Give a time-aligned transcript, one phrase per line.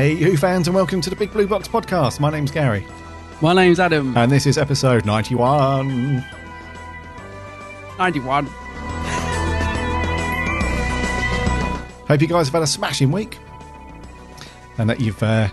[0.00, 2.20] Hey, Who fans, and welcome to the Big Blue Box podcast.
[2.20, 2.86] My name's Gary,
[3.42, 4.16] My name's Adam.
[4.16, 6.24] and this is episode 91.
[7.98, 8.46] 91.
[12.06, 13.36] Hope you guys have had a smashing week
[14.78, 15.48] and that you've uh,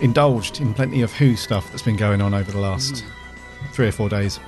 [0.00, 3.04] indulged in plenty of Who stuff that's been going on over the last
[3.72, 4.40] three or four days.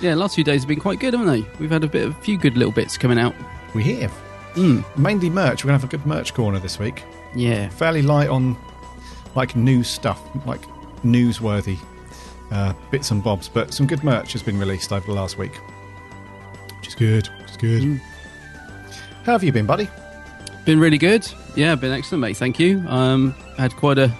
[0.00, 1.46] Yeah, last few days have been quite good, haven't they?
[1.60, 3.34] We've had a bit, of a few good little bits coming out.
[3.74, 4.18] We have.
[4.54, 4.96] Mm.
[4.96, 5.62] Mainly merch.
[5.62, 7.04] We're going to have a good merch corner this week.
[7.34, 7.68] Yeah.
[7.70, 8.56] Fairly light on
[9.34, 10.62] like news stuff, like
[11.04, 11.78] newsworthy
[12.50, 15.56] uh, bits and bobs, but some good merch has been released over the last week,
[16.78, 17.28] which is good.
[17.48, 17.82] Is good.
[17.82, 18.00] Mm.
[19.24, 19.88] How have you been, buddy?
[20.64, 21.26] Been really good.
[21.54, 22.36] Yeah, been excellent, mate.
[22.36, 22.84] Thank you.
[22.88, 24.12] Um, had quite a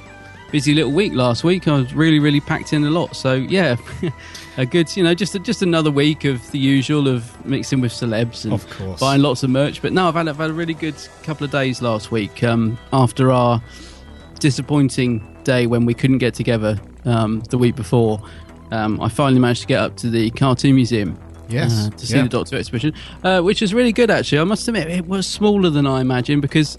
[0.51, 1.69] busy little week last week.
[1.69, 3.17] I was really, really packed in a lot.
[3.17, 3.77] So yeah,
[4.59, 8.45] a good, you know, just just another week of the usual of mixing with celebs
[8.45, 9.01] and Of course.
[9.01, 9.81] buying lots of merch.
[9.81, 12.43] But no, I've had, I've had a really good couple of days last week.
[12.45, 13.63] Um, after our
[14.41, 18.21] disappointing day when we couldn't get together um, the week before,
[18.71, 21.19] um, I finally managed to get up to the Cartoon Museum.
[21.49, 21.87] Yes.
[21.87, 22.25] uh, to see Yeah.
[22.25, 22.93] the Doctor exhibition,
[23.25, 24.39] uh, which was really good actually.
[24.39, 26.77] I must admit, it was smaller than I imagined because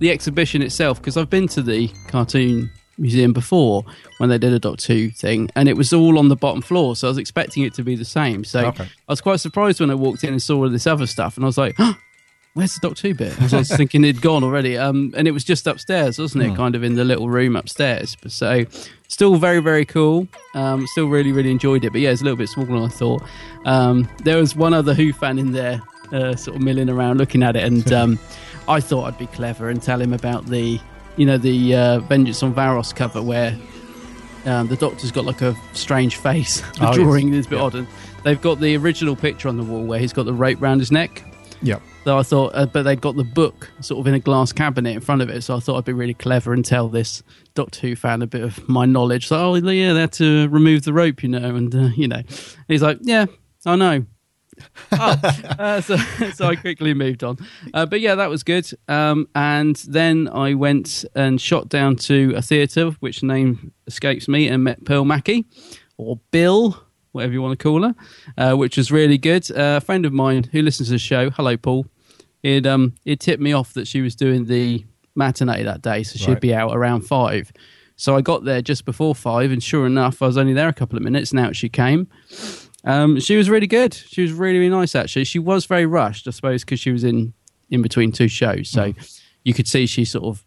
[0.00, 0.98] the exhibition itself.
[1.00, 2.68] Because I've been to the Cartoon
[2.98, 3.84] Museum before
[4.18, 6.96] when they did a Doctor Who thing, and it was all on the bottom floor,
[6.96, 8.44] so I was expecting it to be the same.
[8.44, 8.84] So Okay.
[8.84, 11.44] I was quite surprised when I walked in and saw all this other stuff, and
[11.44, 11.76] I was like,
[12.54, 15.28] "Where's the Doctor Who bit?" I was, I was thinking it'd gone already, um, and
[15.28, 16.56] it was just upstairs, wasn't it?
[16.56, 18.16] Kind of in the little room upstairs.
[18.20, 18.64] But so,
[19.08, 20.26] still very very cool.
[20.54, 21.92] Um, still really really enjoyed it.
[21.92, 23.22] But yeah, it's a little bit smaller than I thought.
[23.64, 25.80] Um, there was one other Who fan in there,
[26.12, 28.18] uh, sort of milling around looking at it, and um,
[28.66, 30.80] I thought I'd be clever and tell him about the,
[31.18, 33.56] you know, the uh, Vengeance on Varos cover where
[34.46, 36.60] um, the Doctor's got like a strange face.
[36.78, 36.94] the Oh, yes.
[36.96, 37.62] drawing is a bit Yeah.
[37.64, 37.86] odd, and
[38.22, 40.90] they've got the original picture on the wall where he's got the rope round his
[40.92, 41.24] neck.
[41.60, 41.80] Yeah.
[42.04, 44.94] So I thought, uh, but they'd got the book sort of in a glass cabinet
[44.94, 45.42] in front of it.
[45.42, 47.22] So I thought I'd be really clever and tell this
[47.54, 49.26] Doctor Who fan a bit of my knowledge.
[49.26, 51.54] So, oh, yeah, they had to remove the rope, you know.
[51.56, 52.22] And, uh, you know,
[52.68, 53.26] he's like, yeah,
[53.66, 54.06] I know.
[54.92, 55.20] oh,
[55.58, 55.96] uh, so,
[56.34, 57.38] so I quickly moved on.
[57.74, 58.68] Uh, but yeah, that was good.
[58.88, 64.48] Um, and then I went and shot down to a theatre, which name escapes me,
[64.48, 65.46] and met Pearl Mackie,
[65.96, 66.82] or Bill,
[67.12, 67.94] whatever you want to call her,
[68.36, 69.50] uh, which was really good.
[69.50, 71.86] Uh, a friend of mine who listens to the show, hello, Paul,
[72.42, 74.84] it um it tipped me off that she was doing the
[75.16, 76.40] matinee that day, so she'd Right.
[76.40, 77.52] be out around five.
[77.96, 80.72] So I got there just before five, and sure enough, I was only there a
[80.72, 81.32] couple of minutes.
[81.32, 82.06] And out she came.
[82.88, 83.94] Um, she was really good.
[83.94, 84.94] She was really, really nice.
[84.94, 87.34] Actually, she was very rushed, I suppose, because she was in
[87.70, 88.70] in between two shows.
[88.70, 88.94] So
[89.44, 90.44] you could see she sort of,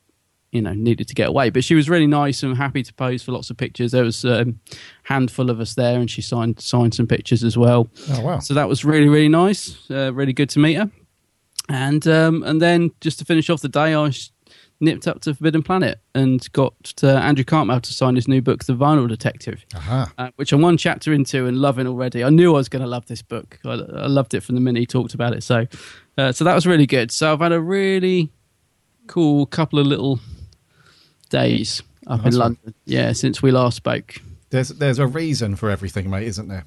[0.51, 1.51] you know, needed to get away.
[1.51, 3.91] But she was really nice and happy to pose for lots of pictures.
[3.91, 4.47] There was a
[5.03, 7.87] handful of us there, and she signed signed some pictures as well.
[8.09, 8.39] Oh, wow.
[8.39, 9.89] So that was really, really nice.
[9.89, 10.89] Uh, really good to meet her.
[11.69, 14.11] And um, and then just to finish off the day, I
[14.81, 18.65] nipped up to Forbidden Planet and got uh, Andrew Cartmel to sign his new book,
[18.65, 20.11] The Vinyl Detective, Aha.
[20.17, 22.23] uh, which I'm one chapter into and loving already.
[22.23, 23.59] I knew I was going to love this book.
[23.63, 25.43] I, I loved it from the minute he talked about it.
[25.43, 25.67] So
[26.17, 27.11] uh, so that was really good.
[27.11, 28.29] So I've had a really
[29.07, 30.19] cool couple of little
[31.29, 32.39] days up Nice in one.
[32.39, 32.73] London.
[32.85, 34.15] Yeah, since we last spoke.
[34.49, 36.65] There's there's a reason for everything, mate, isn't there?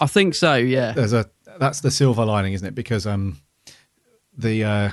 [0.00, 0.54] I think so.
[0.54, 0.92] Yeah.
[0.92, 1.28] There's a
[1.58, 2.74] that's the silver lining, isn't it?
[2.74, 3.40] Because um,
[4.36, 4.90] the uh,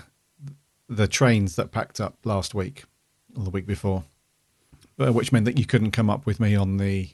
[0.89, 2.83] the trains that packed up last week
[3.37, 4.03] or the week before,
[4.99, 7.09] uh, which meant that you couldn't come up with me on the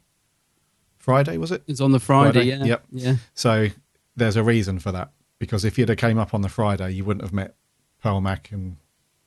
[0.98, 1.64] Friday, was it?
[1.68, 2.50] It's on the Friday.
[2.50, 2.66] Friday, Yeah.
[2.66, 2.84] yep.
[2.92, 3.16] Yeah.
[3.34, 3.68] So
[4.16, 7.06] there's a reason for that because if you'd have came up on the Friday, you
[7.06, 7.56] wouldn't have met
[8.04, 8.78] Pearl Mac and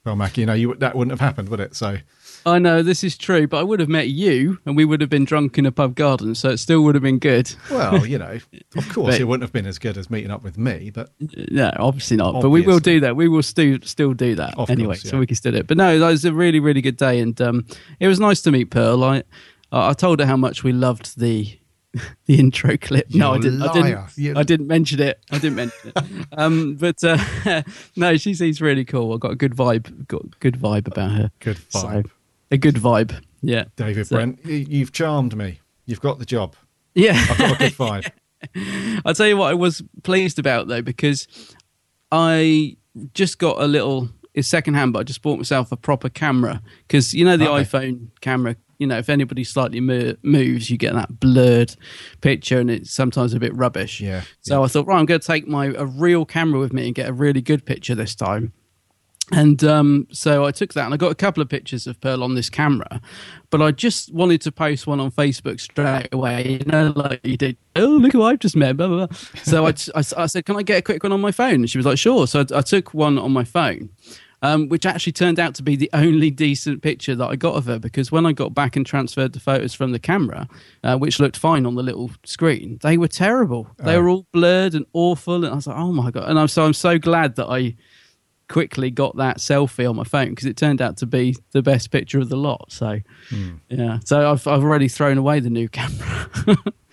[0.05, 0.37] Pearl Mac.
[0.37, 1.75] You know, you that wouldn't have happened, would it?
[1.75, 1.99] So
[2.45, 5.11] I know this is true, but I would have met you, and we would have
[5.11, 7.53] been drunk in a pub garden, so it still would have been good.
[7.71, 8.39] well, you know,
[8.77, 11.11] of course, But- it wouldn't have been as good as meeting up with me, but
[11.51, 12.41] No, obviously not.
[12.43, 13.15] But we will do that.
[13.17, 14.95] We will still still do that Of anyway.
[14.95, 15.67] course, So we can still do it.
[15.67, 17.67] But no, that was a really really good day, and um,
[18.01, 19.03] it was nice to meet Pearl.
[19.05, 19.23] I
[19.71, 21.59] I told her how much we loved the
[22.27, 23.07] the intro clip.
[23.15, 23.63] no, I didn't.
[23.63, 24.37] I didn't.
[24.37, 25.21] I didn't mention it.
[25.31, 26.27] I didn't mention it.
[26.35, 27.63] Um, but uh,
[27.95, 29.13] no, she seems really cool.
[29.13, 30.09] I got a good vibe.
[30.09, 31.31] Got good vibe about her.
[31.41, 32.11] good So, vibe.
[32.53, 33.21] A good vibe.
[33.43, 35.59] Yeah, David So- Brent, you've charmed me.
[35.87, 36.55] You've got the job.
[36.95, 37.15] Yeah.
[37.31, 38.11] I've got a good vibe.
[39.05, 41.27] I'll tell you what I was pleased about though, because
[42.11, 42.77] I
[43.15, 47.13] just got a little it's secondhand, but I just bought myself a proper camera because
[47.13, 47.65] you know the Okay.
[47.65, 48.57] iPhone camera.
[48.79, 51.77] You know, if anybody slightly mo- moves, you get that blurred
[52.21, 54.01] picture, and it's sometimes a bit rubbish.
[54.01, 56.87] Yeah, So I thought, right, I'm going to take my a real camera with me
[56.87, 58.53] and get a really good picture this time.
[59.33, 62.23] And um, so I took that and I got a couple of pictures of Pearl
[62.23, 63.01] on this camera,
[63.49, 67.39] but I just wanted to post one on Facebook straight away, you know, like you
[67.39, 67.57] did.
[67.75, 69.17] Oh, look who I've just met, blah, blah, blah.
[69.43, 71.55] So I, I, I said, Can I get a quick one on my phone?
[71.55, 72.27] And she was like, Sure.
[72.27, 73.89] So I, I took one on my phone,
[74.43, 77.65] um, which actually turned out to be the only decent picture that I got of
[77.65, 80.47] her because when I got back and transferred the photos from the camera,
[80.85, 83.67] uh, which looked fine on the little screen, they were terrible.
[83.79, 85.37] They were all blurred and awful.
[85.37, 86.29] And I was like, Oh my God.
[86.29, 87.77] And I'm so, I'm so glad that I
[88.53, 91.91] quickly got that selfie on my phone because it turned out to be the best
[91.91, 92.71] picture of the lot.
[92.71, 93.01] So,
[93.71, 93.99] yeah.
[94.05, 96.29] So I've I've already thrown away the new camera.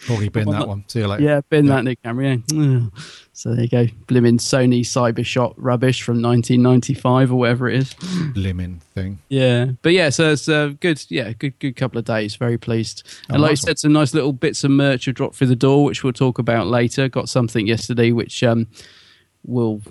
[0.09, 0.85] Already been that one.
[0.87, 1.21] See you later.
[1.21, 2.37] yeah, been that new camera.
[2.47, 2.81] Yeah.
[3.39, 7.93] So there you go, blimmin' Sony CyberShot rubbish from 1995 or whatever it is.
[8.33, 9.19] Blimmin' thing.
[9.29, 12.35] Yeah, but yeah, so it's a good, yeah, good, good couple of days.
[12.35, 13.03] Very pleased.
[13.07, 15.47] Oh, and like nice you said, some nice little bits of merch have dropped through
[15.47, 17.07] the door, which we'll talk about later.
[17.07, 18.67] Got something yesterday, which um,
[19.45, 19.81] we'll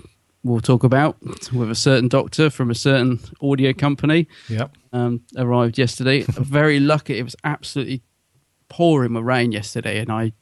[0.45, 1.17] we'll talk about
[1.53, 4.29] with a certain doctor from a certain audio company.
[4.49, 4.77] Yep.
[4.93, 6.23] Um, arrived yesterday.
[6.29, 7.19] Very lucky.
[7.19, 8.03] It was absolutely
[8.69, 10.33] pouring with rain yesterday, and I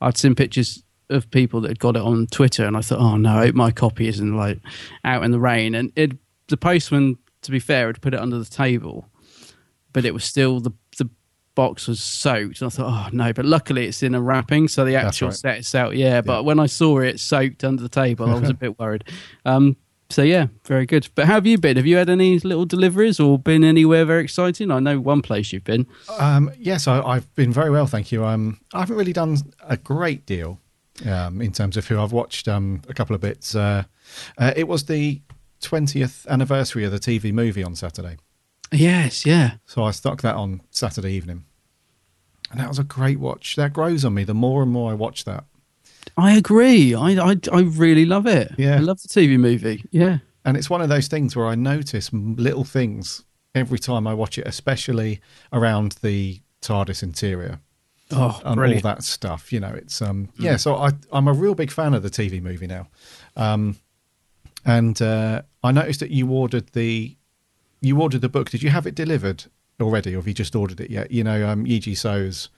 [0.00, 3.16] I'd seen pictures of people that had got it on Twitter, and I thought, oh
[3.16, 4.60] no, my copy isn't like
[5.04, 5.74] out in the rain.
[5.74, 6.12] And it
[6.48, 9.08] the postman, to be fair, had put it under the table,
[9.92, 10.87] but it was still the the
[11.58, 12.60] box was soaked.
[12.60, 15.36] And I thought, oh no, but luckily it's in a wrapping, so the actual right.
[15.36, 16.20] set itself, yeah.
[16.20, 19.02] But when I saw it soaked under the table, I was a bit worried.
[19.44, 19.76] Um,
[20.08, 21.08] so yeah, very good.
[21.16, 21.76] But how have you been?
[21.76, 24.70] Have you had any little deliveries or been anywhere very exciting?
[24.70, 25.84] I know one place you've been.
[26.20, 28.24] Um, yes, I, I've been very well, thank you.
[28.24, 30.60] Um, I haven't really done a great deal
[31.06, 32.46] um, in terms of who I've watched.
[32.46, 33.56] Um, a couple of bits.
[33.56, 33.82] Uh,
[34.38, 35.22] uh, it was the
[35.60, 38.16] 20th anniversary of the TV movie on Saturday,
[38.70, 39.54] Yes, yeah.
[39.66, 41.44] so I stuck that on Saturday evening,
[42.50, 43.56] and that was a great watch.
[43.56, 45.44] That grows on me the more and more I watch that.
[46.16, 46.94] I agree.
[46.94, 48.52] I, I I really love it.
[48.56, 48.76] Yeah.
[48.76, 49.84] I love the TV movie.
[49.90, 50.18] Yeah.
[50.44, 53.24] And it's one of those things where I notice little things
[53.54, 55.20] every time I watch it, especially
[55.52, 57.60] around the TARDIS interior.
[58.10, 59.52] Oh, and all that stuff.
[59.52, 60.56] You know, it's um yeah.
[60.56, 62.88] So I I'm a real big fan of the TV movie now,
[63.36, 63.76] um,
[64.64, 67.14] and uh, I noticed that you ordered the
[67.82, 68.48] you ordered the book.
[68.48, 69.44] Did you have it delivered
[69.80, 71.10] already, or have you just ordered it yet?
[71.10, 72.48] You know, um, Yi So's.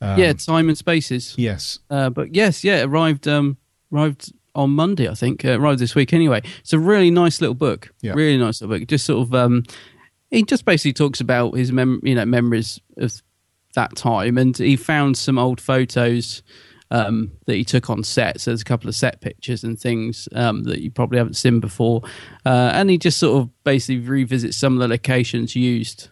[0.00, 1.34] Um, yeah, time and spaces.
[1.38, 1.78] Yes.
[1.88, 3.56] Uh, but yes, yeah, arrived um
[3.92, 5.44] arrived on Monday, I think.
[5.44, 6.42] Uh, arrived this week anyway.
[6.60, 7.92] It's a really nice little book.
[8.02, 8.12] Yeah.
[8.14, 8.88] Really nice little book.
[8.88, 9.62] Just sort of um
[10.30, 13.22] he just basically talks about his mem- you know memories of
[13.74, 16.42] that time and he found some old photos
[16.90, 18.40] um, that he took on set.
[18.40, 21.58] So there's a couple of set pictures and things um, that you probably haven't seen
[21.58, 22.02] before.
[22.46, 26.08] Uh, and he just sort of basically revisits some of the locations used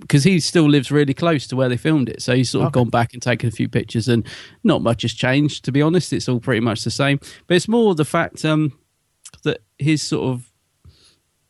[0.00, 2.22] because he still lives really close to where they filmed it.
[2.22, 2.80] So he's sort of Okay.
[2.80, 4.26] gone back and taken a few pictures, and
[4.64, 6.12] not much has changed, to be honest.
[6.12, 7.18] It's all pretty much the same.
[7.46, 8.72] But it's more the fact um,
[9.42, 10.46] that his sort of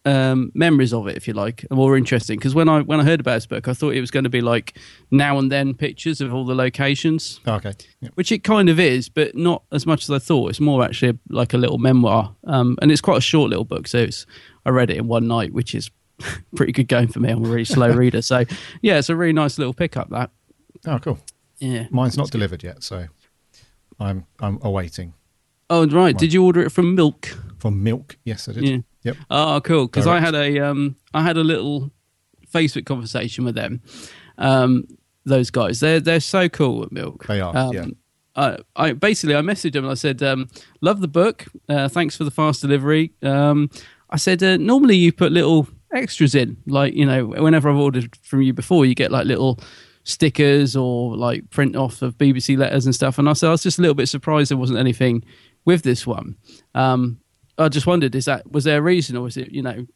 [0.07, 2.39] um, memories of it, if you like, are more interesting.
[2.39, 4.31] Because when I when I heard about this book, I thought it was going to
[4.31, 4.79] be like
[5.11, 7.75] now and then pictures of all the locations, Oh, okay.
[8.01, 8.09] Yeah.
[8.15, 10.51] which it kind of is, but not as much as I thought.
[10.51, 13.87] It's more actually like a little memoir, um, and it's quite a short little book.
[13.87, 14.25] So it's
[14.65, 15.91] I read it in one night, which is
[16.57, 17.31] pretty good going for me.
[17.31, 18.45] I'm a really slow reader, so
[18.83, 20.11] yeah, it's a really nice little pickup.
[20.11, 20.31] That
[20.87, 21.19] Oh, cool.
[21.59, 21.87] yeah.
[21.91, 23.07] Mine's not delivered yet, so
[23.99, 25.15] I'm I'm awaiting
[25.69, 27.29] Oh right, did you order it from Milk?
[27.59, 28.17] from Milk.
[28.25, 28.65] Yes, I did.
[28.65, 28.79] Yeah.
[29.03, 29.17] Yep.
[29.31, 29.87] Oh, cool.
[29.87, 31.91] Because I had a um, I had a little
[32.53, 33.81] Facebook conversation with them.
[34.39, 34.87] Um,
[35.25, 37.27] those guys, they're they're so cool at Milk.
[37.27, 37.87] They are, Um, yeah.
[38.37, 40.49] I, I basically I messaged them and I said, um,
[40.81, 41.45] "Love the book.
[41.69, 43.71] Uh, thanks for the fast delivery." Um,
[44.09, 48.17] I said, uh, "Normally you put little extras in, like you know, whenever I've ordered
[48.23, 49.59] from you before, you get like little."
[50.03, 53.19] stickers or like print off of BBC letters and stuff.
[53.19, 55.23] And I said I was just a little bit surprised there wasn't anything
[55.67, 56.37] with this one.
[56.75, 57.19] Um,
[57.59, 59.87] I just wondered, is that was there a reason, or was it you know?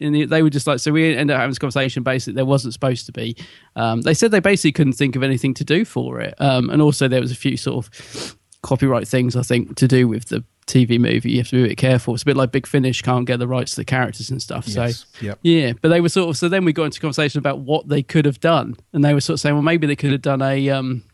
[0.00, 2.02] And the- they were just like, so we ended up having this conversation.
[2.02, 3.36] Basically, there wasn't supposed to be.
[3.76, 6.82] Um, they said they basically couldn't think of anything to do for it, um, and
[6.82, 10.42] also there was a few sort of copyright things I think to do with the
[10.66, 11.30] TV movie.
[11.30, 12.12] You have to be a bit careful.
[12.14, 14.66] It's a bit like Big Finish can't get the rights to the characters and stuff.
[14.66, 15.06] Yes.
[15.20, 15.38] So Yep.
[15.42, 18.02] yeah, but they were sort of so then we got into conversation about what they
[18.02, 20.42] could have done, and they were sort of saying, well, maybe they could have done
[20.42, 21.04] a, um,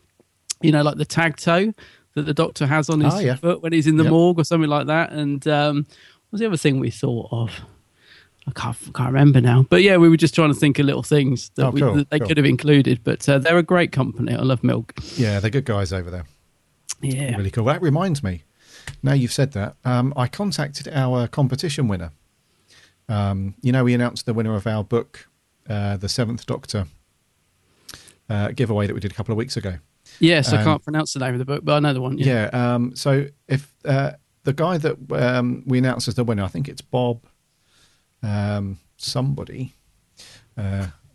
[0.61, 1.73] you know, like the tag toe
[2.15, 3.35] that the doctor has on his Ah, yeah.
[3.35, 4.11] foot when he's in the Yep.
[4.11, 5.11] morgue or something like that.
[5.11, 7.51] And um, what was the other thing we thought of?
[8.47, 9.65] I can't, can't remember now.
[9.69, 11.95] But yeah, we were just trying to think of little things that, Oh, we, cool,
[11.95, 12.27] that they cool.
[12.27, 12.99] could have included.
[13.03, 14.33] But uh, they're a great company.
[14.33, 14.93] I love Milk.
[15.15, 16.25] Yeah, they're good guys over there.
[17.03, 17.35] Yeah.
[17.37, 17.65] Really cool.
[17.65, 18.43] That reminds me.
[19.01, 22.11] Now you've said that, um, I contacted our competition winner.
[23.09, 25.27] Um, you know, we announced the winner of our book,
[25.69, 26.87] uh, The Seventh Doctor
[28.29, 29.75] uh, giveaway that we did a couple of weeks ago.
[30.19, 32.17] Yes, I Um, can't pronounce the name of the book, but I know the one.
[32.17, 32.49] Yeah.
[32.53, 32.75] Yeah.
[32.75, 34.11] um, so if uh,
[34.43, 37.23] the guy that um, we announced as the winner, I think it's Bob
[38.21, 39.73] um, somebody.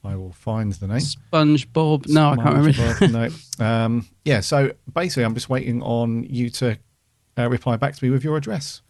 [0.05, 0.99] I will find the name.
[0.99, 2.09] SpongeBob.
[2.09, 2.73] No, I can't remember.
[2.73, 3.29] SpongeBob, no.
[3.65, 4.41] Um, yeah.
[4.41, 6.79] So basically, I'm just waiting on you to
[7.37, 8.83] uh, reply back to me with your address,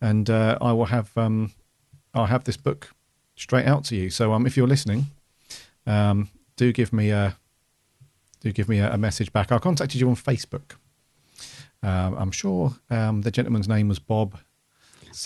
[0.00, 1.52] and uh, I will have um,
[2.14, 2.90] I'll have this book
[3.36, 4.10] straight out to you.
[4.10, 5.06] So um, if you're listening,
[5.86, 7.36] um, do give me a
[8.40, 9.50] do give me a, a message back.
[9.52, 10.72] I contacted you on Facebook.
[11.82, 14.38] Um, I'm sure um, the gentleman's name was Bob.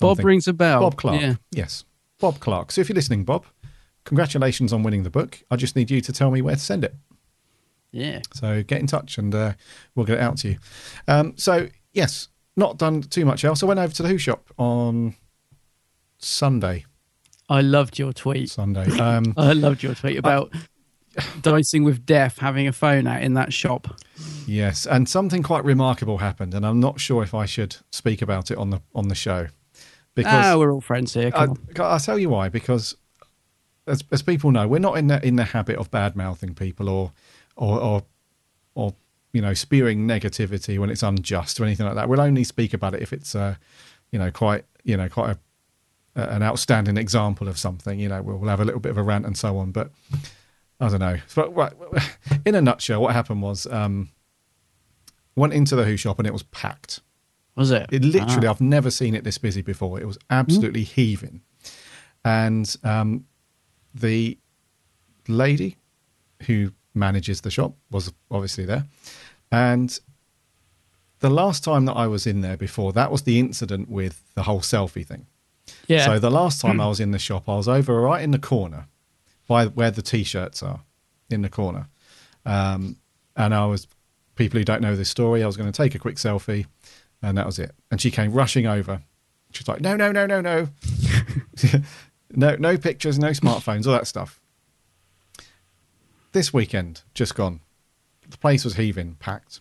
[0.00, 0.80] Bob rings a bell.
[0.80, 1.20] Bob Clark.
[1.20, 1.34] Yeah.
[1.50, 1.84] Yes,
[2.18, 2.72] Bob Clark.
[2.72, 3.44] So if you're listening, Bob,
[4.06, 5.42] congratulations on winning the book.
[5.50, 6.94] I just need you to tell me where to send it.
[7.92, 8.22] Yeah.
[8.32, 9.52] So get in touch and uh,
[9.94, 10.58] we'll get it out to you.
[11.06, 13.62] Um, so yes, not done too much else.
[13.62, 15.14] I went over to the Who shop on
[16.18, 16.86] Sunday.
[17.48, 18.50] I loved your tweet.
[18.50, 18.90] Sunday.
[18.98, 20.52] Um, I loved your tweet about
[21.42, 24.00] dicing with death, having a phone out in that shop.
[24.46, 28.50] yes, and something quite remarkable happened, and I'm not sure if I should speak about
[28.50, 29.46] it on the on the show
[30.16, 31.30] because ah, we're all friends here.
[31.34, 31.56] I, on.
[31.78, 32.48] I'll tell you why.
[32.48, 32.96] Because
[33.86, 36.88] as, as people know, we're not in the in the habit of bad mouthing people
[36.88, 37.12] or
[37.56, 38.02] or or
[38.74, 38.94] or
[39.32, 42.08] you know spewing negativity when it's unjust or anything like that.
[42.08, 43.56] We'll only speak about it if it's uh,
[44.10, 45.36] you know quite you know quite
[46.16, 47.98] a, an outstanding example of something.
[48.00, 49.72] You know, we'll, we'll have a little bit of a rant and so on.
[49.72, 49.90] But
[50.80, 51.18] I don't know.
[51.34, 51.72] But right,
[52.44, 54.10] in a nutshell, what happened was um,
[55.34, 57.00] went into the Who shop and it was packed.
[57.54, 57.86] Was it?
[57.90, 58.50] It literally, Ah.
[58.50, 59.98] I've never seen it this busy before.
[59.98, 61.40] It was absolutely heaving.
[62.22, 63.24] And um,
[64.00, 64.38] the
[65.28, 65.76] lady
[66.42, 68.84] who manages the shop was obviously there.
[69.50, 69.98] And
[71.20, 74.42] the last time that I was in there before, that was the incident with the
[74.42, 75.26] whole selfie thing.
[75.86, 76.04] Yeah.
[76.04, 78.38] So the last time I was in the shop, I was over right in the
[78.38, 78.86] corner
[79.48, 80.80] by where the t-shirts are
[81.30, 81.88] in the corner.
[82.44, 82.96] Um,
[83.36, 83.86] and I was,
[84.34, 86.66] people who don't know this story, I was going to take a quick selfie
[87.22, 87.74] and that was it.
[87.90, 89.02] And she came rushing over.
[89.52, 90.68] She's like, no, no, no, no, no.
[92.34, 94.40] no, no pictures, no smartphones, all that stuff.
[96.32, 97.60] This weekend, just gone.
[98.28, 99.60] The place was heaving, packed.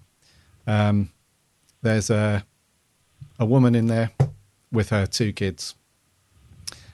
[0.68, 1.12] Um,
[1.82, 2.46] there's a,
[3.40, 4.12] a woman in there
[4.72, 5.76] with her two kids.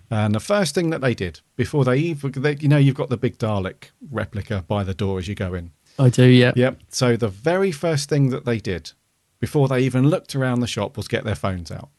[0.10, 3.10] And the first thing that they did before they even, they, you know, you've got
[3.10, 5.72] the big Dalek replica by the door as you go in.
[5.98, 6.52] I do, yeah.
[6.56, 6.80] Yep.
[6.90, 8.92] So the very first thing that they did
[9.40, 11.90] before they even looked around the shop was get their phones out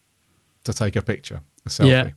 [0.63, 1.89] to take a picture, a selfie.
[1.89, 2.09] Yeah.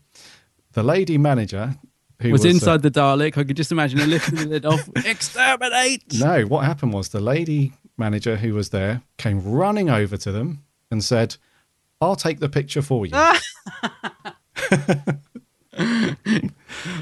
[0.76, 1.74] The lady manager
[2.20, 3.38] who Was, was, uh, inside the Dalek.
[3.38, 4.86] I could just imagine her lifting the lid off.
[5.06, 6.02] Exterminate!
[6.18, 10.64] no, what happened was the lady manager who was there came running over to them
[10.90, 11.36] and said,
[11.98, 13.38] "I'll take the picture for you." I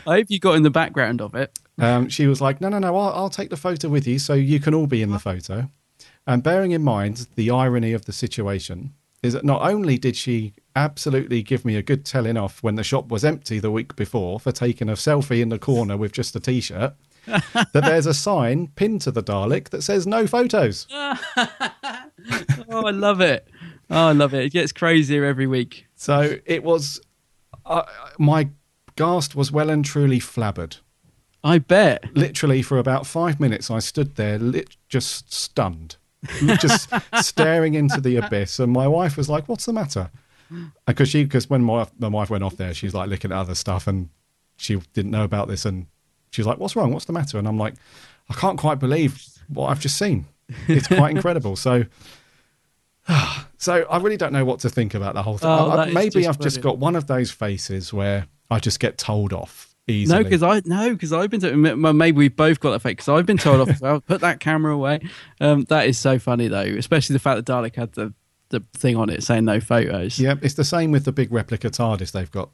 [0.06, 1.58] hope you got in the background of it.
[1.76, 4.34] Um, she was like, "No, no, no, I'll, I'll take the photo with you, so
[4.34, 5.68] you can all be in the photo."
[6.28, 10.52] And bearing in mind the irony of the situation is that not only did she
[10.76, 14.40] absolutely give me a good telling off when the shop was empty the week before
[14.40, 16.94] for taking a selfie in the corner with just a t-shirt,
[17.26, 20.86] that there's a sign pinned to the Dalek that says "No photos."
[22.70, 23.46] Oh, I love it.
[23.90, 24.44] Oh, I love it.
[24.46, 25.86] It gets crazier every week.
[25.94, 27.00] So it was,
[27.66, 27.82] uh,
[28.18, 28.48] my
[28.96, 30.78] ghast was well and truly flabbered.
[31.42, 32.04] I bet.
[32.16, 35.96] literally for about five minutes i stood there lit- just stunned
[36.58, 36.88] just
[37.20, 40.10] staring into the abyss and my wife was like what's the matter
[40.86, 43.54] because she because when my, my wife went off there she's like looking at other
[43.54, 44.08] stuff and
[44.56, 45.86] she didn't know about this and
[46.30, 47.74] she was like what's wrong what's the matter and i'm like
[48.30, 50.26] i can't quite believe what i've just seen
[50.68, 51.84] it's quite incredible so
[53.58, 55.76] so i really don't know what to think about the whole thing Oh, I- I-
[55.76, 58.98] that is maybe just i've just got one of those faces where i just get
[58.98, 61.40] told off easily No, because I no, because I've been.
[61.40, 62.96] To, well, maybe we've both got that fake.
[62.96, 63.68] Because I've been told off.
[63.68, 65.00] as well, Put that camera away.
[65.42, 68.14] Um, that is so funny though, especially the fact that Dalek had the
[68.54, 70.18] the thing on it saying no photos.
[70.18, 72.50] Yeah, it's the same with the big replica TARDIS they've got.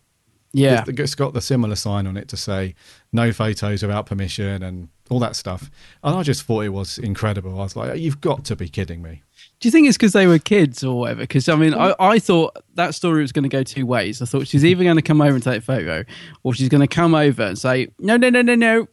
[0.53, 0.83] yeah.
[0.83, 2.75] It's- it's got the similar sign on it to say
[3.13, 5.71] no photos without permission and all that stuff.
[6.03, 7.53] And I just thought it was incredible.
[7.61, 9.23] I was like, you've got to be kidding me.
[9.61, 11.21] Do you think it's because they were kids or whatever?
[11.21, 14.21] Because I mean, I, I thought that story was going to go two ways.
[14.23, 16.05] I thought she's either going to come over and take a photo,
[16.43, 18.89] or she's going to come over and say, "No, no, no, no, no,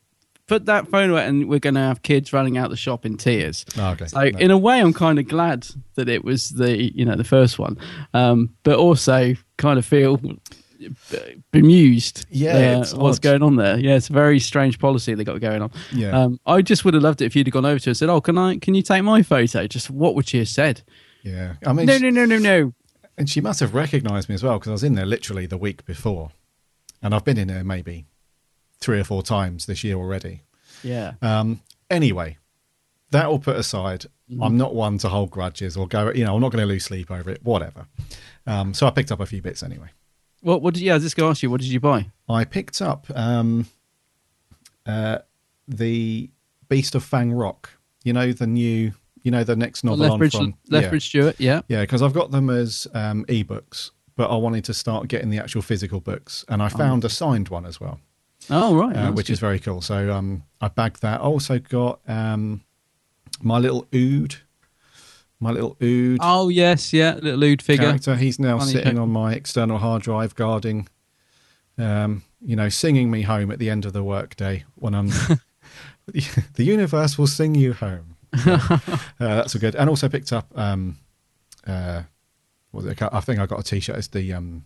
[0.48, 3.18] put that phone away," and we're going to have kids running out the shop in
[3.18, 3.66] tears.
[3.78, 4.06] Oh, okay.
[4.08, 4.40] So No.
[4.40, 7.60] in a way, I'm kind of glad that it was the you know the first
[7.60, 7.78] one,
[8.14, 10.20] um, but also kind of feel
[11.52, 12.26] bemused.
[12.30, 13.22] Yeah, uh, what's odd.
[13.22, 13.78] going on there?
[13.80, 15.72] Yeah, it's a very strange policy they got going on.
[15.94, 16.12] Yeah.
[16.20, 17.98] um, I just would have loved it if you'd have gone over to her and
[17.98, 18.58] said, "Oh, can I?
[18.58, 20.84] Can you take my photo?" Just what would she have said?
[21.24, 21.54] Yeah.
[21.66, 22.74] I mean, No, no, no, no, no.
[23.18, 25.58] and she must have recognized me as well because I was in there literally the
[25.58, 26.32] week before.
[27.02, 28.06] and I've been in there maybe
[28.80, 30.42] three or four times this year already.
[30.84, 31.14] Yeah.
[31.22, 32.38] Um, anyway,
[33.12, 34.06] that all put aside,
[34.42, 36.12] I'm not one to hold grudges or go.
[36.12, 37.40] You know, I'm not going to lose sleep over it.
[37.44, 37.88] Whatever.
[38.46, 39.90] Um, so I picked up a few bits anyway.
[40.42, 40.62] what?
[40.62, 40.84] What did?
[40.84, 41.50] Yeah, I was just going to ask you.
[41.50, 42.08] What did you buy?
[42.30, 43.68] I picked up um,
[44.86, 45.20] uh,
[45.68, 46.30] the
[46.70, 47.70] Beast of Fang Rock.
[48.04, 48.94] You know the new.
[49.24, 51.36] You know the next novel on Lethbridge, from Lethbridge Stewart.
[51.38, 51.62] Yeah.
[51.68, 55.38] Yeah, because I've got them as um, ebooks, but I wanted to start getting the
[55.40, 58.00] actual physical books, and I found a signed one as well,
[58.50, 58.96] Oh right.
[58.96, 59.34] uh, which good.
[59.34, 59.82] is very cool.
[59.82, 61.20] So um, I bagged that.
[61.22, 62.64] I also got um,
[63.42, 64.36] my little Ood,
[65.40, 67.86] my little Ood Oh yes, yeah, little Ood figure.
[67.86, 68.16] character.
[68.16, 70.88] He's now Funny sitting on my external hard drive, guarding,
[71.78, 75.10] um, you know, singing me home at the end of the workday when I'm.
[76.08, 78.16] the universe will sing you home.
[78.46, 78.80] uh,
[79.20, 79.76] that's a good.
[79.76, 80.48] And also picked up.
[80.56, 80.98] Um,
[81.66, 82.04] uh,
[82.72, 83.02] was it?
[83.02, 83.98] I think I got a T-shirt.
[83.98, 84.66] It's the um,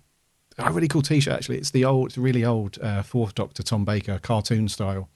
[0.58, 1.58] a really cool T-shirt actually.
[1.58, 5.10] It's the old, it's really old uh, Fourth Doctor Tom Baker cartoon style.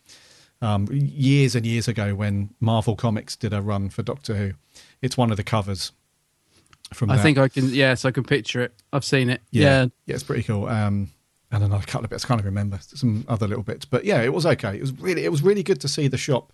[0.61, 4.53] Um, years and years ago, when Marvel Comics did a run for Doctor Who,
[5.01, 5.91] it's one of the covers.
[6.93, 7.23] From I that.
[7.23, 7.69] think I can.
[7.73, 8.73] Yes, I can picture it.
[8.93, 9.41] I've seen it.
[9.51, 9.85] yeah, Yeah.
[10.05, 10.67] yeah, it's pretty cool.
[10.67, 11.09] Um,
[11.51, 14.33] and another couple of bits, I can't remember some other little bits, but yeah, it
[14.33, 14.75] was okay.
[14.75, 16.53] It was really, it was really good to see the shop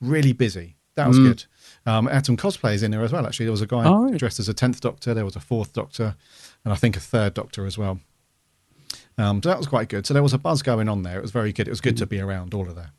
[0.00, 0.76] really busy.
[0.94, 1.44] That was good.
[1.86, 3.26] Um, I had some cosplays in there as well.
[3.26, 4.14] Actually, there was a guy Mm.
[4.14, 5.14] Oh, dressed as a tenth Doctor.
[5.14, 6.16] There was a fourth Doctor,
[6.64, 8.00] and I think a third Doctor as well.
[9.18, 10.06] Um, so that was quite good.
[10.06, 11.18] So there was a buzz going on there.
[11.18, 11.68] It was very good.
[11.68, 11.98] It was good Mm.
[11.98, 12.90] to be around all of that.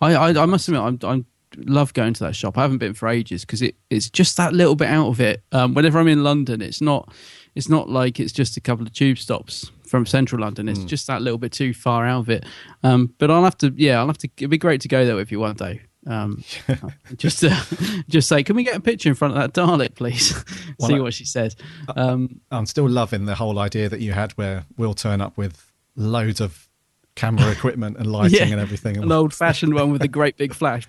[0.00, 2.58] I, I, I must admit, I'm, I'm love going to that shop.
[2.58, 5.42] I haven't been for ages because it, it's just that little bit out of it.
[5.52, 7.12] Um, whenever I'm in London, it's not,
[7.54, 10.68] it's not like it's just a couple of tube stops from central London.
[10.68, 12.44] It's just that little bit too far out of it.
[12.82, 14.28] Um, but I'll have to, yeah, I'll have to.
[14.36, 15.82] It'd be great to go there with you one day.
[16.06, 16.42] Um,
[17.16, 17.60] just, uh,
[18.08, 20.34] just say, can we get a picture in front of that Dalek, please?
[20.80, 21.56] See I- what she says.
[21.94, 25.70] Um, I'm still loving the whole idea that you had where we'll turn up with
[25.96, 26.68] loads of
[27.16, 28.96] camera equipment and lighting Yeah, and everything.
[28.96, 30.86] an old fashioned one with a great big flash.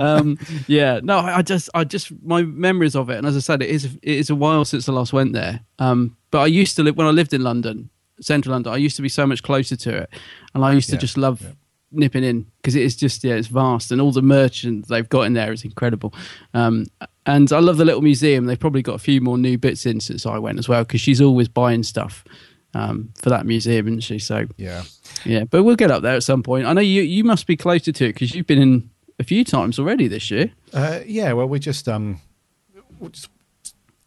[0.00, 3.62] um, yeah, no, I just, I just, my memories of it, and as I said,
[3.62, 5.60] it is, it is a while since I last went there.
[5.78, 7.90] Um, but I used to live when I lived in London,
[8.20, 8.72] central London.
[8.72, 10.10] I used to be so much closer to it,
[10.54, 11.52] and I used to Yeah, just love yeah.
[11.94, 15.22] Nipping in because it is just, yeah, it's vast, and all the merchant they've got
[15.22, 16.12] in there is incredible.
[16.54, 16.86] Um,
[17.26, 18.44] and I love the little museum.
[18.46, 21.00] They've probably got a few more new bits in since I went as well because
[21.00, 22.24] she's always buying stuff.
[22.76, 24.18] Um, for that museum, isn't she?
[24.18, 24.82] So Yeah.
[25.24, 26.66] yeah, but we'll get up there at some point.
[26.66, 29.44] I know you you must be closer to it because you've been in a few
[29.44, 30.50] times already this year.
[30.72, 32.20] Uh, yeah, well, we just um,
[33.12, 33.28] just,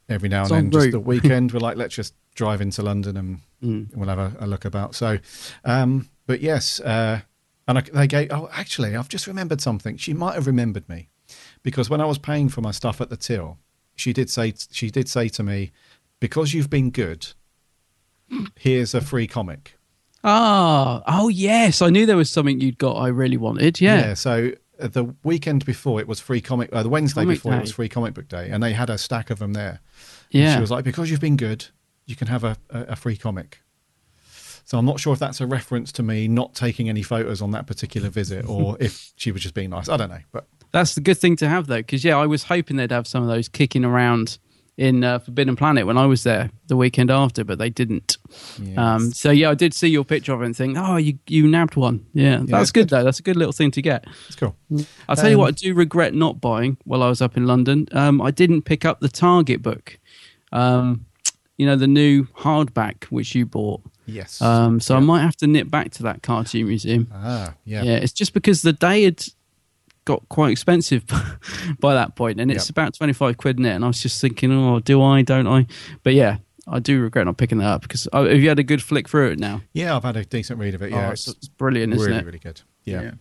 [0.09, 3.39] every now and then, just the weekend, we're like, let's just drive into London and
[3.63, 3.95] Mm.
[3.95, 4.93] we'll have a, a look about.
[4.93, 5.17] So,
[5.65, 7.21] um, but yes, uh,
[7.67, 8.31] and I, they gave.
[8.31, 9.97] Oh, actually, I've just remembered something.
[9.97, 11.09] She might have remembered me
[11.63, 13.57] because when I was paying for my stuff at the till,
[13.95, 15.71] she did say she did say to me,
[16.19, 17.27] because you've been good,
[18.55, 19.73] here's a free comic.
[20.23, 22.95] Ah, oh yes, I knew there was something you'd got.
[22.95, 23.79] I really wanted.
[23.79, 24.13] Yeah, Yeah.
[24.15, 24.51] so
[24.81, 26.69] uh, the weekend before it was free comic.
[26.73, 28.97] Uh, the Wednesday Comic before it was free comic book day, and they had a
[28.97, 29.79] stack of them there.
[30.31, 30.45] yeah.
[30.45, 31.65] And she was like, because you've been good,
[32.05, 33.59] you can have a, a, a free comic.
[34.67, 37.51] So I'm not sure if that's a reference to me not taking any photos on
[37.51, 39.87] that particular visit, or if she was just being nice.
[39.87, 42.43] I don't know, but That's the good thing to have though, because yeah, I was
[42.43, 44.37] hoping they'd have some of those kicking around
[44.75, 48.17] in uh, Forbidden Planet when I was there the weekend after, but they didn't.
[48.75, 51.47] Um, so yeah, I did see your picture of it and think, oh, you you
[51.47, 52.05] nabbed one.
[52.13, 53.05] Yeah, that's it's good though.
[53.05, 54.05] That's a good little thing to get.
[54.27, 54.53] it's cool.
[55.07, 57.47] I'll tell you Um, what, I do regret not buying while I was up in
[57.47, 57.87] London.
[57.93, 59.97] Um, I didn't pick up the Target book.
[60.51, 61.05] Um,
[61.57, 63.81] you know, the new hardback which you bought.
[64.07, 64.41] Yes.
[64.41, 67.07] Um, so I might have to nip back to that cartoon museum.
[67.13, 67.83] Ah, yeah.
[67.83, 67.97] Yeah.
[67.97, 69.23] it's just because the day had
[70.05, 71.03] got quite expensive
[71.79, 72.69] by that point, and it's Yep.
[72.71, 73.75] about twenty five quid in it.
[73.75, 75.21] And I was just thinking, oh, do I?
[75.21, 75.67] Don't I?
[76.03, 78.63] But yeah, I do regret not picking that up because uh, have you had a
[78.63, 79.61] good flick through it now?
[79.73, 80.91] Yeah, I've had a decent read of it.
[80.91, 82.25] Yeah, oh, it's, it's brilliant, isn't really, it?
[82.25, 82.61] really good.
[82.85, 83.11] Yeah.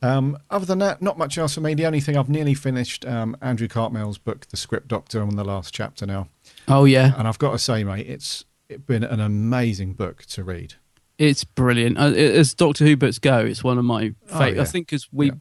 [0.00, 1.74] Um, other than that, not much else for me.
[1.74, 5.22] The only thing I've nearly finished um, Andrew Cartmel's book, The Script Doctor.
[5.22, 6.28] On the last chapter now,
[6.66, 8.44] Oh yeah, and I've got to say, mate, it's
[8.78, 10.74] been an amazing book to read.
[11.18, 11.98] It's brilliant.
[11.98, 14.62] Uh, as Doctor Who books go, it's one of my Oh, yeah.
[14.62, 15.32] I think because we, Yeah.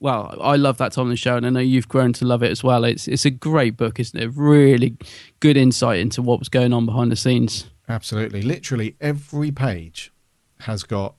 [0.00, 2.42] well, I love that time of the show, and I know you've grown to love
[2.42, 2.84] it as well.
[2.84, 4.30] It's it's a great book, isn't it?
[4.34, 4.96] Really
[5.40, 7.66] good insight into what was going on behind the scenes.
[7.88, 8.42] Absolutely.
[8.42, 10.12] Literally every page
[10.60, 11.14] has got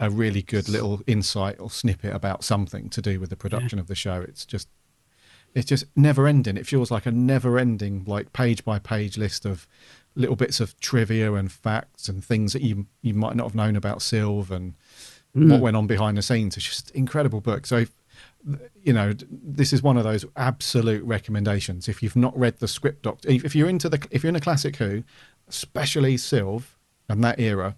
[0.00, 3.86] a really good little insight or snippet about something to do with the production of
[3.86, 4.20] the show.
[4.20, 4.68] It's just
[5.54, 6.56] it's just never ending.
[6.56, 9.66] It feels like a never ending like page by page list of
[10.14, 13.76] little bits of trivia and facts and things that you you might not have known
[13.76, 14.74] about Sylv and
[15.34, 15.50] hmm.
[15.50, 16.56] what went on behind the scenes.
[16.56, 17.66] It's just incredible book.
[17.66, 17.86] So
[18.82, 21.88] you know, this is one of those absolute recommendations.
[21.88, 24.36] If you've not read the script doc, if if you're into the, if you're in
[24.36, 25.04] a classic Who,
[25.48, 26.62] especially Sylv
[27.08, 27.76] and that era,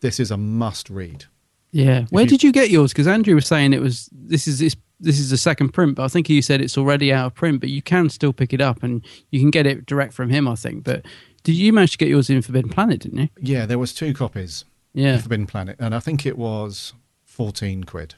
[0.00, 1.26] this is a must read.
[1.70, 2.06] Yeah.
[2.10, 2.92] Where you- did you get yours?
[2.92, 6.04] Because Andrew was saying it was this is this this is the second print, but
[6.04, 8.60] I think you said it's already out of print, but you can still pick it
[8.60, 10.48] up and you can get it direct from him.
[10.48, 10.84] I think.
[10.84, 11.04] But
[11.42, 13.00] did you manage to get yours in Forbidden Planet?
[13.00, 13.28] Didn't you?
[13.40, 15.18] Yeah, there was two copies Yeah.
[15.18, 16.92] Forbidden Planet, and I think it was
[17.24, 18.14] fourteen quid.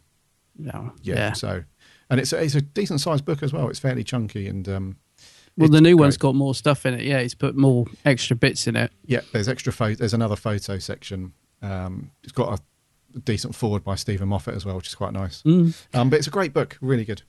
[0.59, 0.93] No.
[1.03, 1.33] Yeah, Yeah.
[1.33, 1.65] so
[2.11, 3.69] and it's a, it's a decent sized book as well.
[3.69, 4.97] It's fairly chunky and um,
[5.57, 6.01] Well, the new great.
[6.05, 7.03] one's got more stuff in it.
[7.03, 8.93] Yeah, he's put more extra bits in it.
[9.07, 9.95] Yeah, there's extra photo.
[9.95, 11.33] There's another photo section.
[11.63, 15.43] Um, it's got a decent forward by Steven Moffat as well, which is quite nice.
[15.43, 15.75] Mm.
[15.95, 17.23] Um, but it's a great book, really good.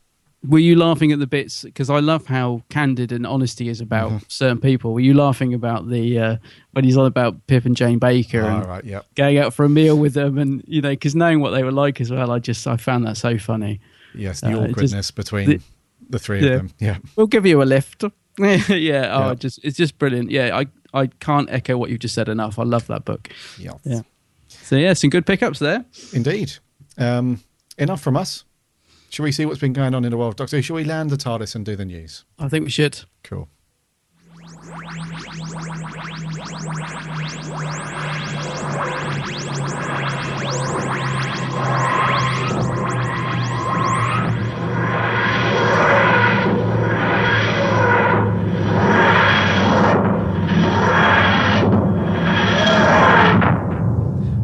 [0.48, 1.64] Were you laughing at the bits?
[1.64, 4.92] Because I love how candid and honest he is about certain people.
[4.94, 6.38] Were you laughing about the uh,
[6.72, 9.66] when he's on about Pip and Jane Baker All and right, yeah, going out for
[9.66, 12.32] a meal with them, and you know, because knowing what they were like as well,
[12.32, 13.80] I just I found that so funny.
[14.16, 15.62] yes, the Uh, it just- awkwardness between the-
[16.10, 16.48] the, three yeah.
[16.54, 16.72] of them.
[16.80, 18.04] Yeah, We'll give you a lift.
[18.40, 18.78] yeah, oh,
[19.30, 19.34] Yeah.
[19.36, 20.32] just it's just brilliant.
[20.32, 22.58] Yeah, I I can't echo what you've just said enough.
[22.58, 23.30] I love that book.
[23.60, 24.02] yeah, Yeah.
[24.48, 25.86] So yeah, some good pickups there.
[26.14, 26.54] indeed.
[26.98, 27.42] Um,
[27.78, 28.44] enough from us.
[29.12, 30.56] Shall we see what's been going on in the world, Doctor?
[30.56, 30.62] Who?
[30.62, 32.24] Shall we land the TARDIS and do the news?
[32.40, 33.02] I think we should.
[33.24, 33.50] Cool.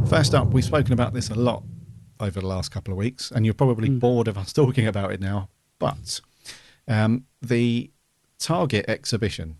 [0.09, 1.63] First up, we've spoken about this a lot
[2.19, 5.19] over the last couple of weeks, and you're probably bored of us talking about it
[5.19, 5.49] now.
[5.79, 6.21] But
[6.87, 7.91] um, the
[8.39, 9.57] Target exhibition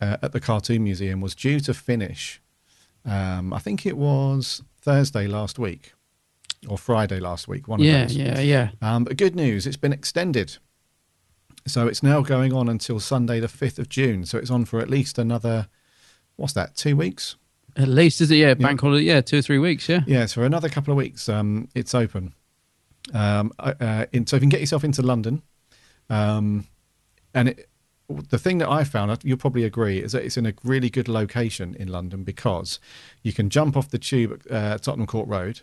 [0.00, 2.40] uh, at the Cartoon Museum was due to finish,
[3.04, 5.92] um, I think it was Thursday last week
[6.68, 7.66] or Friday last week.
[7.68, 8.16] One Yeah, of those.
[8.16, 8.70] yeah, yeah.
[8.80, 10.58] Um, but good news, it's been extended.
[11.66, 14.26] So it's now going on until Sunday, the 5th of June.
[14.26, 15.68] So it's on for at least another,
[16.36, 17.36] what's that, two weeks?
[17.76, 18.36] At least is it?
[18.36, 19.04] Yeah, bank holiday.
[19.04, 19.88] Yeah, two or three weeks.
[19.88, 20.00] Yeah.
[20.06, 22.34] Yeah, so for another couple of weeks, um, it's open.
[23.14, 25.42] Um, uh, in, so if you can get yourself into London,
[26.10, 26.66] um,
[27.34, 27.68] and it,
[28.08, 31.08] the thing that I found, you'll probably agree, is that it's in a really good
[31.08, 32.78] location in London because
[33.22, 35.60] you can jump off the tube at uh, Tottenham Court Road.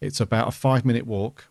[0.00, 1.46] It's about a five minute walk,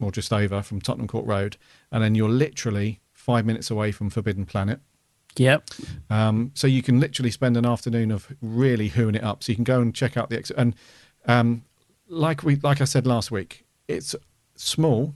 [0.00, 1.56] or just over from Tottenham Court Road,
[1.92, 4.80] and then you're literally five minutes away from Forbidden Planet.
[5.36, 5.70] Yep.
[6.10, 9.42] Um, so you can literally spend an afternoon of really hooing it up.
[9.42, 10.74] So you can go and check out the ex- and
[11.26, 11.64] um,
[12.08, 14.14] like we like I said last week, it's
[14.54, 15.14] small,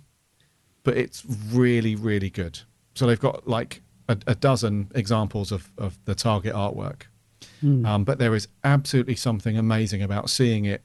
[0.82, 2.60] but it's really really good.
[2.94, 7.02] So they've got like a, a dozen examples of of the target artwork,
[7.86, 10.82] um, but there is absolutely something amazing about seeing it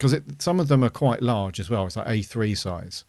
[0.00, 1.84] because some of them are quite large as well.
[1.84, 3.04] It's like A3 size.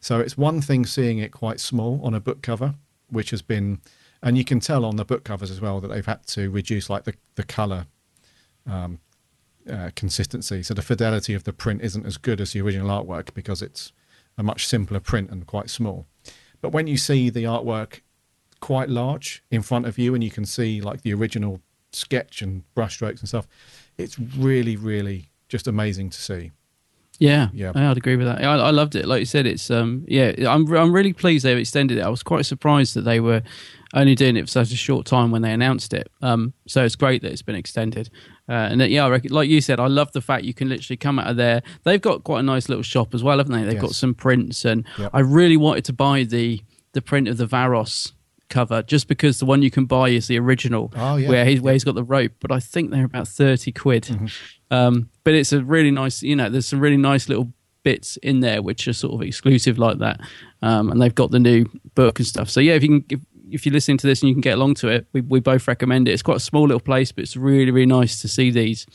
[0.00, 2.74] So it's one thing seeing it quite small on a book cover,
[3.10, 3.80] which has been,
[4.22, 6.88] and you can tell on the book covers as well that they've had to reduce
[6.88, 7.86] like the the color
[8.66, 8.98] um,
[9.70, 10.62] uh, consistency.
[10.62, 13.92] So the fidelity of the print isn't as good as the original artwork because it's
[14.38, 16.06] a much simpler print and quite small.
[16.60, 18.00] But when you see the artwork
[18.60, 21.60] quite large in front of you and you can see like the original
[21.92, 23.48] sketch and brushstrokes and stuff,
[23.98, 26.52] it's really, really just amazing to see.
[27.18, 27.72] Yeah, Yeah.
[27.74, 28.42] I'd agree with that.
[28.42, 29.06] I, I loved it.
[29.06, 30.32] Like you said, it's um, yeah.
[30.48, 32.02] I'm I'm really pleased they've extended it.
[32.02, 33.42] I was quite surprised that they were
[33.94, 36.10] only doing it for such a short time when they announced it.
[36.22, 38.08] Um, so it's great that it's been extended.
[38.48, 40.96] Uh, and that, yeah, reckon, like you said, I love the fact you can literally
[40.96, 41.62] come out of there.
[41.84, 43.64] They've got quite a nice little shop as well, haven't they?
[43.64, 45.10] They've got some prints, and Yep.
[45.12, 46.62] I really wanted to buy the
[46.94, 48.12] the print of the Varos
[48.52, 51.28] cover just because the one you can buy is the original Oh, yeah.
[51.28, 54.04] where he's where he's got the rope but i think they're about 30 quid.
[54.04, 54.26] Mm-hmm.
[54.70, 58.40] um but it's a really nice you know there's some really nice little bits in
[58.40, 60.20] there which are sort of exclusive like that
[60.62, 61.64] um and they've got the new
[61.96, 62.48] book and stuff.
[62.48, 64.54] So yeah if you can if, if you're listening to this and you can get
[64.54, 66.12] along to it we, we both recommend it.
[66.12, 68.86] It's quite a small little place but it's really really nice to see these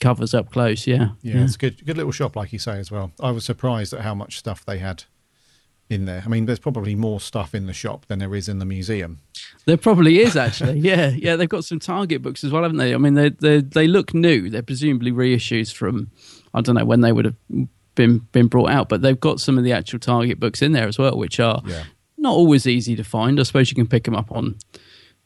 [0.00, 0.86] covers up close.
[0.86, 1.08] Yeah.
[1.22, 3.10] Yeah, it's a good, good little shop, like you say as well.
[3.18, 5.02] I was surprised at how much stuff they had
[5.90, 6.22] in there.
[6.24, 9.18] I mean, there's probably more stuff in the shop than there is in the museum.
[9.64, 10.78] There probably is actually.
[10.88, 11.36] Yeah, yeah.
[11.36, 12.94] They've got some Target books as well, haven't they?
[12.94, 14.50] I mean, they they they look new.
[14.50, 16.10] They're presumably reissues from
[16.54, 17.36] I don't know when they would have
[17.94, 20.88] been been brought out, but they've got some of the actual Target books in there
[20.88, 21.84] as well, which are Yeah.
[22.16, 23.40] not always easy to find.
[23.40, 24.56] I suppose you can pick them up on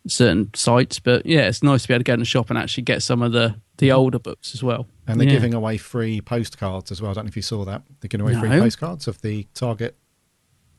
[0.08, 2.58] certain sites, but yeah, it's nice to be able to go in the shop and
[2.58, 3.98] actually get some of the the mm-hmm.
[3.98, 4.86] older books as well.
[5.06, 5.34] And they're Yeah.
[5.34, 7.10] giving away free postcards as well.
[7.10, 7.82] I don't know if you saw that.
[8.00, 9.96] They're giving away free postcards of the Target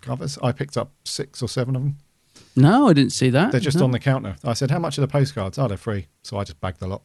[0.04, 0.38] covers.
[0.44, 1.98] I picked up six or seven of them.
[2.56, 3.52] No, I didn't see that.
[3.52, 3.86] They're just No.
[3.86, 4.36] on the counter.
[4.44, 6.08] I said, "How much are the postcards?" Oh, they're free.
[6.24, 7.02] So I just bagged the lot.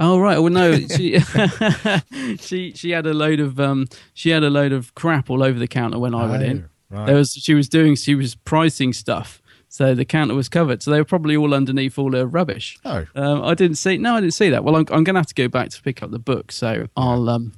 [0.00, 0.38] Oh right.
[0.38, 1.18] Well, no, she
[2.40, 5.58] she she had a load of um she had a load of crap all over
[5.58, 6.68] the counter when I went Oh, in.
[6.90, 7.06] right.
[7.06, 10.82] There was she was doing she was pricing stuff So the counter was covered.
[10.82, 12.78] So they were probably all underneath all the rubbish.
[12.84, 13.06] Oh.
[13.14, 13.98] Um, I didn't see.
[13.98, 14.64] No, I didn't see that.
[14.64, 16.50] Well, I'm, I'm going to have to go back to pick up the book.
[16.52, 17.52] So I'll um,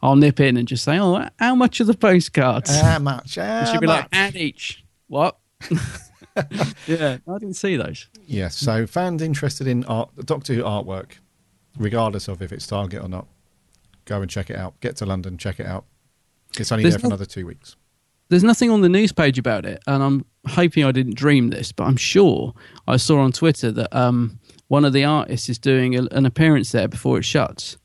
[0.00, 2.70] I'll nip in and just say, oh, how much are the postcards?
[2.80, 3.34] How much?
[3.36, 4.08] How She'll be like, much?
[4.12, 4.84] and each.
[5.08, 5.38] What?
[6.86, 8.06] yeah, I didn't see those.
[8.26, 8.56] Yes.
[8.56, 11.12] So fans interested in art, Doctor Who artwork,
[11.78, 13.26] regardless of if it's Target or not,
[14.04, 14.78] go and check it out.
[14.80, 15.84] Get to London, check it out.
[16.58, 17.76] It's only There's there for no- another two weeks.
[18.28, 21.72] There's nothing on the news page about it, and I'm hoping I didn't dream this,
[21.72, 22.52] but I'm sure
[22.88, 26.72] I saw on Twitter that um, one of the artists is doing a, an appearance
[26.72, 27.76] there before it shuts.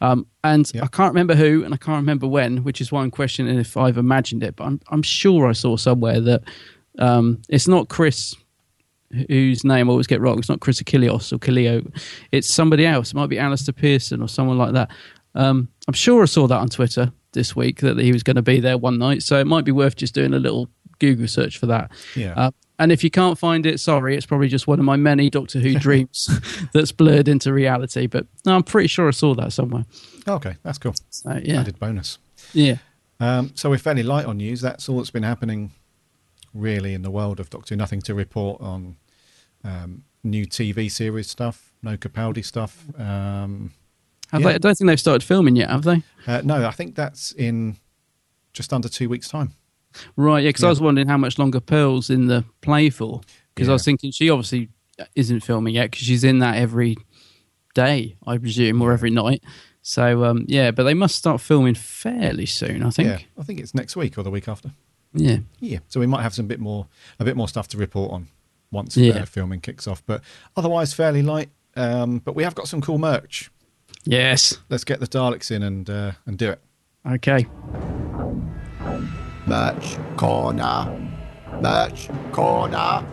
[0.00, 0.82] Um, and Yeah.
[0.84, 3.76] I can't remember who, and I can't remember when, which is why I'm questioning if
[3.76, 4.56] I've imagined it.
[4.56, 6.42] But I'm, I'm sure I saw somewhere that
[6.98, 8.34] um, it's not Chris,
[9.28, 10.38] whose name I always get wrong.
[10.38, 11.92] It's not Chris Achilleos or Kilio.
[12.32, 13.10] It's somebody else.
[13.10, 14.90] It might be Alister Pearson or someone like that.
[15.34, 18.42] Um, I'm sure I saw that on Twitter this week that he was going to
[18.42, 19.22] be there one night.
[19.22, 20.68] So it might be worth just doing a little
[20.98, 21.90] Google search for that.
[22.14, 22.34] Yeah.
[22.36, 25.30] Uh, and if you can't find it, sorry, it's probably just one of my many
[25.30, 26.28] Doctor Who dreams
[26.72, 28.06] that's blurred into reality.
[28.06, 29.84] But no, I'm pretty sure I saw that somewhere.
[30.26, 30.94] Okay, that's cool.
[31.10, 32.18] So, yeah, Added bonus.
[32.52, 32.76] yeah.
[33.20, 34.60] Um, so we're fairly light on news.
[34.60, 35.70] That's all that's been happening,
[36.52, 37.74] really, in the world of Doctor.
[37.74, 37.78] Who.
[37.78, 38.96] Nothing to report on
[39.62, 41.72] um, new TV series stuff.
[41.82, 42.84] No Capaldi stuff.
[42.98, 43.72] Um,
[44.32, 44.48] Have Yeah.
[44.48, 46.02] they, I don't think they've started filming yet, have they?
[46.26, 47.76] uh, no, I think that's in
[48.52, 49.52] just under two weeks' time.
[50.16, 53.20] Right, yeah, because I was wondering how much longer Pearl's in the play for.
[53.54, 54.70] Because I was thinking she obviously
[55.14, 56.96] isn't filming yet because she's in that every
[57.74, 59.42] day, I presume, or every night.
[59.82, 63.08] So, um, yeah, but they must start filming fairly soon, I think.
[63.08, 64.70] Yeah, I think it's next week or the week after.
[65.12, 65.38] Yeah.
[65.60, 66.86] Yeah, so we might have some bit more,
[67.18, 68.28] a bit more stuff to report on
[68.70, 69.14] once Yeah.
[69.18, 70.02] uh, filming kicks off.
[70.06, 70.22] But
[70.56, 71.50] otherwise, fairly light.
[71.76, 73.50] Um, but we have got some cool merch.
[74.04, 74.58] Yes.
[74.68, 76.60] Let's get the Daleks in and uh, and do it.
[77.06, 77.46] Okay.
[79.46, 81.10] Merch corner.
[81.60, 83.06] Merch corner.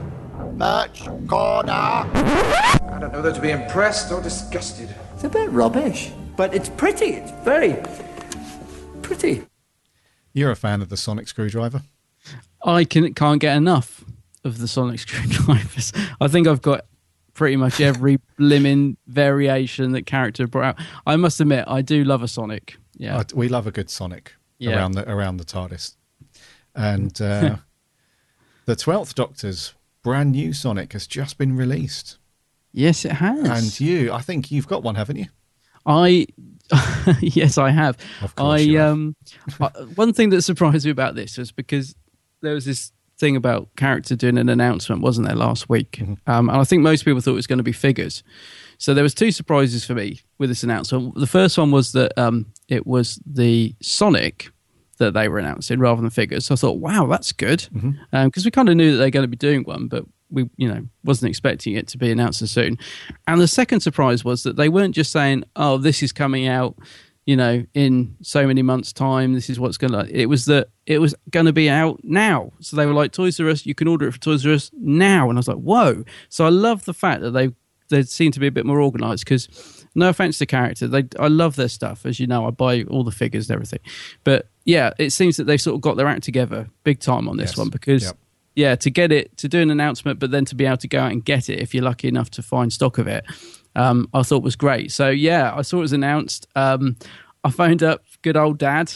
[0.54, 1.72] Merch corner.
[1.74, 4.94] I don't know whether to be impressed or disgusted.
[5.14, 7.08] It's a bit rubbish, but it's pretty.
[7.08, 7.78] It's very
[9.02, 9.46] pretty.
[10.34, 11.82] You're a fan of the Sonic screwdriver.
[12.64, 14.04] I can, can't get enough
[14.44, 15.94] of the sonic screwdrivers.
[16.20, 16.86] I think I've got
[17.40, 20.86] pretty much every blimmin' variation that Character brought out.
[21.08, 22.76] I must admit, I do love a Sonic.
[22.98, 23.18] Yeah.
[23.18, 24.76] Uh, we love a good Sonic Yeah.
[24.76, 25.96] around the around the TARDIS,
[26.76, 27.56] and uh,
[28.66, 29.74] the Twelfth Doctor's
[30.04, 32.18] brand new Sonic has just been released.
[32.74, 33.48] yes, it has.
[33.50, 35.28] And you, I think you've got one, haven't you?
[35.86, 36.28] I
[37.22, 37.98] yes, I have.
[38.22, 38.92] Of course I you have.
[38.92, 39.16] um
[39.62, 41.96] I- one thing that surprised me about this was because
[42.42, 45.98] there was this thing about Character doing an announcement, wasn't there, last week?
[46.00, 46.14] Mm-hmm.
[46.26, 48.24] Um, and I think most people thought it was going to be figures.
[48.78, 51.16] So there was two surprises for me with this announcement.
[51.16, 54.52] The first one was that um, it was the Sonic
[55.00, 56.46] that they were announcing rather than figures.
[56.46, 58.42] So I thought, wow, that's good because Mm-hmm.
[58.46, 60.86] we kind of knew that they're going to be doing one, but we, you know,
[61.04, 62.78] wasn't expecting it to be announced so soon.
[63.28, 66.76] And the second surprise was that they weren't just saying, "Oh, this is coming out."
[67.30, 70.04] You know, in so many months' time, this is what's going to.
[70.12, 72.52] It was that it was going to be out now.
[72.60, 74.72] So they were like, Toys R Us, you can order it for Toys R Us
[74.74, 75.30] now.
[75.30, 76.04] And I was like, whoa.
[76.30, 77.52] So I love the fact that they
[77.90, 79.48] they seem to be a bit more organized because
[79.96, 83.04] no offense to Character they i love their stuff as you know i buy all
[83.04, 83.80] the figures and everything
[84.24, 87.38] but yeah it seems that they've sort of got their act together big time on
[87.38, 87.58] this Yes.
[87.58, 88.18] one because Yep.
[88.56, 91.00] yeah to get it to do an announcement but then to be able to go
[91.00, 93.26] out and get it if you're lucky enough to find stock of it
[93.80, 96.96] um, i thought was great so yeah i saw it was announced um,
[97.44, 98.92] i phoned up good old dad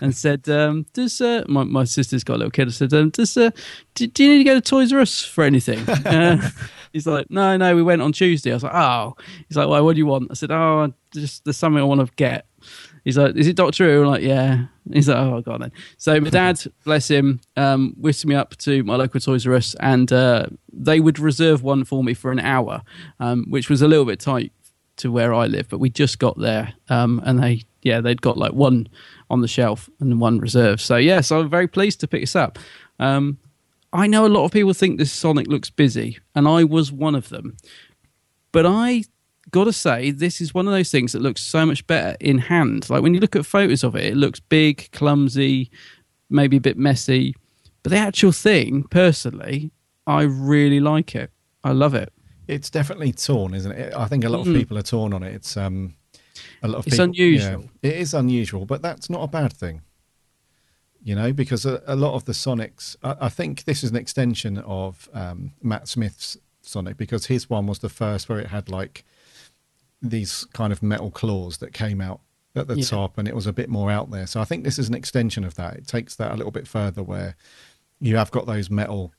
[0.00, 3.10] and said, um, "Does uh, my my sister's got a little kid?" I said, um,
[3.10, 3.50] "Does uh,
[3.94, 6.48] do, do you need to go to Toys R Us for anything?" Uh,
[6.92, 9.16] he's like, "No, no, we went on Tuesday." I was like, "Oh,"
[9.48, 12.06] he's like, "Well, what do you want?" I said, "Oh, just there's something I want
[12.06, 12.46] to get."
[13.04, 15.72] He's like, "Is it Doctor Who?" I'm like, "Yeah." He's like, "Oh, God." Then.
[15.98, 19.74] So my dad, bless him, um, whisked me up to my local Toys R Us,
[19.80, 22.82] and uh, they would reserve one for me for an hour,
[23.20, 24.52] um, which was a little bit tight
[24.96, 28.38] to where I live, but we just got there, um, and they, yeah, they'd got
[28.38, 28.88] like one
[29.30, 30.80] on the shelf and one reserved.
[30.80, 32.58] So yeah, so I'm very pleased to pick this up.
[32.98, 33.38] Um,
[33.92, 37.14] I know a lot of people think this Sonic looks busy, and I was one
[37.14, 37.56] of them,
[38.52, 39.04] but I
[39.54, 42.38] got to say this is one of those things that looks so much better in
[42.38, 42.90] hand.
[42.90, 45.70] Like when you look at photos of it, it looks big, clumsy,
[46.28, 47.36] maybe a bit messy,
[47.84, 49.70] but the actual thing, personally,
[50.08, 51.30] I really like it.
[51.62, 52.12] I love it.
[52.48, 53.94] It's definitely torn, isn't it?
[53.94, 55.32] I think a lot of people are torn on it.
[55.34, 55.94] It's um,
[56.62, 57.64] a lot of It's people, unusual.
[57.82, 59.82] yeah, it is unusual, but that's not a bad thing.
[61.02, 63.96] You know, because a, a lot of the Sonics, I, I think this is an
[63.96, 68.68] extension of um, Matt Smith's Sonic because his one was the first where it had
[68.68, 69.04] like
[70.10, 72.20] these kind of metal claws that came out
[72.54, 72.84] at the Yeah.
[72.84, 74.26] top, and it was a bit more out there.
[74.26, 75.74] So I think this is an extension of that.
[75.74, 77.36] It takes that a little bit further, where
[78.00, 79.12] you have got those metal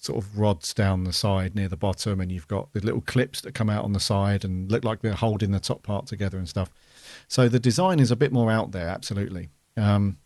[0.00, 3.40] sort of rods down the side near the bottom, and you've got the little clips
[3.40, 6.38] that come out on the side and look like they're holding the top part together
[6.38, 6.70] and stuff.
[7.26, 9.48] So the design is a bit more out there, absolutely.
[9.76, 10.18] Um,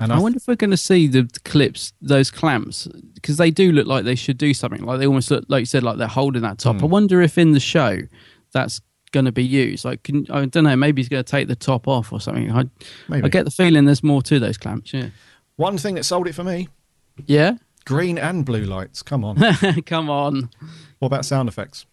[0.00, 3.72] and I wonder if we're going to see the clips, those clamps, because they do
[3.72, 4.82] look like they should do something.
[4.82, 6.76] Like they almost look, like you said, like they're holding that top.
[6.76, 6.84] Hmm.
[6.84, 7.98] I wonder if in the show
[8.52, 8.80] that's
[9.14, 9.84] going to be used.
[9.86, 12.50] Like, can, I don't know, maybe he's going to take the top off or something.
[12.52, 12.64] I,
[13.08, 13.24] Maybe.
[13.24, 14.92] I get the feeling there's more to those clamps.
[14.92, 15.08] Yeah.
[15.56, 16.68] one thing that sold it for me:
[17.26, 17.52] Yeah.
[17.86, 19.02] green and blue lights.
[19.02, 19.36] Come on.
[19.86, 20.50] Come on.
[20.98, 21.86] what about sound effects?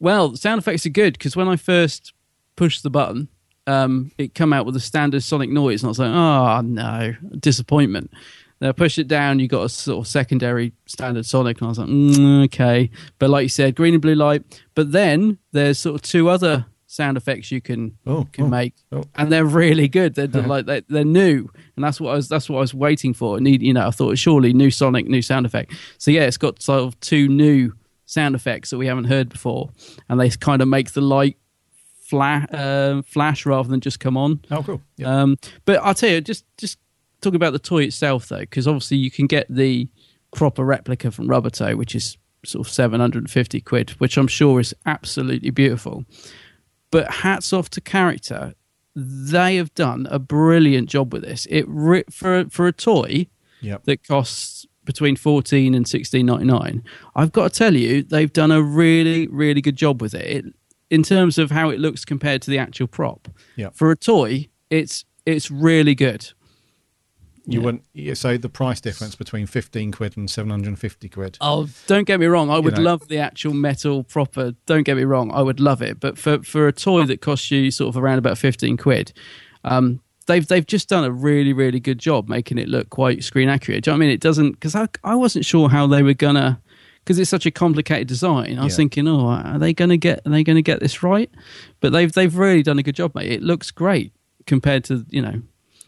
[0.00, 2.12] Well, sound effects are good because when I first
[2.56, 3.28] pushed the button,
[3.66, 7.14] um, it come out with a standard sonic noise, and I was like, "Oh no,
[7.40, 8.10] disappointment."
[8.58, 11.68] Then I pushed it down, you got a sort of secondary standard sonic, and I
[11.68, 14.42] was like, mm, "Okay." But like you said, green and blue light.
[14.74, 18.74] But then there's sort of two other sound effects you can Oh, can oh, make,
[18.92, 19.04] oh.
[19.16, 20.14] and they're really good.
[20.14, 22.72] They're, they're like they're, they're new, and that's what I was that's what I was
[22.74, 23.38] waiting for.
[23.40, 25.74] Need you know, I thought surely new sonic, new sound effect.
[25.98, 27.72] So yeah, it's got sort of two new
[28.06, 29.70] sound effects that we haven't heard before,
[30.08, 31.36] and they kind of make the light
[32.00, 34.40] flash uh, flash rather than just come on.
[34.50, 34.80] Oh, cool.
[34.96, 35.22] Yeah.
[35.22, 36.78] Um, but I'll tell you, just just
[37.20, 39.88] talk about the toy itself though, because obviously you can get the
[40.34, 44.28] proper replica from Rubbertoe, which is sort of seven hundred and fifty quid, which I'm
[44.28, 46.04] sure is absolutely beautiful.
[46.90, 48.54] But hats off to Character,
[48.94, 51.46] they have done a brilliant job with this.
[51.50, 51.66] It
[52.10, 53.26] for for a toy
[53.62, 53.84] Yep.
[53.84, 56.82] that costs between 14 and 16.99
[57.16, 60.26] i've got to tell you they've done a really really good job with it.
[60.46, 60.54] it
[60.90, 63.26] in terms of how it looks compared to the actual prop
[63.56, 63.74] Yep.
[63.74, 66.30] for a toy it's it's really good
[67.48, 67.64] You Yeah.
[67.64, 67.84] wouldn't.
[67.94, 71.38] Yeah, so the price difference between fifteen quid and seven hundred and fifty quid.
[71.40, 72.50] Oh, don't get me wrong.
[72.50, 72.82] I would know.
[72.82, 74.54] love the actual metal proper.
[74.66, 75.30] Don't get me wrong.
[75.32, 76.00] I would love it.
[76.00, 79.12] But for, for a toy that costs you sort of around about 15 quid,
[79.64, 83.48] um, they've, they've just done a really, really good job making it look quite screen
[83.48, 83.84] accurate.
[83.84, 84.14] Do you know what I mean?
[84.14, 86.58] It doesn't, because I, I wasn't sure how they were going to,
[87.04, 88.58] because it's such a complicated design.
[88.58, 88.76] I was Yeah.
[88.78, 91.30] thinking, oh, are they going to get, are they going to get this right?
[91.80, 93.30] But they've, they've really done a good job, mate.
[93.30, 94.12] It looks great
[94.46, 95.42] compared to, you know,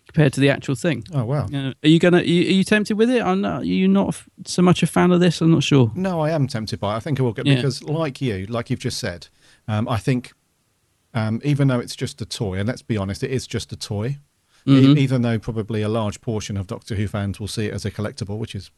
[0.09, 1.05] compared to the actual thing.
[1.13, 1.47] Oh wow.
[1.53, 2.19] Uh, are you gonna?
[2.19, 3.23] Are you, are you tempted with it?
[3.23, 3.63] I'm not.
[3.63, 5.41] Are you not f- so much a fan of this?
[5.41, 5.93] I'm not sure.
[5.95, 6.97] No, I am tempted by it.
[6.97, 7.57] I think I will get Yeah.
[7.57, 9.29] because, like you, like you've just said,
[9.69, 10.33] um, I think
[11.15, 13.77] um, even though it's just a toy, and let's be honest, it is just a
[13.77, 14.19] toy.
[14.67, 14.99] E- Mhm.
[14.99, 17.91] even though probably a large portion of Doctor Who fans will see it as a
[17.91, 18.71] collectible, which is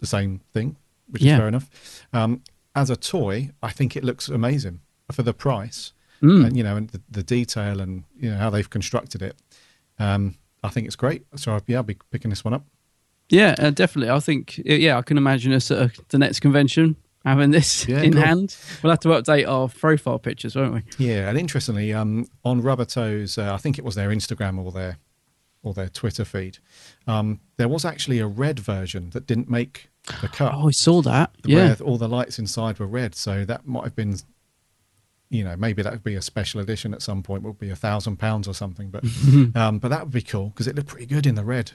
[0.00, 0.76] the same thing,
[1.08, 1.34] which Yeah.
[1.34, 1.70] is fair enough.
[2.12, 2.42] Um,
[2.74, 4.80] as a toy, I think it looks amazing
[5.12, 6.46] for the price, Mm.
[6.46, 9.36] and you know, and the, the detail, and you know how they've constructed it.
[9.98, 10.34] Um,
[10.66, 11.24] I think it's great.
[11.36, 12.64] So yeah, I'll be picking this one up.
[13.28, 14.10] Yeah, uh, definitely.
[14.10, 14.58] I think.
[14.64, 18.22] Yeah, I can imagine us at uh, the next convention having this Yeah, in cool.
[18.22, 18.56] hand.
[18.82, 20.82] We'll have to update our profile pictures, won't we?
[20.98, 24.98] Yeah, and interestingly, um, on Rubbertoe's, uh, I think it was their Instagram or their
[25.62, 26.58] or their Twitter feed,
[27.08, 29.88] um, there was actually a red version that didn't make
[30.20, 30.54] the cut.
[30.54, 31.32] Oh, I saw that.
[31.44, 31.74] Yeah.
[31.84, 33.16] all the lights inside were red.
[33.16, 34.16] So that might have been,
[35.30, 37.42] you know, maybe that would be a special edition at some point.
[37.42, 38.90] Would be a thousand pounds or something.
[38.90, 39.04] But
[39.54, 41.72] um, but that would be cool because it looked pretty good in the red.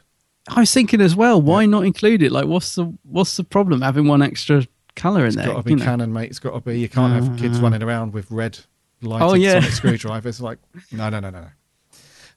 [0.48, 1.40] I was thinking as well.
[1.42, 2.32] Why not include it?
[2.32, 5.48] Like, what's the what's the problem having one extra color in It's there?
[5.48, 5.86] got to be you know?
[5.86, 6.30] canon, mate.
[6.30, 6.80] It's got to be.
[6.80, 7.62] You can't have kids Uh.
[7.62, 8.60] running around with red
[9.02, 9.60] lighted Oh, yeah.
[9.70, 10.42] screwdrivers.
[10.42, 10.58] Like,
[10.92, 11.48] no, no, no, no, no.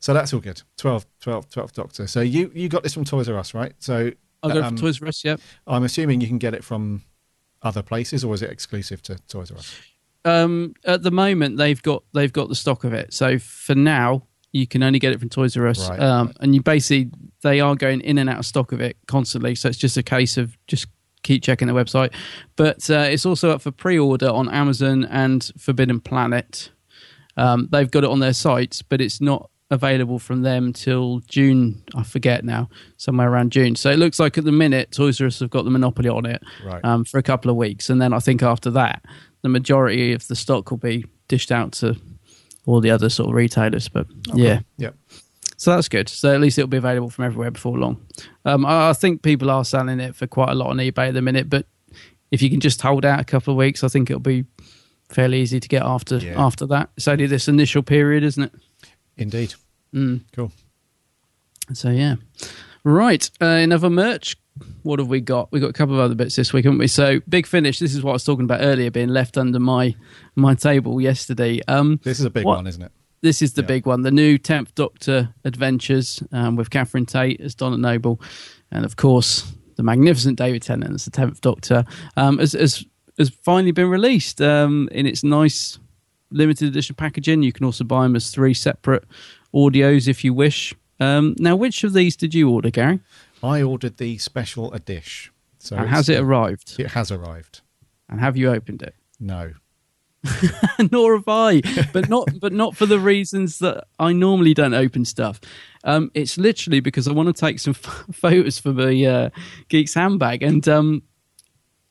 [0.00, 0.60] So that's all good.
[0.76, 2.06] 12, 12, 12 Doctor.
[2.06, 3.72] So you you got this from Toys R Us, right?
[3.78, 4.10] So
[4.42, 5.24] I got um, from Toys R Us.
[5.24, 5.40] Yep.
[5.66, 7.04] I'm assuming you can get it from
[7.62, 9.74] other places, or is it exclusive to Toys R Us?
[10.24, 13.12] Um, at the moment, they've got they've got the stock of it.
[13.12, 16.54] So for now, you can only get it from Toys R Us, Right, um, and
[16.54, 17.10] you basically
[17.42, 19.54] they are going in and out of stock of it constantly.
[19.54, 20.86] So it's just a case of just
[21.22, 22.12] keep checking the website.
[22.56, 26.70] But uh, it's also up for pre-order on Amazon and Forbidden Planet.
[27.36, 31.82] Um, they've got it on their sites, but it's not available from them till June.
[31.96, 33.74] I forget now, somewhere around June.
[33.74, 36.26] So it looks like at the minute Toys R Us have got the monopoly on
[36.26, 36.84] it Right.
[36.84, 39.02] um, for a couple of weeks, and then I think after that,
[39.44, 41.94] the majority of the stock will be dished out to
[42.64, 43.88] all the other sort of retailers.
[43.90, 44.90] But yeah, Yeah.
[45.58, 46.08] so that's good.
[46.08, 48.00] So at least it'll be available from everywhere before long.
[48.46, 51.14] Um, I, I think people are selling it for quite a lot on eBay at
[51.14, 51.66] the minute, but
[52.30, 54.46] if you can just hold out a couple of weeks, I think it'll be
[55.10, 56.42] fairly easy to get after Yeah.
[56.42, 56.88] after that.
[56.96, 58.52] It's only this initial period, isn't it?
[59.18, 59.54] Indeed.
[59.94, 60.22] Mm.
[60.34, 60.50] Cool.
[61.74, 62.16] So yeah,
[62.82, 63.30] right.
[63.42, 64.36] Uh, in other merch,
[64.82, 65.50] what have we got?
[65.52, 66.86] We got a couple of other bits this week, haven't we?
[66.86, 67.78] So big finish.
[67.78, 69.94] This is what I was talking about earlier, being left under my
[70.36, 71.60] my table yesterday.
[71.68, 72.92] Um, This is a big What- one, isn't it?
[73.22, 73.66] this is the Yeah.
[73.68, 78.20] big one, the new Tenth Doctor Adventures um, with Catherine Tate as Donna Noble,
[78.70, 81.84] and of course the magnificent David Tennant as the Tenth Doctor.
[82.16, 82.84] Um, has, has
[83.18, 85.78] has finally been released um, in its nice
[86.30, 87.42] limited edition packaging.
[87.42, 89.04] You can also buy them as three separate
[89.54, 90.74] audios if you wish.
[91.00, 93.00] Um, now, which of these did you order, Gary?
[93.44, 95.32] I ordered the special edition.
[95.58, 96.76] So and has it arrived?
[96.78, 97.60] It has arrived.
[98.08, 98.94] And have you opened it?
[99.20, 99.52] No.
[100.90, 101.60] Nor have I,
[101.92, 105.38] but not but not for the reasons that I normally don't open stuff.
[105.84, 109.30] Um, it's literally because I want to take some f- photos for the uh,
[109.68, 111.02] geeks handbag, and um,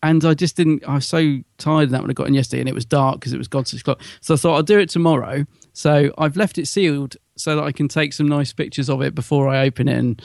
[0.01, 0.83] and I just didn't.
[0.87, 3.19] I was so tired of that when I got in yesterday, and it was dark
[3.19, 4.01] because it was gone six o'clock.
[4.21, 5.45] So I thought I'll do it tomorrow.
[5.73, 9.15] So I've left it sealed so that I can take some nice pictures of it
[9.15, 10.21] before I open it and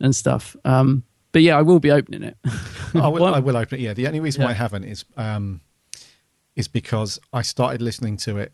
[0.00, 0.56] and stuff.
[0.64, 2.36] Um, but yeah, I will be opening it.
[2.94, 3.82] I will, I will open it.
[3.82, 3.94] Yeah.
[3.94, 5.60] The only reason why I haven't is um,
[6.56, 8.52] is because I started listening to it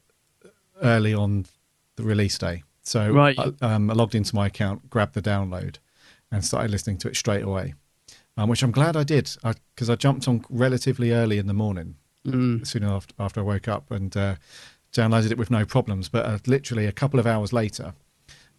[0.82, 1.47] early on
[1.97, 2.62] the release day.
[2.82, 3.38] So Right.
[3.38, 5.76] I, um, I logged into my account, grabbed the download,
[6.32, 7.74] and started listening to it straight away.
[8.36, 9.30] Um, which I'm glad I did
[9.74, 12.66] because I, jumped on relatively early in the morning, Mm.
[12.66, 14.36] soon after, after I woke up, and uh,
[14.93, 16.09] downloaded it with no problems.
[16.09, 17.93] But uh, literally a couple of hours later,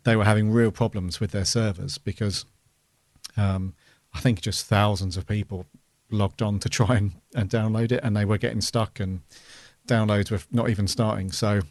[0.04, 2.46] they were having real problems with their servers because
[3.38, 3.74] um,
[4.14, 5.66] I think just thousands of people
[6.10, 9.22] logged on to try and, and download it, and they were getting stuck, and
[9.88, 11.32] downloads were not even starting.
[11.32, 11.62] So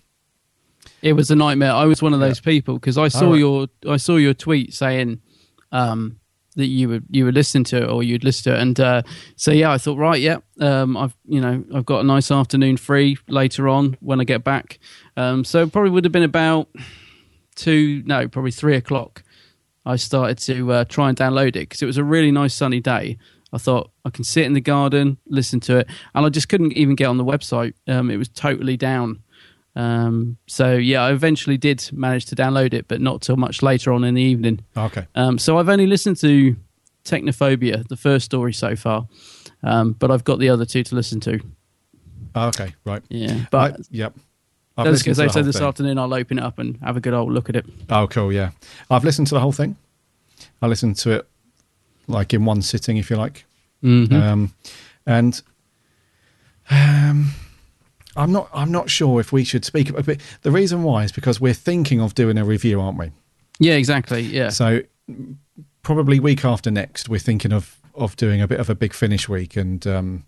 [1.02, 1.72] It was a nightmare.
[1.72, 3.38] I was one of those people because I saw right.
[3.38, 5.20] your I saw your tweet saying
[5.72, 6.20] um,
[6.56, 9.02] that you would you would listen to it or you'd listen to it, and uh,
[9.36, 12.76] so yeah, I thought right, yeah, um, I've you know I've got a nice afternoon
[12.76, 14.78] free later on when I get back,
[15.16, 16.68] um, so it probably would have been about
[17.54, 19.22] two no probably three o'clock.
[19.90, 22.80] I started to uh, try and download it because it was a really nice sunny
[22.80, 23.18] day.
[23.52, 26.74] I thought I can sit in the garden, listen to it, and I just couldn't
[26.74, 27.74] even get on the website.
[27.88, 29.22] Um, it was totally down.
[29.74, 33.92] Um, so yeah, I eventually did manage to download it, but not till much later
[33.92, 34.60] on in the evening.
[34.76, 36.56] okay, Um, so I've only listened to
[37.04, 39.08] Technophobia, the first story so far,
[39.64, 41.40] um, but I've got the other two to listen to.
[42.36, 43.02] okay, right.
[43.08, 44.14] Yeah, but I, yep.
[44.76, 45.66] I've that's because to I the said this thing.
[45.66, 47.66] afternoon I'll open it up and have a good old look at it.
[47.90, 48.32] Oh, cool.
[48.32, 48.50] Yeah,
[48.90, 49.76] I've listened to the whole thing.
[50.62, 51.28] I listened to it
[52.06, 53.44] like in one sitting, if you like.
[53.82, 54.12] Mhm.
[54.12, 54.54] Um,
[55.06, 55.42] and
[56.70, 57.30] um,
[58.16, 58.48] I'm not.
[58.54, 60.06] I'm not sure if we should speak about.
[60.06, 63.10] But the reason why is because we're thinking of doing a review, aren't we?
[63.58, 64.22] Yeah, exactly.
[64.22, 64.82] Yeah, So
[65.82, 69.28] probably week after next, we're thinking of of doing a bit of a big finish
[69.28, 70.24] week and um,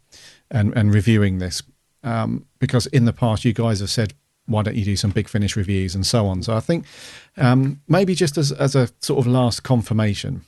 [0.51, 1.62] and and reviewing this
[2.03, 4.14] um, because in the past you guys have said
[4.47, 6.43] why don't you do some big finish reviews and so on.
[6.43, 6.84] So I think
[7.36, 10.43] um, maybe just as as a sort of last confirmation,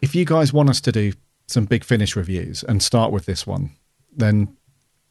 [0.00, 1.12] if you guys want us to do
[1.46, 3.70] some big finish reviews and start with this one,
[4.14, 4.56] then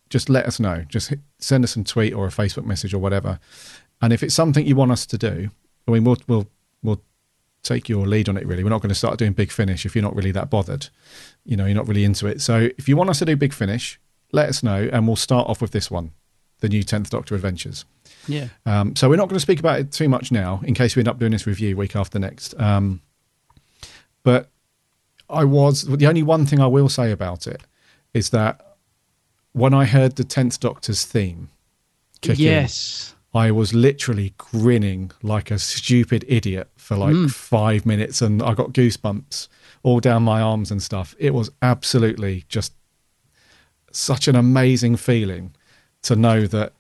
[0.10, 0.84] just let us know.
[0.88, 3.40] Just hit, send us some tweet or a Facebook message or whatever.
[4.02, 5.50] And if it's something you want us to do,
[5.88, 6.48] I mean, we'll we'll
[6.84, 7.02] we'll
[7.64, 8.46] take your lead on it.
[8.46, 10.90] Really, we're not going to start doing big finish if you're not really that bothered.
[11.46, 12.42] You know, you're not really into it.
[12.42, 14.00] So if you want us to do big finish,
[14.32, 16.12] let us know, and we'll start off with this one,
[16.62, 17.86] the new Tenth Doctor Adventures.
[18.28, 18.48] yeah.
[18.66, 21.02] Um, so we're not going to speak about it too much now, in case we
[21.02, 22.60] end up doing this review week after next.
[22.60, 23.02] Um,
[24.24, 24.50] but
[25.30, 27.62] I was the only one thing I will say about it
[28.14, 28.76] is that
[29.54, 31.50] when I heard the Tenth Doctor's theme
[32.22, 33.16] kick in, Yes.
[33.34, 38.74] I was literally grinning like a stupid idiot for like five minutes, and I got
[38.74, 39.48] goosebumps
[39.84, 41.16] all down my arms and stuff.
[41.18, 42.74] It was absolutely just
[43.94, 45.54] such an amazing feeling
[46.04, 46.74] to know that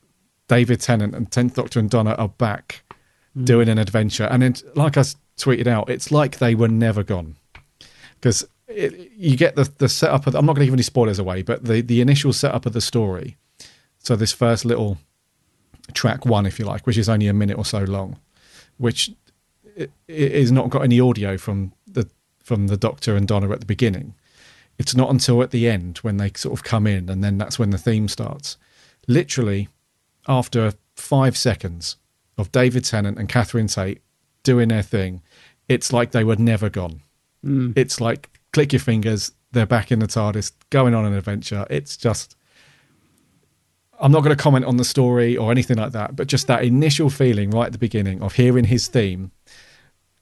[0.47, 2.83] David Tennant and Tenth Doctor and Donna are back
[3.37, 3.45] mm.
[3.45, 4.25] doing an adventure.
[4.25, 5.01] And it, like I
[5.37, 7.35] tweeted out, it's like they were never gone
[8.15, 10.27] because you get the the setup.
[10.27, 12.73] Of, I'm not going to give any spoilers away, but the the initial setup of
[12.73, 13.37] the story.
[13.99, 14.97] So this first little
[15.93, 18.17] track one, if you like, which is only a minute or so long,
[18.77, 19.11] which
[19.79, 22.07] i- i- is not got any audio from the
[22.43, 24.15] from the Doctor and Donna at the beginning.
[24.79, 27.59] It's not until at the end when they sort of come in, and then that's
[27.59, 28.57] when the theme starts.
[29.07, 29.69] Literally,
[30.27, 31.97] after five seconds
[32.37, 34.01] of David Tennant and Catherine Tate
[34.43, 35.21] doing their thing,
[35.67, 37.01] it's like they were never gone.
[37.45, 37.73] Mm.
[37.77, 41.65] It's like click your fingers, they're back in the TARDIS, going on an adventure.
[41.69, 42.35] It's just.
[43.99, 46.63] I'm not going to comment on the story or anything like that, but just that
[46.63, 49.31] initial feeling right at the beginning of hearing his theme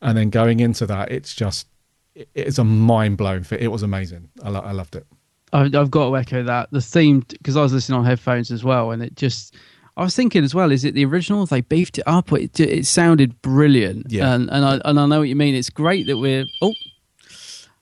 [0.01, 1.65] and then going into that, it's just,
[2.13, 3.61] it is a mind blowing fit.
[3.61, 4.30] It was amazing.
[4.43, 5.05] I, lo- I loved it.
[5.53, 6.69] I, I've got to echo that.
[6.71, 9.55] The theme, because I was listening on headphones as well, and it just,
[9.97, 11.45] I was thinking as well, is it the original?
[11.45, 12.31] They beefed it up.
[12.33, 14.11] It, it sounded brilliant.
[14.11, 14.33] Yeah.
[14.33, 15.55] And, and, I, and I know what you mean.
[15.55, 16.73] It's great that we're, oh,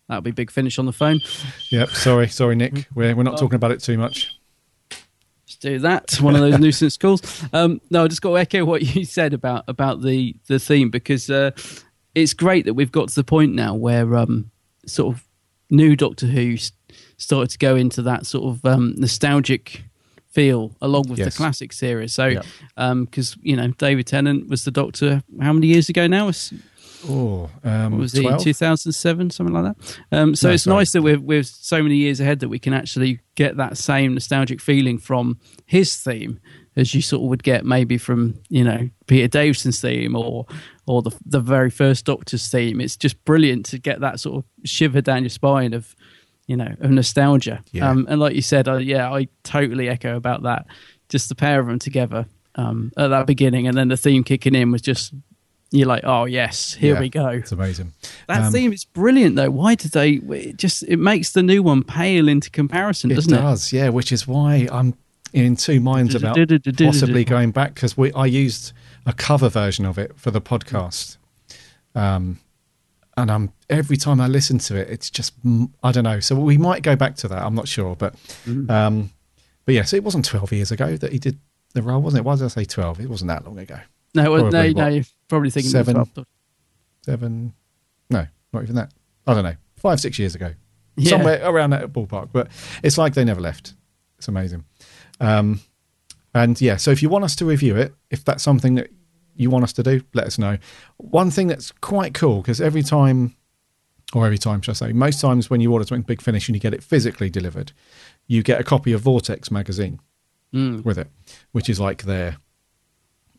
[0.07, 1.22] that'll be big finish on the phone.
[1.70, 1.89] Yep.
[1.89, 2.28] Sorry.
[2.28, 2.88] Sorry, Nick.
[2.95, 4.38] We're, we're not talking about it too much.
[5.45, 6.15] Just do that.
[6.22, 7.43] One of those nuisance calls.
[7.53, 10.89] Um, no, I just got to echo what you said about about the the theme
[10.89, 11.51] because uh,
[12.13, 14.51] it's great that we've got to the point now where um,
[14.86, 15.24] sort of
[15.70, 16.57] new Doctor Who
[17.18, 19.84] started to go into that sort of um, nostalgic
[20.30, 21.34] feel along with Yes.
[21.34, 22.13] the classic series.
[22.13, 22.41] So,
[22.76, 26.28] because you know David Tennant was the Doctor how many years ago now?
[26.30, 26.53] It's
[27.07, 28.41] Oh, um, was it 12?
[28.43, 30.78] 2007 something like that um, so No, it's sorry.
[30.78, 34.15] nice that we're, we're so many years ahead that we can actually get that same
[34.15, 35.38] nostalgic feeling from
[35.68, 36.39] his theme
[36.76, 40.47] as you sort of would get maybe from you know peter davison's theme or
[40.88, 44.43] or the, the very first doctor's theme it's just brilliant to get that sort of
[44.68, 45.95] shiver down your spine of
[46.48, 47.89] you know of nostalgia Yeah.
[47.89, 50.66] um, and like you said uh, yeah i totally echo about that
[51.10, 52.26] just the pair of them together
[52.56, 55.14] um, at that beginning and then the theme kicking in was just
[55.72, 57.91] you're like oh yes here Yeah, we go It's amazing.
[58.28, 59.52] that Um, theme is brilliant, though.
[59.52, 60.12] Why did they?
[60.14, 63.38] It just it makes the new one pale into comparison, It doesn't it?
[63.41, 63.89] does, yeah.
[63.89, 64.93] Which is why I'm
[65.34, 66.38] in two minds about
[66.78, 68.72] possibly going back because we I used
[69.06, 71.18] a cover version of it for the podcast,
[71.95, 72.39] um,
[73.18, 75.34] and I'm every time I listen to it, it's just
[75.84, 76.20] I don't know.
[76.22, 77.43] So we might go back to that.
[77.43, 78.15] I'm not sure, but
[78.45, 78.70] Mm.
[78.70, 79.09] um,
[79.65, 81.38] but yes, yeah, so it wasn't 12 years ago that he did
[81.74, 82.24] the role, wasn't it?
[82.24, 83.01] Why did I say 12?
[83.01, 83.78] It wasn't that long ago.
[84.15, 84.84] No, well, no, Probably no.
[84.84, 84.93] what?
[84.93, 86.05] You're probably thinking Seven.
[87.03, 87.53] Seven?
[88.09, 88.93] No, not even that.
[89.26, 89.55] I don't know.
[89.76, 90.53] Five, six years ago.
[90.95, 91.09] Yeah.
[91.11, 92.30] Somewhere around that ballpark.
[92.32, 92.47] But
[92.84, 93.74] it's like they never left.
[94.18, 94.63] It's amazing.
[95.20, 95.59] Um,
[96.34, 98.89] and yeah, so if you want us to review it, if that's something that
[99.38, 100.58] you want us to do, let us know.
[100.98, 103.36] One thing that's quite cool, because every time,
[104.14, 106.56] or every time, should I say, most times when you order something Big Finish and
[106.56, 107.72] you get it physically delivered,
[108.28, 110.00] you get a copy of Vortex magazine
[110.54, 110.86] Mm.
[110.86, 111.10] with it,
[111.52, 112.38] which is like their,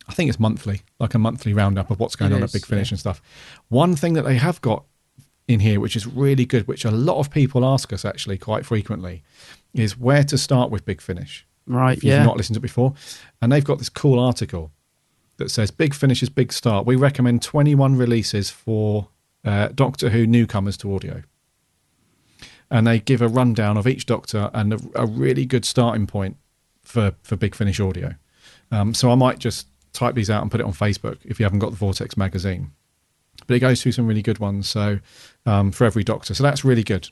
[0.07, 2.59] I think it's monthly, like a monthly roundup of what's going It on is, at
[2.61, 2.93] Big Finish yeah.
[2.93, 3.19] and stuff.
[3.69, 4.85] One thing that they have got
[5.47, 8.63] in here, which is really good, which a lot of people ask us actually quite
[8.63, 9.23] frequently,
[9.73, 11.47] is where to start with Big Finish.
[11.65, 12.23] Right, If you've yeah.
[12.23, 12.93] not listened to it before.
[13.41, 14.71] And they've got this cool article
[15.39, 16.85] that says Big Finish is Big Start.
[16.85, 19.09] We recommend 21 releases for
[19.43, 21.23] uh, Doctor Who newcomers to audio.
[22.69, 26.37] And they give a rundown of each Doctor and a, a really good starting point
[26.83, 28.13] for, for Big Finish audio.
[28.71, 31.45] Um, so I might just type these out and put it on Facebook if you
[31.45, 32.71] haven't got the Vortex magazine.
[33.47, 34.69] But it goes through some really good ones.
[34.69, 34.99] So
[35.45, 37.09] um, for every Doctor, so that's really good.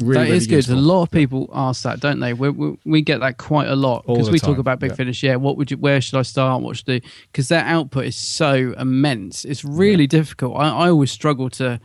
[0.00, 0.68] Really, that really is good.
[0.68, 2.32] A lot of people ask that, don't they?
[2.32, 4.96] We, we, we get that quite a lot because we talk about Big yeah.
[4.96, 5.22] Finish.
[5.22, 5.76] Yeah, what would you?
[5.76, 6.62] Where should I start?
[6.62, 7.06] What should I do?
[7.30, 9.44] Because their output is so immense.
[9.44, 10.56] It's really difficult.
[10.56, 11.78] I, I always struggle to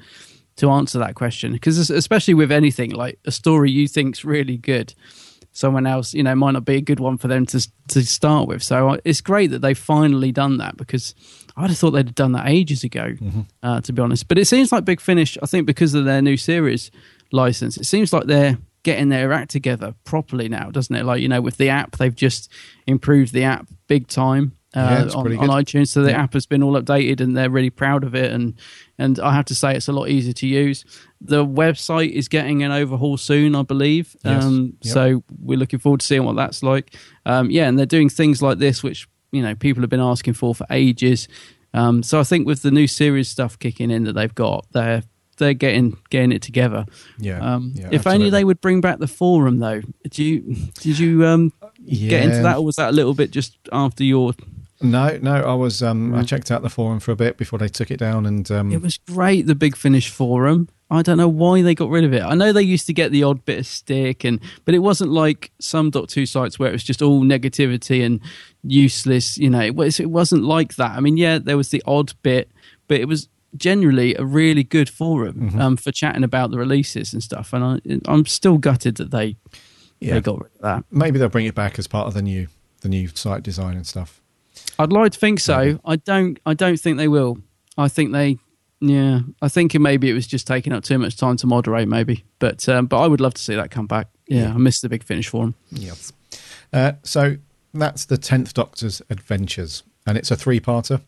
[0.56, 4.94] to answer that question because especially with anything like a story you think's really good,
[5.52, 8.48] someone else you know might not be a good one for them to to start
[8.48, 8.64] with.
[8.64, 11.14] So uh, it's great that they've finally done that because
[11.58, 13.42] I'd have thought they'd have done that ages ago, Mm-hmm.
[13.64, 14.28] uh, to be honest.
[14.28, 16.90] But it seems like Big Finish, I think, because of their new series
[17.32, 21.04] license, it seems like they're getting their act together properly now, doesn't it?
[21.06, 22.52] Like you know, with the app, they've just
[22.86, 24.54] improved the app big time.
[24.76, 26.22] Uh, it's on, on iTunes, so the Yeah.
[26.24, 28.32] app has been all updated, and they're really proud of it.
[28.32, 28.54] And
[29.00, 30.84] and I have to say, it's a lot easier to use.
[31.22, 34.16] The website is getting an overhaul soon, I believe.
[34.24, 34.44] Yes.
[34.44, 34.94] Um, Yep.
[34.94, 36.94] So we're looking forward to seeing what that's like.
[37.26, 40.34] Um, yeah, and they're doing things like this, which you know people have been asking
[40.36, 41.28] for for ages.
[41.74, 45.04] Um, so I think with the new series stuff kicking in that they've got, they're
[45.38, 46.86] they're getting getting it together.
[47.18, 49.82] Yeah, Um, yeah, if only they would bring back the forum, though.
[50.04, 51.54] Did you did you um,
[51.88, 54.34] get into that, or was that a little bit just after your?
[54.80, 55.82] No, no, I was.
[55.82, 58.50] Um, I checked out the forum for a bit before they took it down, and
[58.52, 60.70] um, It was great, the Big Finish forum.
[60.92, 62.22] I don't know why they got rid of it.
[62.22, 65.12] I know they used to get the odd bit of stick, and but it wasn't
[65.12, 68.22] like some Doctor Who sites where it was just all negativity and
[68.64, 69.38] useless.
[69.38, 70.92] You know, it was it wasn't like that.
[70.92, 72.52] I mean, yeah, there was the odd bit,
[72.88, 75.62] but it was generally a really good forum Mm-hmm.
[75.62, 77.54] um, for chatting about the releases and stuff.
[77.54, 79.36] And I, I'm still gutted that they
[80.00, 80.16] Yeah.
[80.16, 80.84] they got rid of that.
[80.92, 82.48] maybe they'll bring it back as part of the new
[82.82, 84.22] the new site design and stuff.
[84.78, 85.80] I'd like to think so.
[85.86, 86.40] I don't.
[86.46, 87.38] I don't think they will.
[87.78, 88.38] I think they.
[88.80, 92.26] Yeah, I think maybe it was just taking up too much time to moderate, maybe.
[92.38, 94.08] But um, but I would love to see that come back.
[94.28, 94.54] Yeah, Yeah.
[94.54, 95.56] I missed the big finish for them.
[96.72, 97.38] Uh, so
[97.74, 101.02] that's the tenth Doctor's adventures, and it's a three-parter.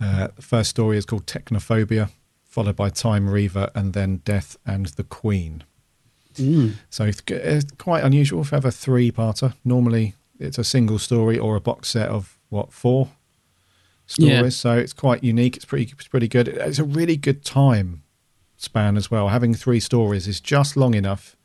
[0.00, 2.10] Uh, the first story is called Technophobia,
[2.44, 5.64] followed by Time Reaver, and then Death and the Queen.
[6.88, 9.54] So it's, it's quite unusual to have a three-parter.
[9.64, 13.10] Normally, it's a single story or a box set of what four
[14.06, 14.32] stories.
[14.32, 14.48] Yeah.
[14.48, 15.56] So it's quite unique.
[15.56, 16.48] It's pretty, it's pretty good.
[16.48, 18.02] It's a really good time
[18.56, 19.28] span as well.
[19.28, 21.36] Having three stories is just long enough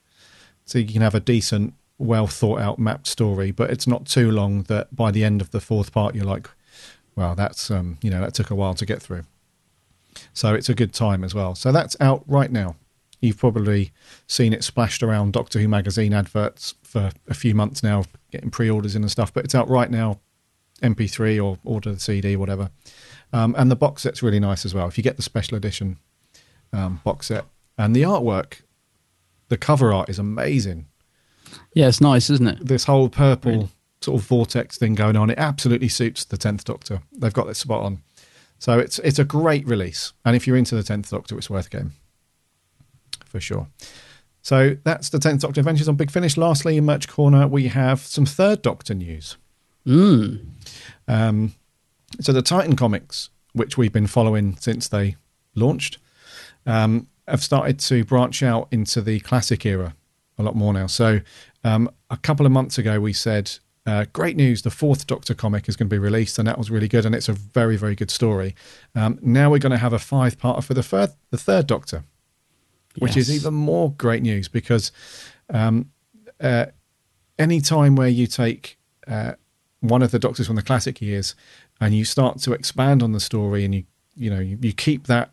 [0.64, 4.32] so you can have a decent, well thought out mapped story, but it's not too
[4.32, 6.50] long that by the end of the fourth part you're like,
[7.16, 9.24] well, that's um, you know, that took a while to get through.
[10.34, 11.56] So it's a good time as well.
[11.56, 12.76] So that's out right now.
[13.22, 13.92] You've probably
[14.28, 18.96] seen it splashed around Doctor Who magazine adverts for a few months now, getting pre-orders
[18.96, 19.34] in and stuff.
[19.34, 20.20] But it's out right now,
[20.82, 22.70] MP3 or order the CD, whatever.
[23.34, 24.88] Um, and the box set's really nice as well.
[24.88, 25.98] If you get the special edition
[26.72, 27.46] um, box set,
[27.78, 28.62] and the artwork,
[29.50, 30.88] the cover art is amazing.
[31.74, 32.66] Yeah, it's nice, isn't it?
[32.66, 33.70] This whole purple Really?
[34.06, 37.02] Sort of vortex thing going on, it absolutely suits the tenth Doctor.
[37.12, 38.02] They've got this spot on.
[38.58, 41.68] So it's it's a great release, and if you're into the Tenth Doctor, it's worth
[41.68, 41.92] a game
[43.26, 43.68] for sure.
[44.42, 46.38] So that's the Tenth Doctor Adventures on Big Finish.
[46.38, 49.38] Lastly, in Merch Corner, we have some Third Doctor news.
[51.08, 51.54] Um,
[52.22, 55.18] so the Titan comics, which we've been following since they
[55.54, 55.98] launched,
[56.66, 59.96] um, have started to branch out into the classic era
[60.38, 60.88] a lot more now.
[60.88, 61.20] So
[61.64, 63.52] um, a couple of months ago, we said,
[63.86, 64.62] uh, "Great news!
[64.62, 67.14] The fourth Doctor comic is going to be released, and that was really good, and
[67.14, 68.56] it's a very, very good story."
[68.94, 72.04] Um, now we're going to have a five-parter for the third, the third Doctor,
[73.00, 74.92] which is even more great news because
[75.50, 75.92] um,
[76.40, 76.68] uh,
[77.38, 78.78] any time where you take
[79.08, 79.34] uh,
[79.82, 81.36] one of the Doctors from the classic years
[81.82, 83.84] and you start to expand on the story, and you
[84.16, 85.32] you know you, you keep that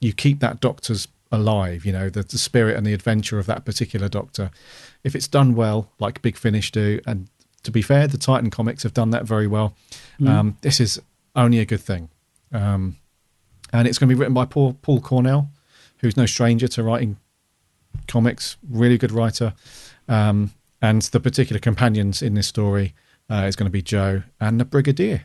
[0.00, 3.64] you keep that doctor's alive you know the, the spirit and the adventure of that
[3.64, 4.50] particular doctor
[5.04, 7.28] if it's done well like big finish do and
[7.62, 9.74] to be fair the titan comics have done that very well
[10.26, 11.00] um, this is
[11.36, 12.08] only a good thing
[12.52, 12.96] um,
[13.72, 15.50] and it's going to be written by paul, paul cornell
[15.98, 17.16] who's no stranger to writing
[18.06, 19.54] comics really good writer
[20.08, 20.50] um,
[20.80, 22.94] and the particular companions in this story
[23.30, 25.24] uh, is going to be Jo and the brigadier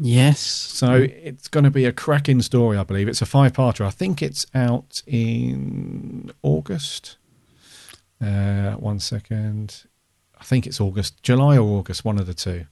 [0.00, 0.40] Yes.
[0.40, 3.08] so it's going to be a cracking story, I believe.
[3.08, 3.84] It's a five-parter.
[3.84, 7.18] I think it's out in August.
[8.20, 9.84] Uh, one second.
[10.42, 12.66] I think it's August, July or August, one of the two.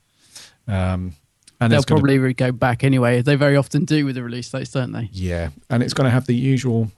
[0.67, 1.15] Um,
[1.61, 3.23] and They'll probably go back anyway.
[3.23, 5.09] They very often do with the release dates, don't they?
[5.13, 6.91] yeah, and it's going to have the usual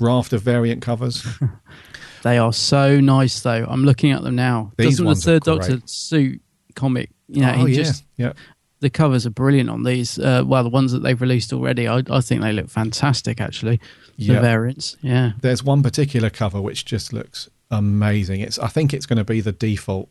[0.00, 1.24] raft of variant covers.
[2.24, 3.64] They are so nice, though.
[3.68, 4.72] I'm looking at them now.
[4.76, 6.42] These Doesn't the ones are third Doctor suit
[6.74, 7.10] comic?
[7.28, 8.32] You know, oh yeah, just yeah.
[8.80, 10.18] the covers are brilliant on these.
[10.18, 13.40] Uh, well, the ones that they've released already, I, I think they look fantastic.
[13.40, 13.76] Actually,
[14.16, 14.40] the Yeah.
[14.40, 15.32] variants, yeah.
[15.42, 18.40] There's one particular cover which just looks amazing.
[18.40, 20.08] It's I think it's going to be the default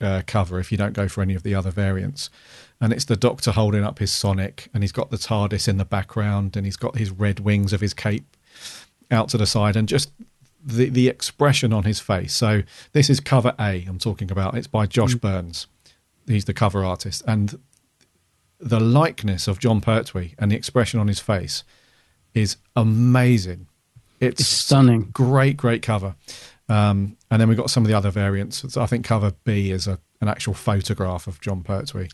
[0.00, 2.30] uh, cover if you don't go for any of the other variants.
[2.80, 5.84] And it's the Doctor holding up his Sonic, and he's got the TARDIS in the
[5.84, 8.36] background, and he's got his red wings of his cape
[9.10, 10.10] out to the side, and just
[10.62, 12.34] the the expression on his face.
[12.34, 13.84] So this is cover A.
[13.88, 14.56] I'm talking about.
[14.56, 15.66] It's by Josh Burns.
[16.26, 17.58] He's the cover artist, and
[18.58, 21.62] the likeness of Jon Pertwee and the expression on his face
[22.34, 23.68] is amazing.
[24.20, 25.10] It's, It's stunning.
[25.12, 26.14] Great, great cover.
[26.68, 28.64] Um, and then we've got some of the other variants.
[28.72, 32.08] So I think cover B is a, an actual photograph of Jon Pertwee.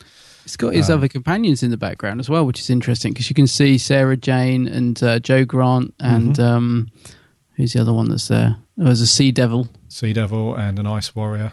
[0.44, 3.34] It's got his other companions in the background as well, which is interesting because you
[3.34, 6.42] can see Sarah Jane and uh, Jo Grant and Mm-hmm.
[6.42, 6.88] um,
[7.56, 8.56] who's the other one that's there?
[8.78, 9.68] Oh, there's a Sea Devil.
[9.88, 11.52] Sea Devil and an Ice Warrior.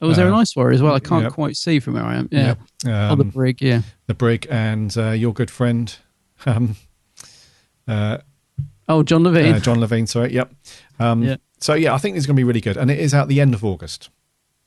[0.00, 0.94] Oh, was there an Uh, Ice Warrior as well?
[0.94, 1.32] I can't yep.
[1.32, 2.28] quite see from where I am.
[2.30, 2.46] Yeah.
[2.46, 2.58] Yep.
[2.86, 3.60] oh, the Um, brig.
[3.60, 3.82] Yeah.
[4.06, 5.94] the Brig and uh, your good friend,
[6.46, 6.76] um,
[7.88, 8.18] uh,
[8.88, 9.54] Oh, John Levene.
[9.54, 10.08] uh, John Levene.
[10.08, 10.52] Sorry, yep.
[10.98, 11.36] Um, Yeah.
[11.60, 13.40] So yeah, I think it's going to be really good, and it is out the
[13.40, 14.08] end of August.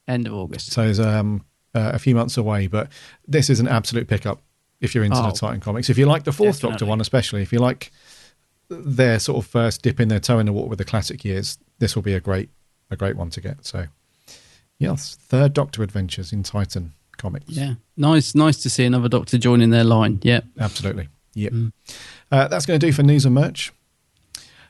[0.08, 0.72] End of August.
[0.72, 2.90] So it's um, uh, a few months away, but
[3.28, 4.42] this is an absolute pickup
[4.82, 5.28] if you're into Oh.
[5.28, 5.90] the Titan comics.
[5.90, 7.92] If you like the fourth Doctor one, especially if you like
[8.70, 11.58] their sort of first dip in their toe in the water with the classic years,
[11.80, 12.50] this will be a great
[12.92, 13.66] a great one to get.
[13.66, 13.86] So
[14.78, 17.50] yes, third Doctor adventures in Titan comics.
[17.50, 17.76] Yeah.
[17.98, 18.36] Nice.
[18.36, 20.20] Nice to see another Doctor joining their line.
[20.22, 20.42] Yeah.
[20.60, 21.08] absolutely.
[21.36, 21.54] Yep.
[21.54, 21.72] Mm.
[22.32, 23.72] Uh, that's going to do for news and merch.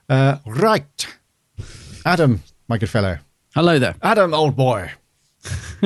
[0.09, 1.07] Uh, right,
[2.05, 3.17] Adam, my good fellow,
[3.55, 3.95] Hello there.
[4.01, 4.91] Adam, old boy.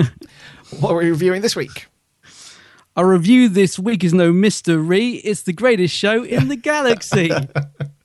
[0.80, 1.86] what are we reviewing this week?
[2.96, 5.10] Our review this week is no mystery.
[5.10, 7.30] It's the greatest show in the galaxy.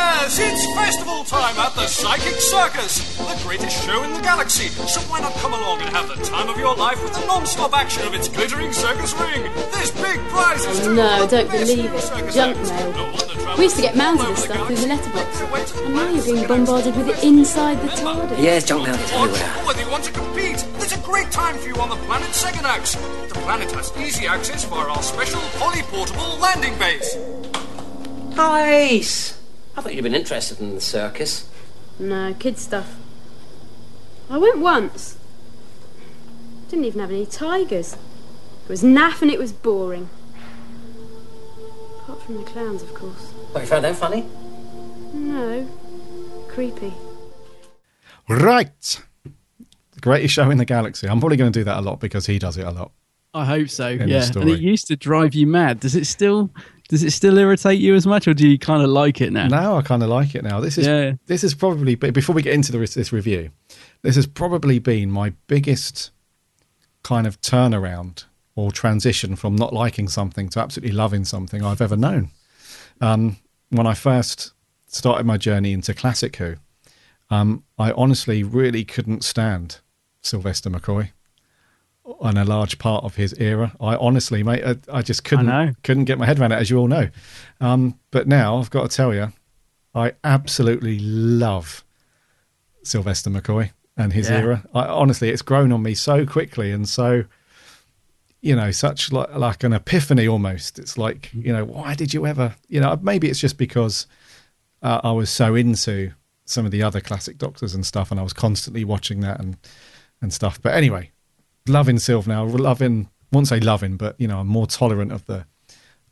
[0.00, 4.68] Yes, it's festival time at the Psychic Circus, the greatest show in the galaxy.
[4.68, 7.76] So why not come along and have the time of your life with the non-stop
[7.76, 9.42] action of its glittering circus ring?
[9.72, 10.94] There's big prizes too.
[10.94, 12.32] No, for don't believe it.
[12.32, 12.92] Junk mail.
[12.92, 15.38] No wonder travelers We used to get mounds of this stuff through the letterbox.
[15.38, 18.42] can't wait to And now you're being bombarded with it inside the TARDIS.
[18.42, 19.54] Yes, junk mail Watch, everywhere.
[19.60, 22.30] or whether you want to compete, there's a great time for you on the planet
[22.30, 22.96] Segonax.
[23.28, 27.16] The planet has easy access via our special poly-portable landing base.
[28.36, 29.39] Nice.
[29.76, 31.48] I thought you'd been interested in the circus.
[31.98, 32.96] No, kid stuff.
[34.28, 35.18] I went once.
[36.68, 37.94] Didn't even have any tigers.
[37.94, 40.08] It was naff and it was boring.
[42.02, 43.32] Apart from the clowns, of course.
[43.52, 44.26] What, you found them funny?
[45.12, 45.66] No.
[46.48, 46.92] Creepy.
[48.28, 49.02] Right.
[49.24, 51.08] The greatest show in the galaxy.
[51.08, 52.92] I'm probably going to do that a lot because he does it a lot.
[53.34, 53.96] I hope so.
[53.96, 54.30] the yeah.
[54.34, 55.80] And it used to drive you mad.
[55.80, 56.50] Does it still?
[56.90, 59.46] Does it still irritate you as much, or do you kind of like it now?
[59.46, 60.58] Now I kind of like it now.
[60.58, 61.12] This is Yeah.
[61.26, 63.50] this is probably before we get into the, this review,
[64.02, 66.10] this has probably been my biggest
[67.04, 68.24] kind of turnaround
[68.56, 72.30] or transition from not liking something to absolutely loving something I've ever known.
[73.00, 73.36] Um,
[73.68, 74.52] when I first
[74.88, 76.56] started my journey into classic Who,
[77.30, 79.78] um, I honestly really couldn't stand
[80.22, 81.10] Sylvester McCoy
[82.22, 83.72] and a large part of his era.
[83.80, 85.72] I honestly, mate, I, I just couldn't know.
[85.82, 87.08] couldn't get my head around it, as you all know.
[87.60, 89.32] Um, but now I've got to tell you,
[89.94, 91.84] I absolutely love
[92.82, 94.38] Sylvester McCoy and his Yeah.
[94.38, 94.64] era.
[94.74, 97.24] I, honestly, it's grown on me so quickly and so,
[98.40, 100.78] you know, such like, like an epiphany almost.
[100.78, 104.06] It's like, you know, why did you ever, you know, maybe it's just because
[104.82, 106.12] uh, I was so into
[106.46, 109.56] some of the other classic Doctors and stuff, and I was constantly watching that and
[110.22, 110.60] and stuff.
[110.60, 111.10] But anyway,
[111.68, 115.46] loving Sylv now, loving, won't say loving, but you know, I'm more tolerant of the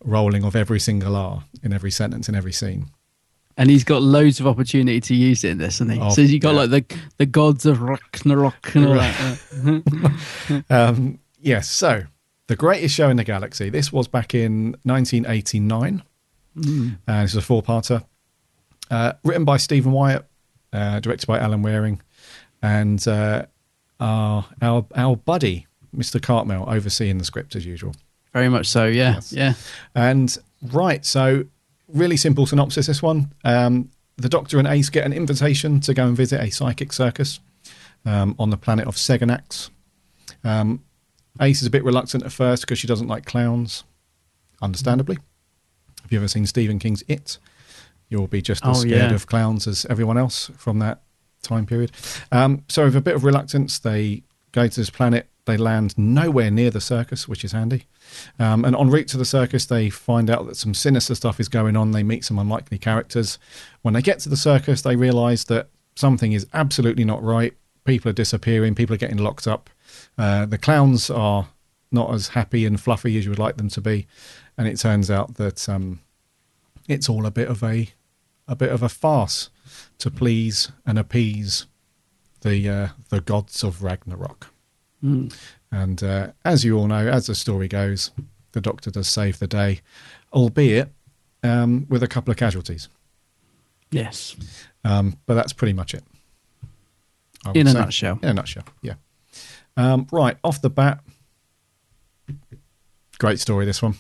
[0.05, 2.86] rolling of every single R in every sentence in every scene.
[3.57, 6.01] And he's got loads of opportunity to use it in this, hasn't he?
[6.01, 6.61] Oh, so you got yeah.
[6.61, 10.64] like the the gods of Ragnarok and all that.
[10.70, 12.05] Um, yes, so
[12.46, 13.68] the greatest show in the galaxy.
[13.68, 16.03] This was back in 1989.
[16.57, 16.99] Mm.
[17.07, 18.05] Uh, this is a four-parter,
[18.90, 20.24] uh, written by Stephen Wyatt,
[20.72, 22.01] uh, directed by Alan Wareing,
[22.62, 23.46] and uh,
[24.01, 26.20] our our our buddy Mr.
[26.20, 27.94] Cartmel overseeing the script as usual.
[28.32, 29.32] Very much so, yeah, Yes.
[29.32, 29.55] yeah.
[29.94, 31.44] And right, so
[31.88, 32.86] really simple synopsis.
[32.86, 36.51] This one: um, the Doctor and Ace get an invitation to go and visit a
[36.51, 37.40] psychic circus
[38.05, 39.70] um, on the planet of Segonax.
[40.44, 40.84] Um,
[41.40, 43.84] Ace is a bit reluctant at first because she doesn't like clowns,
[44.61, 45.16] understandably.
[46.03, 47.38] Have you ever seen Stephen King's It?
[48.09, 49.14] You'll be just as Oh, scared yeah.
[49.14, 51.01] of clowns as everyone else from that
[51.43, 51.93] time period.
[52.32, 54.22] Um, so, with a bit of reluctance, they
[54.53, 55.26] go to this planet.
[55.45, 57.86] They land nowhere near the circus, which is handy.
[58.39, 61.49] Um, and en route to the circus, they find out that some sinister stuff is
[61.49, 61.93] going on.
[61.93, 63.39] They meet some unlikely characters.
[63.82, 67.55] When they get to the circus, they realize that something is absolutely not right.
[67.84, 68.74] People are disappearing.
[68.74, 69.70] People are getting locked up.
[70.18, 71.49] Uh, the clowns are
[71.91, 74.07] not as happy and fluffy as you would like them to be.
[74.59, 76.01] And it turns out that um,
[76.89, 77.89] it's all a bit of a
[78.51, 79.51] a bit of a farce
[79.99, 81.66] to please and appease
[82.41, 84.49] the uh, the gods of Ragnarok.
[85.03, 85.35] Mm.
[85.70, 88.11] And uh, as you all know, as the story goes,
[88.53, 89.81] the Doctor does save the day,
[90.33, 90.91] albeit
[91.43, 92.89] um, with a couple of casualties.
[93.91, 94.37] Yes.
[94.85, 96.05] Um, but that's pretty much it.
[97.55, 98.18] In a nutshell.
[98.22, 98.95] In a nutshell, yeah.
[99.76, 101.01] Um, right, off the bat,
[103.18, 103.95] great story, this one.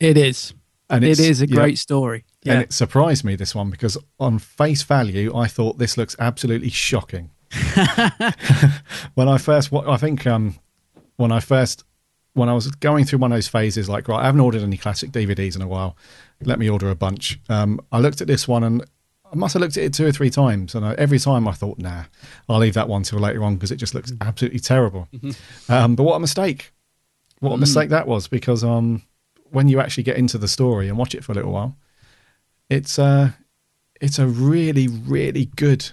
[0.00, 0.52] It is.
[0.90, 2.24] And it is a great story.
[2.42, 2.54] Yeah.
[2.54, 6.70] And it surprised me, this one, because on face value, I thought this looks absolutely
[6.70, 7.30] shocking.
[9.14, 10.56] when I first, I think um,
[11.16, 11.84] when I first,
[12.34, 14.76] when I was going through one of those phases, like, right, I haven't ordered any
[14.76, 15.96] classic DVDs in a while.
[16.42, 17.38] Let me order a bunch.
[17.48, 18.84] Um, I looked at this one and
[19.32, 20.74] I must have looked at it two or three times.
[20.74, 22.04] And I, every time I thought, nah,
[22.48, 25.08] I'll leave that one till later on because it just looks absolutely terrible.
[25.68, 26.72] Um, but what a mistake.
[27.40, 27.60] What a Mm.
[27.60, 29.02] mistake that was because um,
[29.50, 31.76] when you actually get into the story and watch it for a little while,
[32.68, 33.30] it's uh,
[34.00, 35.90] it's a really, really good,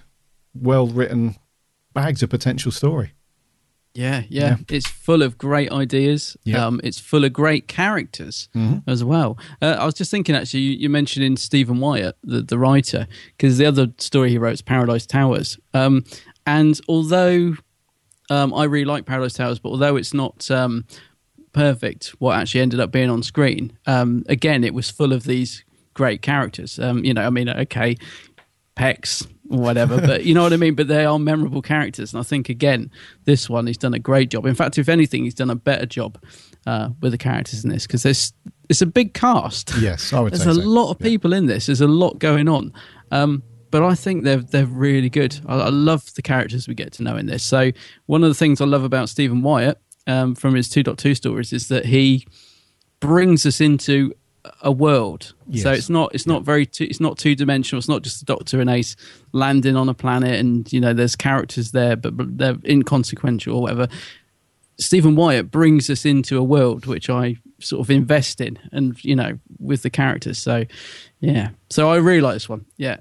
[0.54, 1.36] well written,
[1.92, 3.12] bags of potential story.
[3.94, 6.36] Yeah, yeah, It's full of great ideas.
[6.44, 6.64] Yeah.
[6.64, 8.84] Um, it's full of great characters Mhm.
[8.86, 9.36] as well.
[9.60, 13.08] Uh, I was just thinking, actually, you, you mentioned in Stephen Wyatt, the, the writer,
[13.36, 15.58] because the other story he wrote is Paradise Towers.
[15.74, 16.04] Um,
[16.46, 17.54] and although
[18.30, 20.84] um, I really like Paradise Towers, but although it's not um,
[21.58, 25.64] perfect, what actually ended up being on screen, um, again, it was full of these
[25.92, 26.78] great characters.
[26.78, 27.96] Um, you know, I mean, okay,
[28.76, 30.76] Pex or whatever, but you know what I mean.
[30.76, 32.92] But they are memorable characters, and I think again,
[33.24, 34.46] this one he's done a great job.
[34.46, 36.22] In fact, if anything, he's done a better job
[36.64, 38.32] uh, with the characters in this because there's
[38.68, 39.74] it's a big cast.
[39.80, 40.44] Yes, I would say.
[40.44, 40.68] There's a so.
[40.68, 41.66] lot of people in this.
[41.66, 42.72] There's a lot going on.
[43.10, 43.42] Um,
[43.72, 45.40] but I think they're they're really good.
[45.46, 47.42] I, I love the characters we get to know in this.
[47.42, 47.72] So
[48.06, 51.68] one of the things I love about Stephen Wyatt um, from his 2.2 stories is
[51.68, 52.26] that he
[52.98, 54.12] brings us into
[54.62, 55.34] a world.
[55.62, 57.78] So it's not it's not very two, it's not two dimensional.
[57.78, 58.96] It's not just the Doctor and Ace
[59.32, 63.62] landing on a planet and you know there's characters there, but, but they're inconsequential or
[63.62, 63.88] whatever.
[64.80, 69.16] Stephen Wyatt brings us into a world which I sort of invest in, and you
[69.16, 70.38] know, with the characters.
[70.38, 70.64] So,
[71.20, 71.50] yeah.
[71.68, 72.64] So I really like this one.
[72.76, 72.98] Yeah,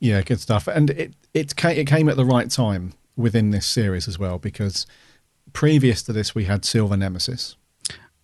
[0.00, 0.68] Yeah, good stuff.
[0.68, 4.38] And it it came, it came at the right time within this series as well
[4.38, 4.86] because
[5.54, 7.56] previous to this we had Silver Nemesis.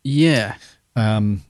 [0.04, 0.56] yeah.
[0.96, 1.42] Um,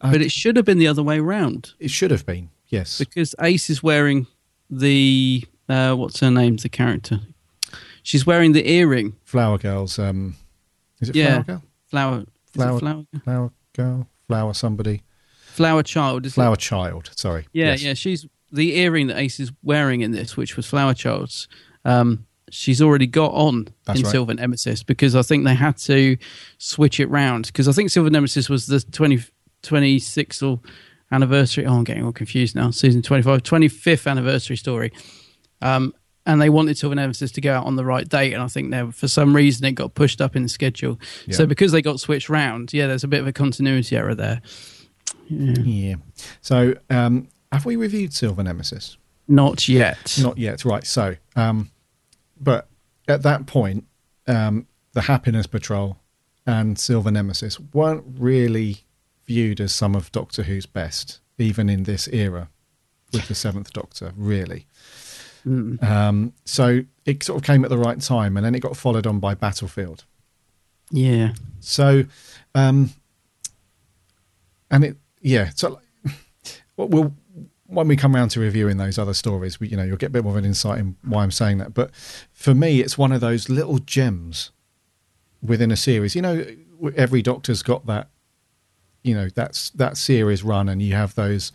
[0.00, 2.98] But it should have been the other way round it should have been yes.
[2.98, 4.26] because Ace is wearing
[4.68, 6.56] the uh, what's her name?
[6.56, 7.20] The character.
[8.02, 9.14] She's wearing the earring.
[9.24, 9.98] Flower Girls.
[9.98, 10.34] Um,
[11.00, 11.42] is it Yeah.
[11.42, 11.62] Flower Girl?
[11.86, 12.24] Flower.
[12.52, 13.04] Flower, flower.
[13.24, 14.08] flower Girl.
[14.26, 15.02] Flower somebody.
[15.46, 16.26] Flower child.
[16.26, 16.34] Is it?
[16.34, 17.10] Flower Child.
[17.14, 17.46] Sorry.
[17.52, 17.82] Yeah, Yes.
[17.82, 17.94] yeah.
[17.94, 21.46] She's the earring that Ace is wearing in this, which was Flower Child's.
[21.84, 24.12] Um, she's already got on That's in right.
[24.12, 26.16] Silver Nemesis because I think they had to
[26.58, 29.20] switch it round because I think Silver Nemesis was the 20,
[29.62, 30.60] 26th or
[31.10, 31.66] anniversary.
[31.66, 32.70] Oh, I'm getting all confused now.
[32.70, 34.92] Season 25, 25th anniversary story.
[35.62, 35.94] Um,
[36.26, 38.70] and they wanted Silver Nemesis to go out on the right date, and I think
[38.70, 41.00] there for some reason it got pushed up in the schedule.
[41.26, 41.34] Yeah.
[41.34, 44.40] So because they got switched round, yeah, there's a bit of a continuity error there.
[45.28, 45.62] Yeah.
[45.64, 45.94] Yeah.
[46.40, 48.98] So, um, have we reviewed Silver Nemesis?
[49.26, 50.16] Not yet.
[50.20, 50.64] Not yet.
[50.64, 50.86] Right.
[50.86, 51.70] So, um,
[52.42, 52.68] but
[53.08, 53.84] at that point,
[54.26, 55.98] um, the Happiness Patrol
[56.46, 58.84] and Silver Nemesis weren't really
[59.24, 62.48] viewed as some of Doctor Who's best, even in this era
[63.12, 64.66] with the Seventh Doctor, really.
[65.46, 65.82] Mm.
[65.82, 69.06] Um, so it sort of came at the right time, and then it got followed
[69.06, 70.04] on by Battlefield.
[70.90, 71.32] Yeah.
[71.60, 72.04] So,
[72.54, 72.90] um,
[74.70, 75.50] and it, yeah.
[75.54, 75.80] So,
[76.76, 77.14] well, we'll
[77.72, 80.10] when we come around to reviewing those other stories, we, you know, you'll get a
[80.10, 81.74] bit more of an insight in why I'm saying that.
[81.74, 81.90] But
[82.32, 84.50] for me, it's one of those little gems
[85.42, 86.14] within a series.
[86.14, 86.44] You know,
[86.96, 88.08] every Doctor's got that.
[89.02, 91.50] You know, that's that series run, and you have those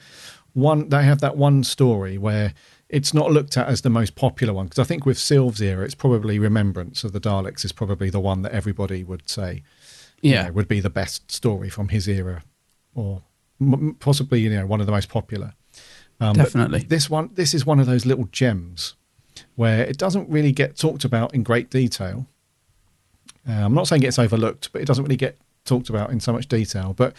[0.53, 0.89] one.
[0.89, 2.53] They have that one story where
[2.89, 5.85] it's not looked at as the most popular one because I think with Sylve's era,
[5.85, 9.63] it's probably Remembrance of the Daleks is probably the one that everybody would say,
[10.21, 10.47] you Yeah.
[10.47, 12.43] know, would be the best story from his era,
[12.95, 13.21] or
[13.61, 15.53] m- possibly you know one of the most popular.
[16.19, 16.79] Um, Definitely.
[16.79, 18.95] this one, this is one of those little gems
[19.55, 22.25] where it doesn't really get talked about in great detail.
[23.47, 26.33] Uh, I'm not saying it's overlooked, but it doesn't really get talked about in so
[26.33, 26.93] much detail.
[26.93, 27.13] But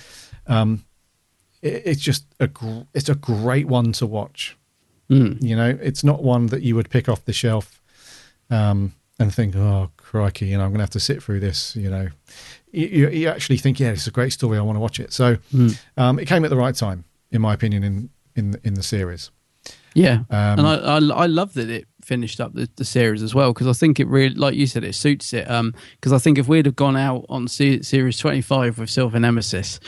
[0.46, 0.84] um,
[1.62, 4.56] it, it's just a gr- it's a great one to watch.
[5.08, 5.42] Mm.
[5.42, 7.80] You know, it's not one that you would pick off the shelf
[8.50, 11.74] um, and think, "Oh, crikey," you know, I'm going to have to sit through this.
[11.76, 12.08] You know,
[12.72, 14.58] you, you, you actually think, "Yeah, it's a great story.
[14.58, 15.78] I want to watch it." So Mm.
[15.96, 19.30] um, it came at the right time, in my opinion, in in in the series.
[19.94, 23.34] Yeah, Um, and I, I I love that it finished up the, the series as
[23.34, 25.46] well because I think it really, like you said, it suits it.
[25.46, 29.18] Because I think if we'd have gone out on se- series twenty five with Silver
[29.18, 29.80] Nemesis,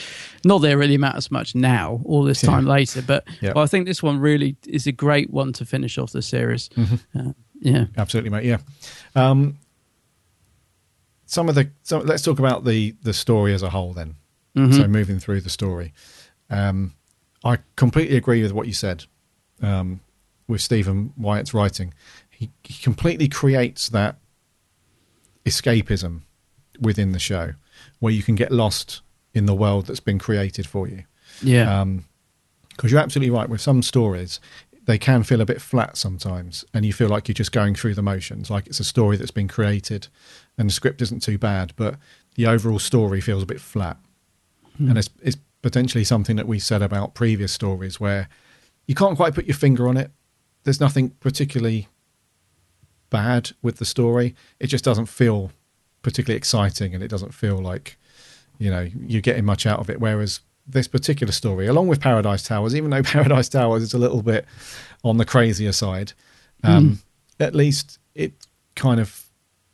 [0.44, 2.72] not that it really matters much now, all this time Yeah.
[2.72, 3.53] later, but, Yeah.
[3.57, 6.68] I think this one really is a great one to finish off the series.
[6.70, 7.01] Mhm.
[7.14, 8.44] Uh, yeah, Absolutely, mate.
[8.44, 8.59] Yeah.
[9.14, 9.59] Um,
[11.26, 14.16] some of the so let's talk about the the story as a whole then.
[14.57, 14.74] Mhm.
[14.74, 15.92] So moving through the story,
[16.51, 16.94] um,
[17.45, 19.05] I completely agree with what you said
[19.62, 20.01] um,
[20.47, 21.95] with Stephen Wyatt's writing.
[22.28, 24.16] He, he completely creates that
[25.45, 26.22] escapism
[26.80, 27.55] within the show,
[27.99, 29.03] where you can get lost
[29.34, 31.05] in the world that's been created for you.
[31.43, 32.05] yeah, Um,
[32.70, 33.49] because you're absolutely right.
[33.49, 34.41] With some stories,
[34.86, 37.95] they can feel a bit flat sometimes, and you feel like you're just going through
[37.95, 38.51] the motions.
[38.51, 40.09] Like it's a story that's been created,
[40.57, 41.97] and the script isn't too bad, but
[42.36, 43.99] the overall story feels a bit flat.
[44.78, 48.28] And it's, it's potentially something that we said about previous stories where
[48.86, 50.11] you can't quite put your finger on it.
[50.64, 51.88] There's nothing particularly
[53.11, 54.34] bad with the story.
[54.58, 55.52] It just doesn't feel
[56.02, 57.98] particularly exciting, and it doesn't feel like
[58.58, 60.00] you know you're getting much out of it.
[60.00, 64.22] Whereas this particular story, along with Paradise Towers, even though Paradise Towers is a little
[64.22, 64.46] bit
[65.04, 66.12] on the crazier side,
[66.62, 67.00] um,
[67.38, 68.32] at least it
[68.76, 69.26] kind of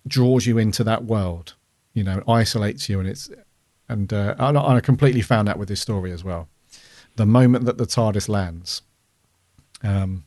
[0.07, 1.55] draws you into that world.
[1.95, 3.31] You know, isolates you, and it's
[3.89, 6.49] and uh, I, I completely found out with this story as well.
[7.17, 8.83] The moment that the TARDIS lands
[9.83, 10.25] um,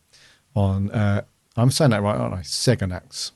[0.55, 1.23] on, uh,
[1.55, 2.39] I'm saying that right, aren't I?
[2.41, 3.31] Segonax.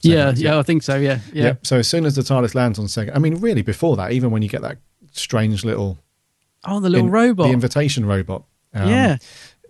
[0.00, 0.96] yeah, yeah, I think so.
[0.96, 1.66] Yeah, yeah, Yep.
[1.66, 4.30] So as soon as the TARDIS lands on Sega, I mean, really, before that, even
[4.30, 4.78] when you get that
[5.12, 5.98] strange little
[6.64, 7.46] Oh, the little in- robot.
[7.48, 8.44] the invitation robot,
[8.74, 9.16] um, Yeah.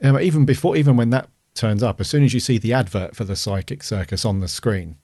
[0.03, 3.15] um, even before, even when that turns up, as soon as you see the advert
[3.17, 4.97] for the Psychic Circus on the screen,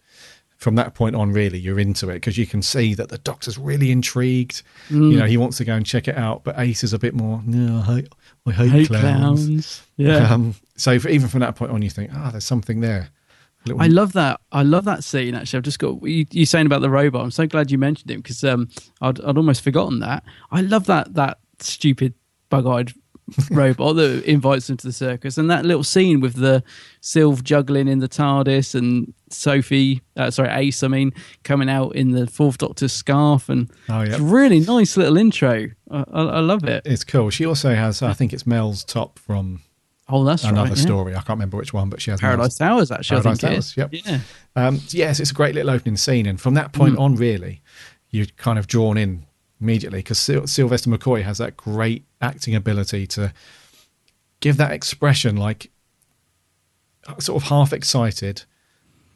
[0.59, 3.57] from that point on, really, you're into it because you can see that the Doctor's
[3.57, 4.63] really intrigued.
[4.91, 5.13] Mm.
[5.13, 7.15] You know, he wants to go and check it out, but Ace is a bit
[7.15, 7.41] more.
[7.47, 8.13] No, I hate,
[8.45, 9.47] I hate, Hate clowns.
[9.47, 9.83] clowns.
[9.97, 10.33] Yeah.
[10.35, 13.09] Um, so even from that point on, you think, ah, there's something there.
[13.67, 14.41] Little- I love that.
[14.53, 15.35] I love that scene.
[15.35, 17.23] Actually, I've just got you, you saying about the robot.
[17.23, 18.69] I'm so glad you mentioned him because um,
[19.01, 20.25] I'd, I'd almost forgotten that.
[20.51, 22.15] I love that that stupid
[22.51, 22.93] bug-eyed
[23.51, 26.63] robot that invites them to the circus, and that little scene with the
[27.01, 31.13] Sylve juggling in the TARDIS and Sophie, uh, sorry Ace, I mean,
[31.45, 34.07] coming out in the Fourth Doctor's scarf, and Oh, yeah.
[34.11, 35.69] it's a really nice little intro.
[35.91, 36.83] I, I, I love it.
[36.87, 37.31] It's cool.
[37.31, 39.61] She also has, I think it's Mel's top from
[40.11, 40.79] Oh, that's another right.
[40.79, 40.83] yeah.
[40.85, 41.13] story.
[41.13, 43.21] I can't remember which one, but she has Paradise Mel's- Towers, actually.
[43.23, 43.77] Paradise I think Towers.
[43.77, 43.91] Yep.
[43.93, 44.21] Yeah.
[44.57, 47.01] Um, yes, it's a great little opening scene, and from that point Mm.
[47.01, 47.61] on, really,
[48.11, 49.27] you're kind of drawn in
[49.61, 53.35] immediately because Syl- Sylvester McCoy has that great acting ability to
[54.41, 55.71] give that expression, like
[57.19, 58.45] sort of half excited,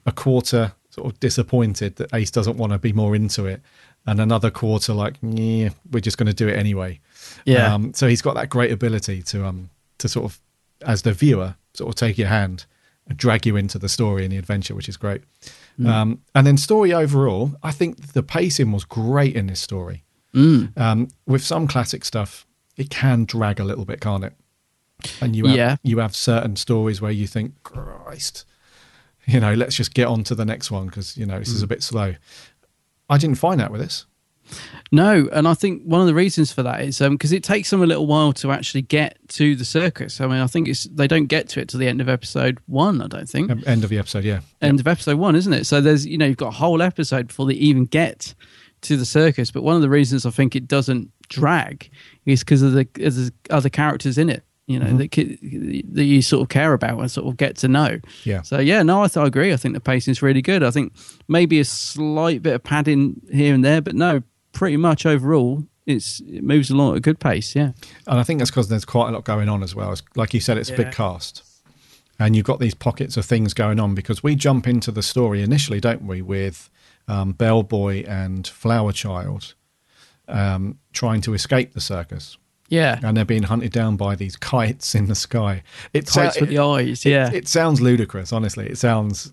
[0.05, 3.61] a quarter sort of disappointed that Ace doesn't want to be more into it,
[4.05, 6.99] and another quarter like, yeah, we're just going to do it anyway.
[7.45, 7.73] Yeah.
[7.73, 10.39] Um, so he's got that great ability to um to sort of,
[10.85, 12.65] as the viewer, sort of take your hand
[13.07, 15.21] and drag you into the story and the adventure, which is great.
[15.79, 15.87] Mm.
[15.87, 20.03] Um, and then story overall, I think the pacing was great in this story.
[20.33, 20.77] Mm.
[20.77, 22.45] Um, with some classic stuff,
[22.77, 24.33] it can drag a little bit, can't it?
[25.21, 25.75] And you have, Yeah.
[25.83, 28.45] you have certain stories where you think, Christ,
[29.27, 31.61] You know, let's just get on to the next one because you know this is
[31.61, 32.15] a bit slow.
[33.09, 34.05] I didn't find that with this.
[34.91, 37.81] No, and I think one of the reasons for that is because it takes them
[37.81, 40.19] a little while to actually get to the circus.
[40.21, 42.59] I mean, I think it's they don't get to it to the end of episode
[42.67, 43.01] one.
[43.01, 44.41] I don't think Um, End of the episode, yeah.
[44.61, 45.65] end of episode one, isn't it?
[45.65, 48.35] So there's you know you've got a whole episode before they even get
[48.81, 49.51] to the circus.
[49.51, 51.89] But one of the reasons I think it doesn't drag
[52.25, 54.43] is because of of the other characters in it.
[54.65, 57.67] You know that ki- that you sort of care about and sort of get to
[57.67, 57.99] know.
[58.23, 58.43] Yeah.
[58.43, 59.51] So yeah, no, I, th- I agree.
[59.51, 60.63] I think the pacing's really good.
[60.63, 60.93] I think
[61.27, 66.21] maybe a slight bit of padding here and there, but no, pretty much overall, it's
[66.21, 67.55] it moves along at a good pace.
[67.55, 67.73] Yeah.
[68.07, 69.91] And I think that's because there's quite a lot going on as well.
[69.91, 71.43] It's, like you said, it's a big cast.
[72.19, 75.41] And you've got these pockets of things going on because we jump into the story
[75.41, 76.69] initially, don't we, with
[77.07, 79.55] um, Bellboy and Flower Child
[80.27, 82.37] um, trying to escape the circus.
[82.73, 82.99] Yeah.
[83.03, 85.61] And they're being hunted down by these kites in the sky.
[85.93, 87.31] It Kites with the eyes, it- yeah.
[87.31, 88.67] It, sounds ludicrous, honestly.
[88.67, 89.31] It sounds.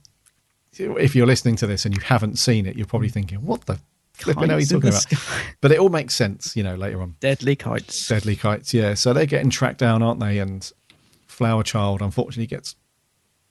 [0.79, 3.79] If you're listening to this and you haven't seen it, you're probably thinking, "What the
[4.15, 5.07] flipping are you talking about?"
[5.61, 7.17] But it all makes sense, you know, later on.
[7.21, 8.07] Deadly kites.
[8.09, 8.95] Deadly kites, yeah.
[8.95, 10.39] So they're getting tracked down, aren't they?
[10.39, 10.71] And
[11.27, 12.77] Flower Child, unfortunately, gets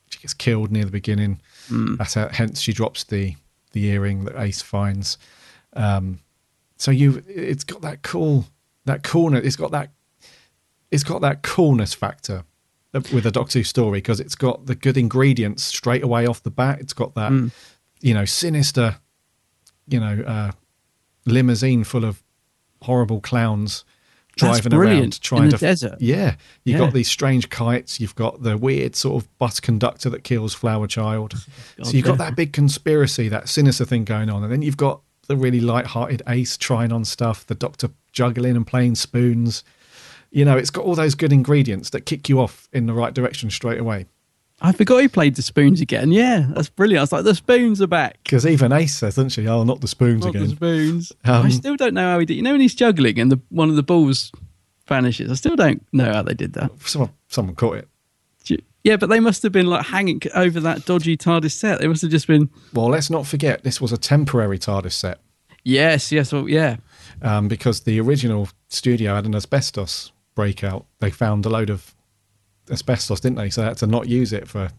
[0.09, 1.39] she gets killed near the beginning.
[1.69, 3.35] That's how, hence she drops the
[3.73, 5.17] the earring that Ace finds.
[5.73, 6.19] Um,
[6.77, 8.45] so you, it's got that cool,
[8.89, 9.45] that coolness.
[9.45, 9.91] It's got that,
[10.91, 12.43] it's got that coolness factor
[12.93, 16.51] with the Doctor Who story because it's got the good ingredients straight away off the
[16.51, 16.79] bat.
[16.79, 17.51] It's got that,
[18.01, 18.97] you know, sinister,
[19.87, 20.51] you know, uh,
[21.25, 22.23] limousine full of
[22.81, 23.83] horrible clowns
[24.37, 25.95] driving around trying in the to desert.
[25.99, 26.85] Yeah, you've Yeah.
[26.85, 27.99] got these strange kites.
[27.99, 31.33] You've got the weird sort of bus conductor that kills Flower Child.
[31.83, 32.25] so you've got yeah.
[32.29, 36.23] that big conspiracy, that sinister thing going on, and then you've got the really light-hearted
[36.27, 39.63] Ace trying on stuff, the Doctor juggling and playing spoons.
[40.31, 43.13] You know, it's got all those good ingredients that kick you off in the right
[43.13, 44.05] direction straight away.
[44.61, 46.11] I forgot he played the spoons again.
[46.11, 46.99] Yeah, that's brilliant.
[46.99, 48.19] I was like, the spoons are back.
[48.23, 49.47] Because even Ace says, doesn't she?
[49.47, 51.13] Oh, not the spoons Not the spoons.
[51.23, 52.35] Um, I still don't know how he did.
[52.35, 54.33] You know when he's juggling and the one of the balls
[54.87, 55.31] vanishes.
[55.31, 56.71] I still don't know how they did that.
[56.81, 57.87] Someone, someone caught it.
[58.83, 61.81] Yeah, but they must have been like hanging over that dodgy TARDIS set.
[61.81, 62.49] They must have just been.
[62.73, 65.19] Well, let's not forget this was a temporary TARDIS set.
[65.63, 66.77] Yes, yes, well, yeah.
[67.21, 70.85] Um, because the original studio had an asbestos breakout.
[70.99, 71.93] They found a load of
[72.71, 73.49] asbestos, didn't they?
[73.49, 74.69] So they had to not use it for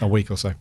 [0.00, 0.52] a week or so.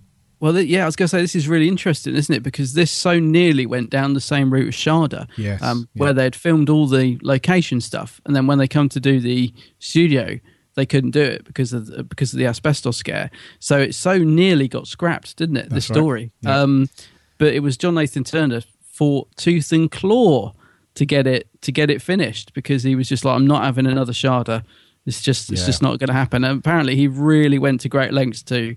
[0.41, 2.43] Well, yeah, I was going to say this is really interesting, isn't it?
[2.43, 6.03] Because this so nearly went down the same route as Shada, Yes, um, yeah.
[6.03, 9.53] where they'd filmed all the location stuff, and then when they come to do the
[9.79, 10.39] studio,
[10.75, 13.29] they couldn't do it because of the, because of the asbestos scare.
[13.59, 15.69] So it so nearly got scrapped, didn't it?
[15.69, 15.99] That's the right.
[15.99, 16.61] story, Yeah.
[16.61, 16.89] um,
[17.37, 18.61] but it was John Nathan Turner
[18.93, 20.53] fought tooth and claw
[20.99, 23.87] to get it to get it finished because he was just like, I'm not having
[23.87, 24.63] another Shada.
[25.05, 25.65] It's just it's Yeah.
[25.67, 26.43] just not going to happen.
[26.43, 28.75] And apparently, he really went to great lengths to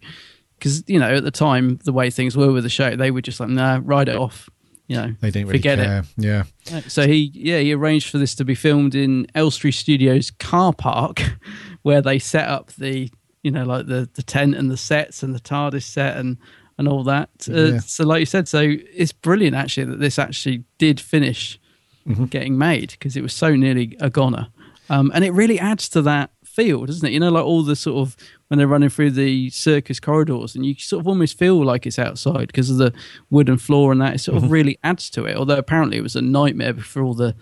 [0.58, 3.20] because you know at the time the way things were with the show, they were
[3.22, 4.48] just like, nah, write it off.
[4.88, 6.02] You know, They didn't really forget care.
[6.16, 6.42] Yeah.
[6.88, 11.22] So he, yeah, he arranged for this to be filmed in Elstree Studios car park,
[11.82, 13.10] where they set up the,
[13.42, 16.36] you know, like the the tent and the sets and the TARDIS set and
[16.78, 17.30] and all that.
[17.48, 17.78] Uh, Yeah.
[17.80, 18.60] So, like you said, so
[18.94, 21.58] it's brilliant actually that this actually did finish
[22.07, 22.24] Mm-hmm.
[22.26, 24.48] getting made because it was so nearly a goner.
[24.90, 27.12] Um, and it really adds to that feel, doesn't it?
[27.12, 28.16] You know, like all the sort of
[28.48, 31.98] when they're running through the circus corridors, and you sort of almost feel like it's
[31.98, 32.92] outside because of the
[33.30, 34.14] wooden floor and that.
[34.14, 34.44] It sort Mm-hmm.
[34.46, 35.36] of really adds to it.
[35.36, 37.34] Although apparently it was a nightmare for all the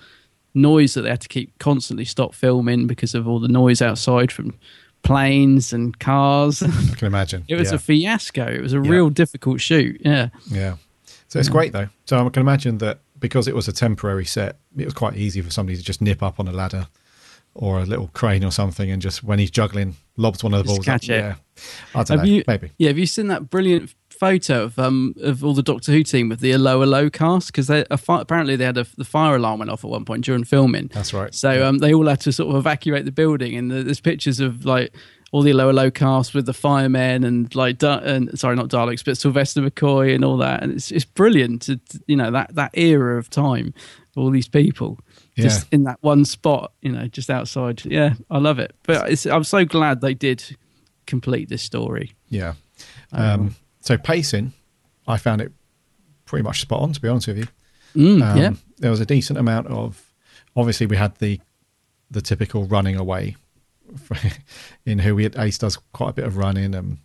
[0.54, 4.30] noise that they had to keep constantly stop filming because of all the noise outside
[4.30, 4.54] from
[5.02, 6.62] planes and cars.
[6.62, 7.44] I can imagine.
[7.48, 7.76] it was yeah.
[7.76, 8.46] a fiasco.
[8.46, 8.90] It was a Yeah.
[8.90, 10.00] real difficult shoot.
[10.04, 10.28] Yeah.
[10.50, 10.76] Yeah.
[11.28, 11.88] So it's great though.
[12.06, 15.40] So I can imagine that because it was a temporary set, it was quite easy
[15.42, 16.88] for somebody to just nip up on a ladder
[17.54, 20.64] or a little crane or something and just when he's juggling, lobs one of the
[20.64, 20.84] Just balls.
[20.86, 21.16] catch up.
[21.16, 21.18] it.
[21.18, 21.34] Yeah.
[21.94, 22.32] I don't Have know.
[22.32, 22.70] you, maybe.
[22.78, 26.28] Yeah, have you seen that brilliant photo of um of all the Doctor Who team
[26.28, 27.48] with the low low cast?
[27.48, 30.44] Because they apparently they had a, the fire alarm went off at one point during
[30.44, 30.90] filming.
[30.94, 31.34] That's right.
[31.34, 34.38] So um they all had to sort of evacuate the building, and the, there's pictures
[34.40, 34.94] of like
[35.32, 39.16] all the lower low cast with the firemen and like and sorry not Daleks but
[39.16, 41.62] Sylvester McCoy and all that, and it's it's brilliant.
[41.62, 43.72] To, you know that that era of time,
[44.16, 44.98] all these people.
[45.36, 45.76] Just Yeah.
[45.76, 47.84] in that one spot, you know, just outside.
[47.84, 48.74] Yeah, I love it.
[48.82, 50.44] But it's, I'm so glad they did
[51.06, 52.12] complete this story.
[52.28, 52.54] Yeah.
[53.12, 54.52] Um, so pacing,
[55.06, 55.52] I found it
[56.26, 56.92] pretty much spot on.
[56.92, 57.46] To be honest with you,
[57.94, 58.52] Mm, um, yeah.
[58.78, 60.12] there was a decent amount of.
[60.56, 61.40] Obviously, we had the
[62.10, 63.36] the typical running away.
[64.86, 66.98] in who we Ace does quite a bit of running and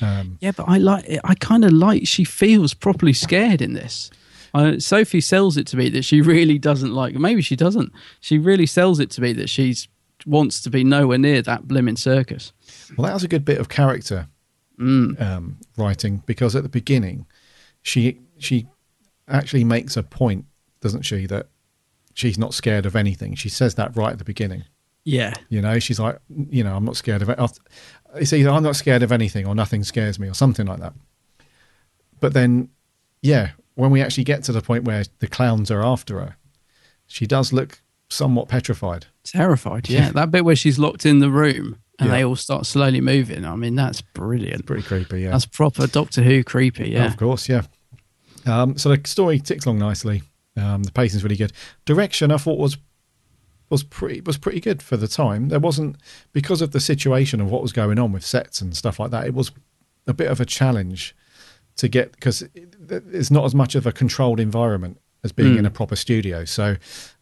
[0.00, 1.04] um, Yeah, but I like.
[1.24, 4.10] I kind of like she feels properly scared in this.
[4.54, 7.14] Uh, Sophie sells it to me that she really doesn't like.
[7.14, 7.92] Maybe she doesn't.
[8.20, 9.88] She really sells it to me that she's
[10.26, 12.52] wants to be nowhere near that blimmin' circus.
[12.96, 14.26] well, that was a good bit of character
[14.80, 17.26] um, writing because at the beginning,
[17.82, 18.66] she she
[19.28, 20.46] actually makes a point,
[20.80, 21.48] doesn't she, that
[22.14, 23.34] she's not scared of anything.
[23.34, 24.64] She says that right at the beginning.
[25.08, 25.32] Yeah.
[25.48, 26.18] You know, she's like,
[26.50, 27.38] you know, I'm not scared of it.
[28.16, 30.92] It's either I'm not scared of anything or nothing scares me or something like that.
[32.20, 32.68] But then,
[33.22, 36.36] yeah, when we actually get to the point where the clowns are after her,
[37.06, 37.80] she does look
[38.10, 39.06] somewhat petrified.
[39.24, 40.10] Terrified, yeah.
[40.12, 42.16] that bit where she's locked in the room and Yeah.
[42.16, 43.46] they all start slowly moving.
[43.46, 44.66] I mean, that's brilliant.
[44.66, 45.30] Pretty creepy, yeah.
[45.30, 47.06] That's proper Doctor Who creepy, yeah.
[47.06, 47.62] Of course, yeah.
[48.44, 50.22] Um, so the story ticks along nicely.
[50.56, 51.52] Um, the pacing's really good.
[51.86, 52.76] Direction, I thought was
[53.70, 55.48] was pretty was pretty good for the time.
[55.48, 55.96] There wasn't
[56.32, 59.26] because of the situation of what was going on with sets and stuff like that.
[59.26, 59.50] It was
[60.06, 61.14] a bit of a challenge
[61.76, 65.58] to get because it's not as much of a controlled environment as being Mm.
[65.60, 66.44] in a proper studio.
[66.44, 66.76] So,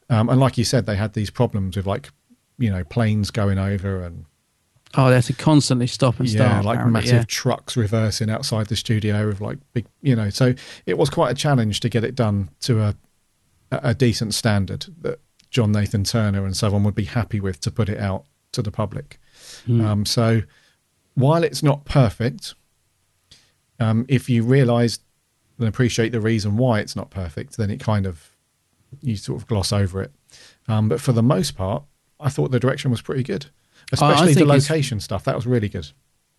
[0.09, 2.11] um, and like you said, they had these problems with like
[2.59, 4.25] you know planes going over and
[4.95, 6.51] Oh, they have to constantly stop and start.
[6.51, 7.25] yeah, like massive yeah.
[7.27, 10.31] trucks reversing outside the studio with like big, you know.
[10.31, 10.55] So
[10.87, 12.95] it was quite a challenge to get it done to a
[13.73, 15.19] a decent standard that
[15.57, 18.61] John Nathan Turner and so on would be happy with to put it out to
[18.61, 19.19] the public.
[19.65, 19.81] Hmm.
[19.81, 20.43] Um, so
[21.15, 22.55] while it's not perfect,
[23.81, 24.99] um, if you realise
[25.59, 28.33] and appreciate the reason why it's not perfect, then it kind of
[29.01, 30.13] you sort of gloss over it.
[30.69, 31.85] Um, but for the most part,
[32.21, 33.47] I thought the direction was pretty good,
[33.95, 35.25] especially the location stuff.
[35.25, 35.91] That was really good.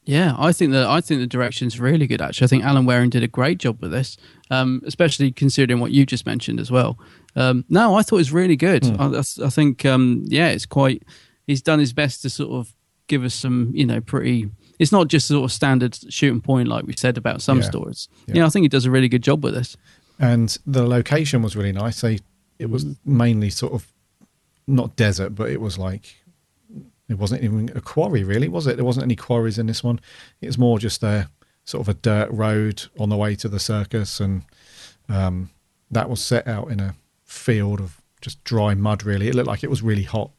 [0.04, 2.22] Yeah, I think that I think the direction's really good.
[2.22, 4.16] Actually, I think Alan Wareing did a great job with this,
[4.52, 6.98] um, especially considering what you just mentioned as well.
[7.38, 8.84] Um, no, I thought it was really good.
[8.86, 9.02] Hmm.
[9.02, 11.04] I, I think, um, yeah, it's quite.
[11.46, 12.74] He's done his best to sort of
[13.08, 14.50] give us some, you know, pretty.
[14.80, 17.64] It's not just sort of standard shooting point like we said about some Yeah.
[17.70, 18.10] stories.
[18.28, 18.36] Yeah.
[18.38, 19.78] Yeah, I think he does a really good job with this.
[20.20, 22.02] and the location was really nice.
[22.02, 22.20] They
[22.60, 23.86] it was mainly sort of
[24.68, 26.16] not desert, but it was like
[27.08, 28.76] it wasn't even a quarry, really, was it?
[28.76, 30.00] There wasn't any quarries in this one.
[30.42, 31.30] It was more just a
[31.64, 34.42] sort of a dirt road on the way to the circus, and
[35.08, 35.50] um,
[35.92, 36.96] that was set out in a
[37.28, 39.04] field of just dry mud.
[39.04, 40.32] Really, it looked like it was really hot.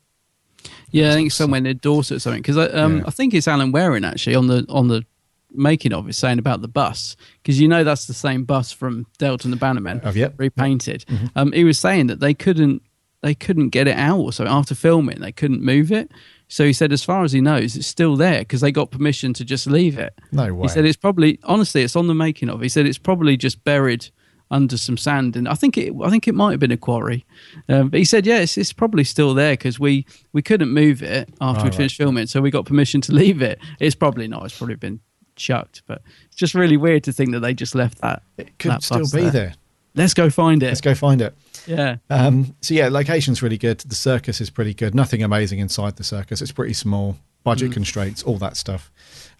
[0.91, 2.43] Yeah, I think somewhere near Dorset or something.
[2.43, 3.05] Because I, um, Yeah.
[3.07, 5.05] I think it's Alan Wareing actually on the on the
[5.51, 9.07] making of it saying about the bus because you know that's the same bus from
[9.17, 10.35] Delta and the Bannermen Oh, yep.
[10.37, 11.07] repainted.
[11.09, 11.27] Mm-hmm.
[11.37, 12.83] Um, he was saying that they couldn't
[13.23, 15.21] they couldn't get it out or something after filming.
[15.21, 16.11] They couldn't move it.
[16.51, 19.35] So he said, as far as he knows, it's still there because they got permission
[19.35, 20.15] to just leave it.
[20.33, 20.63] No way.
[20.63, 22.61] He said it's probably honestly, it's on the making of.
[22.63, 24.09] He said it's probably just buried
[24.51, 27.27] under some sand, and I think it I think it might have been a quarry.
[27.69, 31.03] Um, but he said, yeah, it's, it's probably still there because we we couldn't move
[31.03, 31.77] it after Oh, we right.
[31.77, 33.59] finished filming, so we got permission to leave it.
[33.81, 34.45] It's probably not.
[34.45, 35.01] It's probably been
[35.37, 38.23] chucked, but it's just really weird to think that they just left that.
[38.37, 39.55] It could that still be there.
[39.95, 40.67] Let's go find it.
[40.67, 41.35] Let's go find it.
[41.67, 41.97] Yeah.
[42.09, 43.79] Um, so yeah, location's really good.
[43.81, 44.95] The circus is pretty good.
[44.95, 46.41] Nothing amazing inside the circus.
[46.41, 47.17] It's pretty small.
[47.45, 48.91] Budget constraints, all that stuff.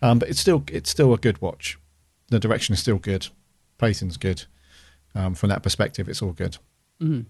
[0.01, 1.79] Um, but it's still it's still a good watch.
[2.29, 3.29] The direction is still good.
[3.77, 4.45] Pacing's good.
[5.15, 6.59] Um, from that perspective, it's all good.
[7.03, 7.27] Mhm.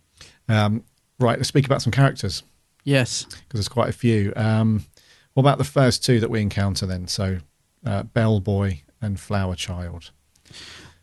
[0.48, 0.84] Um,
[1.18, 2.42] right, let's speak about some characters
[2.84, 3.24] Yes.
[3.24, 4.32] because there's quite a few.
[4.36, 4.84] Um,
[5.34, 7.06] what about the first two that we encounter then?
[7.06, 7.38] So,
[7.86, 10.10] uh, Bellboy and Flower Child.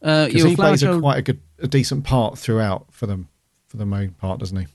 [0.01, 3.29] Uh, Because your he plays a quite a good, a decent part throughout for them,
[3.67, 4.67] for the main part, doesn't he?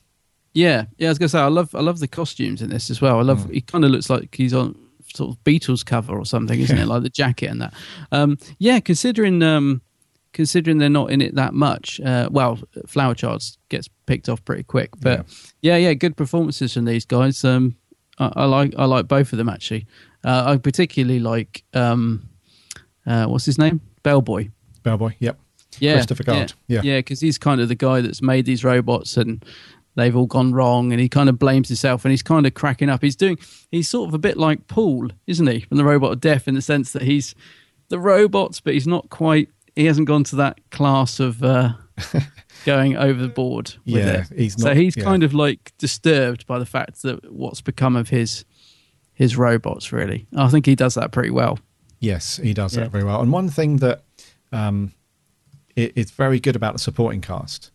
[0.53, 1.07] Yeah, yeah.
[1.07, 3.19] I was gonna say I love I love the costumes in this as well.
[3.19, 3.53] I love Mm.
[3.53, 4.75] he kind of looks like he's on
[5.13, 6.83] sort of Beatles cover or something, isn't Yeah.
[6.83, 6.87] it?
[6.87, 7.73] Like the jacket and that.
[8.11, 9.81] Um, yeah, considering um,
[10.33, 11.99] considering they're not in it that much.
[12.01, 15.25] Uh, well, Flower Child gets picked off pretty quick, but
[15.61, 17.43] yeah, yeah, good performances from these guys.
[17.43, 17.75] Um,
[18.19, 19.87] I, I like I like both of them actually.
[20.23, 22.29] Uh, I particularly like um,
[23.05, 24.49] uh, what's his name, Bellboy.
[24.83, 25.15] Bellboy.
[25.19, 25.39] Yep.
[25.79, 26.53] Yeah, Christopher Guard.
[26.67, 26.81] Yeah.
[26.83, 29.43] yeah, because he's kind of the guy that's made these robots and
[29.95, 32.89] they've all gone wrong, and he kind of blames himself, and he's kind of cracking
[32.89, 33.01] up.
[33.01, 33.37] He's doing,
[33.71, 36.55] he's sort of a bit like Paul, isn't he, from the Robot of Death, in
[36.55, 37.35] the sense that he's
[37.89, 39.49] the robots, but he's not quite.
[39.75, 41.73] He hasn't gone to that class of uh,
[42.65, 44.37] going overboard with Yeah, it.
[44.37, 45.03] he's so he's yeah.
[45.03, 48.43] kind of like disturbed by the fact that what's become of his
[49.13, 49.91] his robots.
[49.91, 51.59] Really, I think he does that pretty well.
[51.99, 52.83] Yes, he does Yeah.
[52.83, 53.21] that very well.
[53.21, 54.03] And one thing that
[54.51, 54.91] um,
[55.75, 57.71] it, it's very good about the supporting cast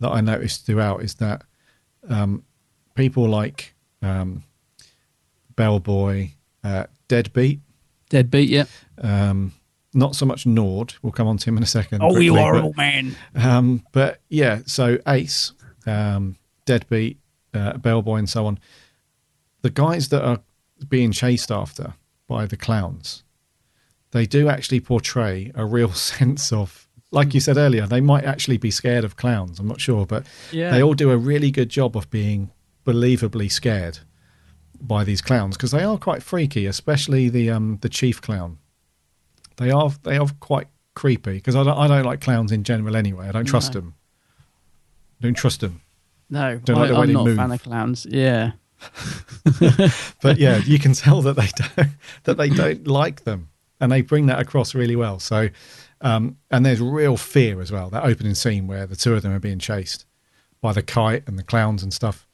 [0.00, 1.42] that I noticed throughout is that
[2.08, 2.42] um,
[2.94, 4.42] people like um,
[5.56, 6.30] Bellboy,
[6.64, 7.60] uh, Deadbeat,
[8.10, 8.64] Deadbeat, yeah.
[9.02, 9.52] um,
[9.94, 10.94] not so much Nord.
[11.02, 12.02] We'll come on to him in a second.
[12.02, 13.16] Oh, you are but- old man.
[13.34, 15.52] Um, but yeah, so Ace,
[15.86, 16.36] um,
[16.66, 17.18] Deadbeat,
[17.54, 18.58] uh, Bellboy, and so on.
[19.62, 20.40] The guys that are
[20.88, 21.94] being chased after
[22.28, 23.24] by the clowns,
[24.12, 28.58] they do actually portray a real sense of, like you said earlier, they might actually
[28.58, 29.58] be scared of clowns.
[29.58, 30.70] I'm not sure, but Yeah.
[30.70, 32.50] they all do a really good job of being
[32.84, 33.98] believably scared
[34.80, 38.58] by these clowns because they are quite freaky, especially the um, the chief clown.
[39.58, 42.96] They are they are quite creepy because I don't, I don't like clowns in general
[42.96, 43.28] anyway.
[43.28, 43.80] I don't trust No.
[43.80, 43.94] them.
[45.20, 45.80] Don't trust them.
[46.30, 47.34] No, Don't like the way I'm they not move.
[47.38, 48.06] a fan of clowns.
[48.08, 48.52] Yeah,
[50.22, 51.90] But yeah, you can tell that they don't
[52.24, 53.48] that they don't like them,
[53.80, 55.18] and they bring that across really well.
[55.18, 55.48] So,
[56.00, 57.90] um, and there's real fear as well.
[57.90, 60.04] That opening scene where the two of them are being chased
[60.60, 62.26] by the kite and the clowns and stuff.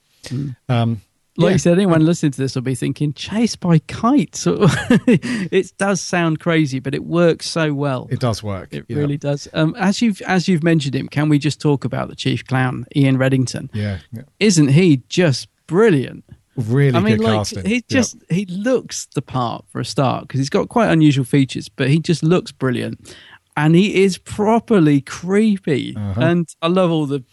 [0.69, 1.01] Um,
[1.37, 1.53] like yeah.
[1.53, 4.45] you said, anyone listening to this will be thinking chased by kites.
[4.47, 8.07] it does sound crazy, but it works so well.
[8.09, 8.69] it does work.
[8.71, 8.97] It yeah.
[8.97, 9.47] really does.
[9.53, 12.85] Um, as you've as you've mentioned him, can we just talk about the chief clown,
[12.95, 13.69] Ian Reddington?
[13.73, 14.23] Yeah, yeah.
[14.39, 16.23] Isn't he just brilliant?
[16.55, 17.65] really I mean, good like casting.
[17.65, 21.69] he just he looks the part for a start because he's got quite unusual features,
[21.69, 23.15] but he just looks brilliant,
[23.57, 25.95] and he is properly creepy.
[25.95, 26.21] Uh-huh.
[26.21, 27.23] And I love all the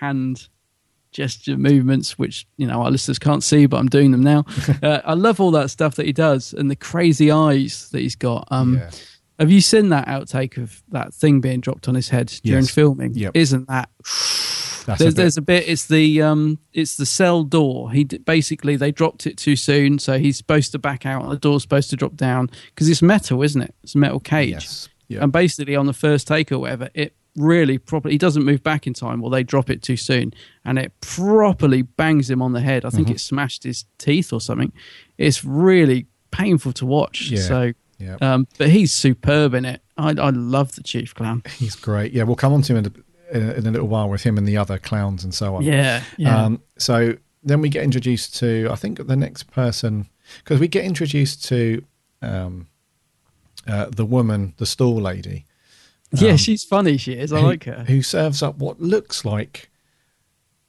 [0.00, 0.48] hand
[1.12, 4.44] gesture movements, which you know our listeners can't see, but I'm doing them now.
[4.82, 8.16] uh, I love all that stuff that he does, and the crazy eyes that he's
[8.16, 8.46] got.
[8.50, 8.90] Um, Yeah.
[9.38, 12.74] Have you seen that outtake of that thing being dropped on his head during Yes.
[12.74, 13.14] filming?
[13.14, 13.32] Yep.
[13.34, 13.88] Isn't that
[14.86, 15.68] That's there's, a bit- there's a bit.
[15.68, 17.90] It's the um, it's the cell door.
[17.90, 21.22] He d- basically they dropped it too soon, so he's supposed to back out.
[21.22, 23.74] and The door's supposed to drop down because it's metal, isn't it?
[23.82, 24.50] It's a metal cage.
[24.50, 24.88] Yes.
[25.08, 25.22] Yeah.
[25.22, 28.14] And basically, on the first take or whatever, it really properly.
[28.14, 30.32] He doesn't move back in time, or they drop it too soon,
[30.64, 32.84] and it properly bangs him on the head.
[32.84, 33.16] I think Mm-hmm.
[33.16, 34.72] it smashed his teeth or something.
[35.18, 37.30] It's really painful to watch.
[37.30, 37.40] Yeah.
[37.40, 38.16] So, Yeah.
[38.20, 39.82] um, but he's superb in it.
[39.96, 41.42] I, I love the chief clown.
[41.58, 42.12] He's great.
[42.12, 44.22] Yeah, we'll come on to him in a, in a, in a little while with
[44.22, 45.62] him and the other clowns and so on.
[45.62, 46.44] Yeah, yeah.
[46.44, 50.08] Um, so then we get introduced to, I think, the next person,
[50.38, 51.84] because we get introduced to
[52.22, 52.68] um,
[53.66, 55.44] uh, the woman, the stall lady,
[56.12, 56.96] yeah, she's funny.
[56.96, 57.32] She is.
[57.32, 57.84] I um, who, like her.
[57.86, 59.70] who serves up what looks like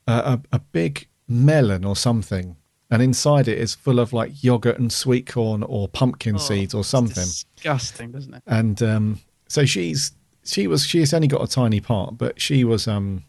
[0.08, 2.56] a, a, a big melon or something.
[2.90, 6.80] And inside it is full of like yogurt and sweet corn or pumpkin seeds or
[6.80, 7.24] Oh, something.
[7.24, 8.44] disgusting, doesn't it?
[8.48, 10.12] and um, so she's
[10.44, 13.24] she was she's only got a tiny part, but she was um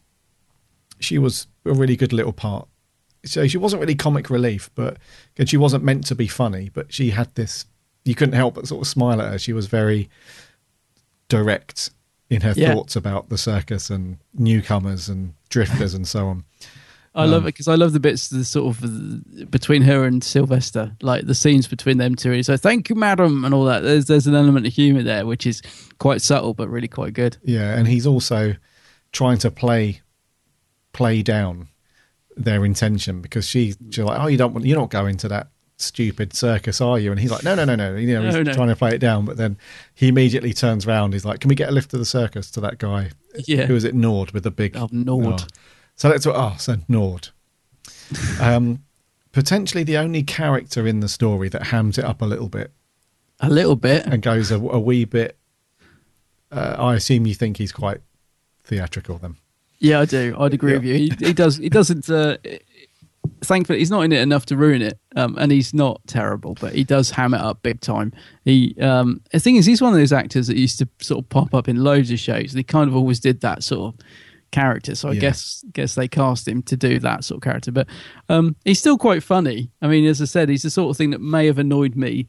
[0.98, 2.66] she was a really good little part.
[3.24, 4.96] So she wasn't really comic relief, but
[5.38, 7.64] and she wasn't meant to be funny, but she had this.
[8.04, 9.38] You couldn't help but sort of smile at her.
[9.38, 10.10] She was very
[11.28, 11.90] direct
[12.34, 12.74] in her Yeah.
[12.74, 16.44] thoughts about the circus and newcomers and drifters and so on.
[17.14, 20.24] I love it because I love the bits the sort of uh, between her and
[20.24, 22.32] Sylvester, like the scenes between them two.
[22.32, 23.80] And so thank you, madam, and all that.
[23.80, 25.60] There's there's an element of humour there, which is
[25.98, 27.36] quite subtle but really quite good.
[27.44, 28.54] Yeah, and he's also
[29.12, 30.00] trying to play
[30.94, 31.68] play down
[32.34, 35.48] their intention because she, she's like, "Oh, you don't want, you're not going to that
[35.82, 38.42] stupid circus, are you?" And he's like, "No, no, no, no." You know, he's No,
[38.42, 38.52] no.
[38.54, 39.56] trying to play it down, but then
[39.94, 41.12] he immediately turns around.
[41.12, 43.10] He's like, "Can we get a lift to the circus?" To that guy,
[43.46, 43.66] Yeah.
[43.66, 43.94] who is it?
[43.94, 45.40] Nord with the big Oh, Nord.
[45.42, 45.46] Oh.
[45.96, 46.36] So that's what.
[46.36, 47.28] Oh, so Nord.
[48.40, 48.82] um,
[49.32, 52.70] potentially the only character in the story that hams it up a little bit
[53.40, 54.04] A little bit.
[54.06, 55.36] and goes a, a wee bit.
[56.50, 58.00] Uh, I assume you think he's quite
[58.64, 59.36] theatrical then.
[59.78, 60.36] Yeah, I do.
[60.38, 60.78] I'd agree Yeah.
[60.78, 60.94] with you.
[60.94, 61.56] He, he does.
[61.56, 62.08] He doesn't.
[62.08, 62.36] Uh,
[63.42, 66.74] thankfully, he's not in it enough to ruin it, um, and he's not terrible, but
[66.74, 68.12] he does ham it up big time.
[68.44, 71.28] He, um, the thing is, he's one of those actors that used to sort of
[71.28, 74.00] pop up in loads of shows, and he kind of always did that sort of
[74.50, 74.94] character.
[74.94, 75.20] So I Yeah.
[75.20, 77.86] guess guess they cast him to do that sort of character, but
[78.28, 79.70] um, he's still quite funny.
[79.80, 82.26] I mean, as I said, he's the sort of thing that may have annoyed me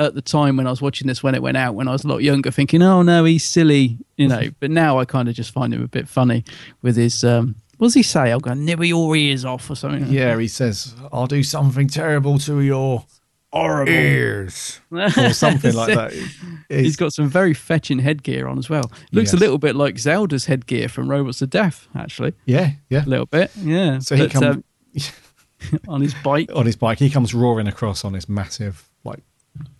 [0.00, 2.04] at the time when I was watching this when it went out when I was
[2.04, 4.44] a lot younger, thinking, "Oh no, he's silly," you know.
[4.60, 6.44] but now I kind of just find him a bit funny
[6.82, 7.22] with his.
[7.24, 8.30] Um, what does he say?
[8.32, 10.02] I'll go nibble your ears off or something.
[10.02, 13.04] like Yeah, he says, "I'll do something terrible to your
[13.52, 13.92] Horrible.
[13.92, 16.12] ears," or something like that.
[16.12, 16.30] He's
[16.68, 18.90] It's- got some very fetching headgear on as well.
[19.12, 22.34] Looks a little bit like Zilda's headgear from Robots of Death, actually.
[22.44, 23.04] yeah, yeah.
[23.04, 23.98] A little bit, yeah.
[24.00, 24.64] So he But, comes um,
[25.88, 26.50] on his bike.
[26.54, 26.98] on his bike.
[26.98, 29.20] He comes roaring across on his massive like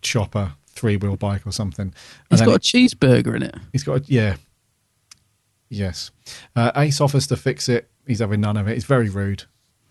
[0.01, 1.87] chopper three wheel bike or something.
[1.87, 1.93] And
[2.29, 3.55] He's then got a cheeseburger in it.
[3.73, 4.35] He's got, a, yeah.
[5.69, 6.11] Yes.
[6.55, 7.89] Uh, Ace offers to fix it.
[8.07, 8.73] He's having none of it.
[8.73, 9.43] He's very rude.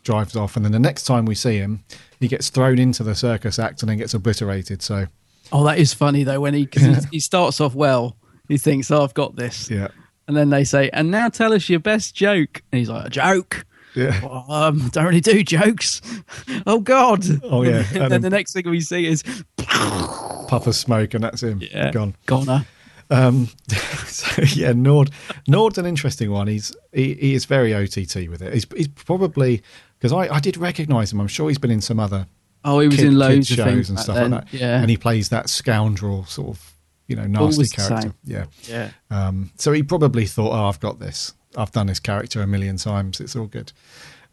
[0.03, 0.57] Drives off.
[0.57, 1.85] And then the next time we see him,
[2.21, 4.83] he gets thrown into the circus act and then gets obliterated.
[4.83, 5.07] So,
[5.53, 6.41] Oh, that is funny though.
[6.41, 8.17] When he cause he, he starts off well,
[8.49, 9.89] he thinks, "Oh, I've got this," yeah.
[10.27, 13.11] and then they say, "And now tell us your best joke." And he's like, "A
[13.11, 13.65] joke."
[13.95, 14.21] Yeah.
[14.23, 16.03] Well, um, don't really do jokes.
[16.67, 17.25] oh God.
[17.43, 17.79] Oh, yeah.
[17.79, 19.23] and, And then then- the next thing we see is
[19.57, 21.61] Puff of smoke and that's him.
[21.63, 22.15] yeah, Gone.
[22.27, 22.67] Goner.
[23.11, 23.49] Um,
[24.07, 25.11] so, yeah, Nord.
[25.47, 26.47] Nord's an interesting one.
[26.47, 28.53] He's he, he is very OTT with it.
[28.53, 29.63] He's, he's probably,
[29.99, 31.21] because I, I did recognize him.
[31.21, 32.27] I'm sure he's been in some other
[32.65, 34.31] Oh, he was kid- in loads of shows things and stuff then.
[34.33, 34.59] like that.
[34.59, 36.75] Yeah, And he plays that scoundrel sort of,
[37.07, 38.13] you know, nasty character.
[38.25, 38.47] Yeah.
[38.65, 38.91] yeah.
[39.11, 41.33] Um, so he probably thought, "Oh, I've got this.
[41.57, 43.21] I've done this character a million times.
[43.21, 43.73] It's all good."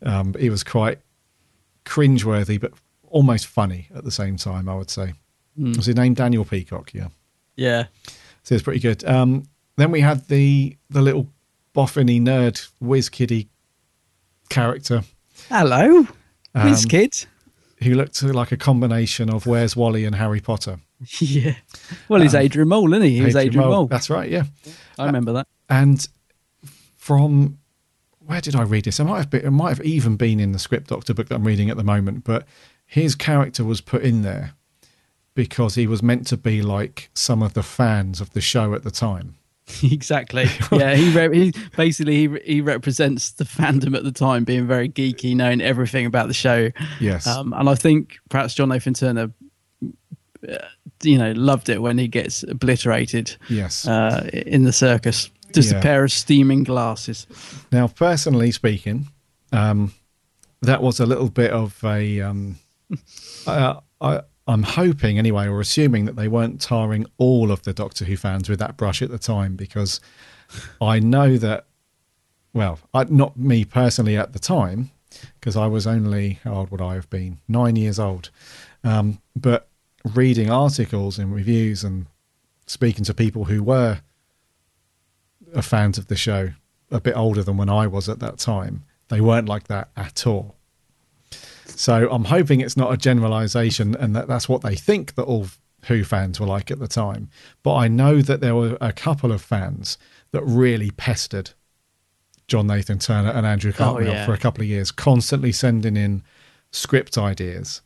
[0.02, 1.00] Um, but he was quite
[1.86, 2.74] cringeworthy, but
[3.08, 4.68] almost funny at the same time.
[4.68, 5.14] I would say.
[5.56, 5.74] Hmm.
[5.74, 6.94] Was his name Daniel Peacock?
[6.94, 7.08] Yeah.
[7.56, 7.86] Yeah.
[8.46, 9.04] So it's pretty good.
[9.04, 9.44] Um,
[9.76, 11.28] then we had the the little
[11.76, 13.50] boffiny nerd whiz kiddie
[14.50, 15.02] character
[15.50, 16.08] Hello,
[16.54, 17.14] Um, Whiz Kid.
[17.84, 20.80] who looked like a combination of Where's Wally and Harry Potter.
[21.20, 21.56] Yeah.
[22.08, 23.18] Well, he's Um, Adrian Mole, isn't he?
[23.18, 23.88] He was Adrian Mole.
[23.88, 24.32] That's right.
[24.32, 24.44] Yeah.
[24.98, 25.48] I remember that.
[25.70, 26.08] And
[26.96, 27.58] from
[28.20, 29.00] where did I read this?
[29.00, 31.36] It might have been, it might have even been in the Script Doctor book that
[31.36, 32.24] I'm reading at the moment.
[32.24, 32.48] But
[32.86, 34.54] his character was put in there
[35.36, 38.84] because he was meant to be like some of the fans of the show at
[38.84, 39.36] the time.
[39.84, 40.46] exactly.
[40.72, 44.66] Yeah, he, re- he basically he, re- he represents the fandom at the time, being
[44.68, 46.72] very geeky, knowing everything about the show.
[47.00, 47.28] Yes.
[47.28, 49.32] Um, and I think perhaps John Nathan Turner,
[50.48, 50.58] uh,
[51.04, 53.36] you know, loved it when he gets obliterated.
[53.50, 53.88] Yes.
[53.88, 55.80] Uh, in the circus, just Yeah.
[55.80, 57.26] a pair of steaming glasses.
[57.72, 59.08] Now, personally speaking,
[59.52, 59.94] um,
[60.62, 62.22] that was a little bit of a.
[62.22, 62.58] Um,
[63.48, 68.06] I, I, I'm hoping, anyway, or assuming that they weren't tarring all of the Doctor
[68.06, 70.00] Who fans with that brush at the time, because
[70.82, 71.66] I know that.
[72.54, 74.92] Well, I, not me personally at the time,
[75.40, 77.40] because I was only how old would I have been?
[77.48, 78.30] Nine years old.
[78.84, 79.68] Um, but
[80.14, 82.06] reading articles and reviews and
[82.68, 84.00] speaking to people who were
[85.62, 86.50] fans of the show
[86.92, 90.28] a bit older than when I was at that time, they weren't like that at
[90.28, 90.56] all.
[91.76, 95.48] So I'm hoping it's not a generalization and that that's what they think that all
[95.88, 97.30] Who fans were like at the time.
[97.64, 99.98] But I know that there were a couple of fans
[100.32, 101.52] that really pestered
[102.48, 104.26] John Nathan Turner and Andrew Cartmel yeah.
[104.26, 106.24] for a couple of years, constantly sending in
[106.72, 107.82] script ideas.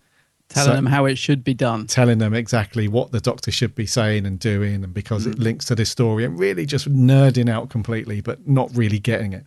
[0.50, 1.86] Telling So- them how it should be done.
[1.88, 5.66] telling them exactly what the doctor should be saying and doing and because it links
[5.66, 9.44] to this story and really just nerding out completely but not really getting it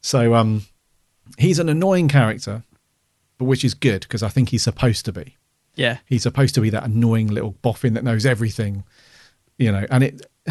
[0.00, 0.62] so um
[1.36, 2.62] he's an annoying character
[3.38, 5.36] but which is good because i think he's supposed to be.
[5.74, 5.98] Yeah.
[6.06, 8.82] he's supposed to be that annoying little boffin that knows everything
[9.58, 10.26] you know and it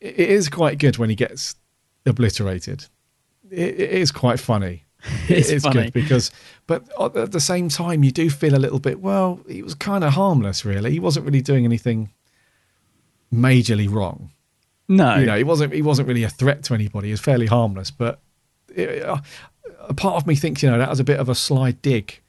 [0.00, 1.54] it is quite good when he gets
[2.06, 2.86] obliterated.
[3.50, 4.84] It, it is quite funny.
[5.28, 6.32] It's it's good because
[6.66, 6.82] but
[7.16, 10.14] at the same time you do feel a little bit well he was kind of
[10.14, 10.90] harmless really.
[10.90, 12.10] He wasn't really doing anything
[13.32, 14.32] majorly wrong.
[14.88, 15.16] No.
[15.16, 17.08] you know he wasn't he wasn't really a threat to anybody.
[17.08, 18.20] He was fairly harmless but
[18.74, 19.18] it, uh,
[19.88, 22.20] a part of me thinks you know that was a bit of a sly dig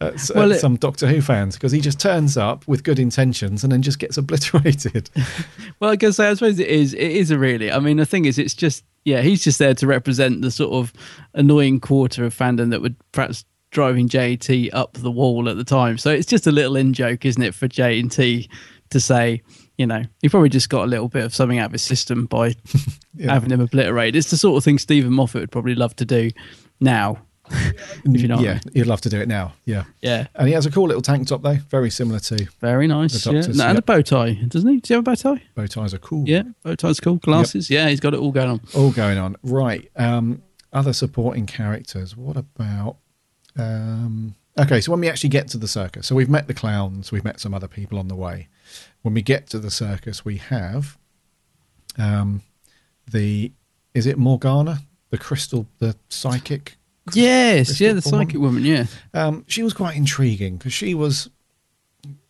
[0.00, 2.98] at, Well, at it- some Doctor Who fans because he just turns up with good
[2.98, 5.10] intentions and then just gets obliterated.
[5.80, 6.92] Well, I guess I suppose it is.
[6.92, 7.70] It is a really.
[7.70, 10.72] I mean, the thing is, it's just yeah, he's just there to represent the sort
[10.72, 10.92] of
[11.34, 15.96] annoying quarter of fandom that would perhaps driving JT up the wall at the time.
[15.98, 18.48] So it's just a little in joke, isn't it, for JT
[18.90, 19.40] to say,
[19.76, 22.26] you know, he probably just got a little bit of something out of his system
[22.26, 22.54] by
[23.14, 23.32] Yeah.
[23.34, 24.16] having him obliterated.
[24.16, 26.30] It's the sort of thing Steven Moffat would probably love to do
[26.80, 27.18] now.
[27.50, 28.60] if you know, what I yeah, mean.
[28.74, 29.54] he'd love to do it now.
[29.64, 30.26] Yeah, Yeah.
[30.34, 33.24] and he has a cool little tank top though, very similar to Very nice.
[33.24, 33.32] Yeah.
[33.32, 33.70] No, and yeah.
[33.72, 34.80] a bow tie, doesn't he?
[34.80, 35.42] Does he have a bow tie?
[35.54, 36.28] bow ties are cool.
[36.28, 37.16] Yeah, bow tie's cool.
[37.16, 37.70] Glasses.
[37.70, 38.60] Yeah, he's got it all going on.
[38.74, 39.36] all going on.
[39.42, 39.90] Right.
[39.96, 40.42] Um,
[40.74, 42.14] other supporting characters.
[42.14, 42.98] What about?
[43.56, 47.10] Um, okay, so when we actually get to the circus, so we've met the clowns,
[47.12, 48.48] we've met some other people on the way.
[49.00, 50.98] When we get to the circus, we have
[51.96, 52.42] um,
[53.10, 53.52] the
[53.94, 54.80] is it Morgana,
[55.10, 56.76] the crystal, the psychic.
[57.14, 58.26] Yes, crystal yeah, the woman?
[58.26, 58.64] psychic woman.
[58.64, 61.30] Yeah, Um, she was quite intriguing because she was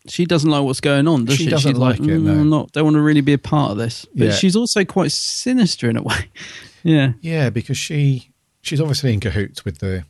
[0.06, 1.50] she doesn't like what's going on, does She she?
[1.50, 3.72] doesn't she's like like, it, "Mm, no." Not don't want to really be a part
[3.72, 4.06] of this.
[4.14, 4.32] But Yeah.
[4.32, 6.30] she's also quite sinister in a way.
[6.84, 8.30] yeah, yeah because she
[8.62, 10.04] she's obviously in cahoots with the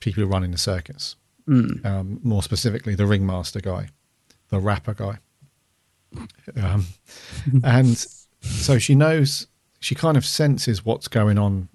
[0.00, 1.16] people who run in the circus.
[1.48, 1.84] Mm.
[1.86, 3.88] Um, more specifically, the ringmaster guy,
[4.50, 5.18] the rapper guy.
[6.56, 6.86] Um,
[7.64, 7.96] and
[8.40, 9.46] so she knows,
[9.80, 11.68] she kind of senses what's going on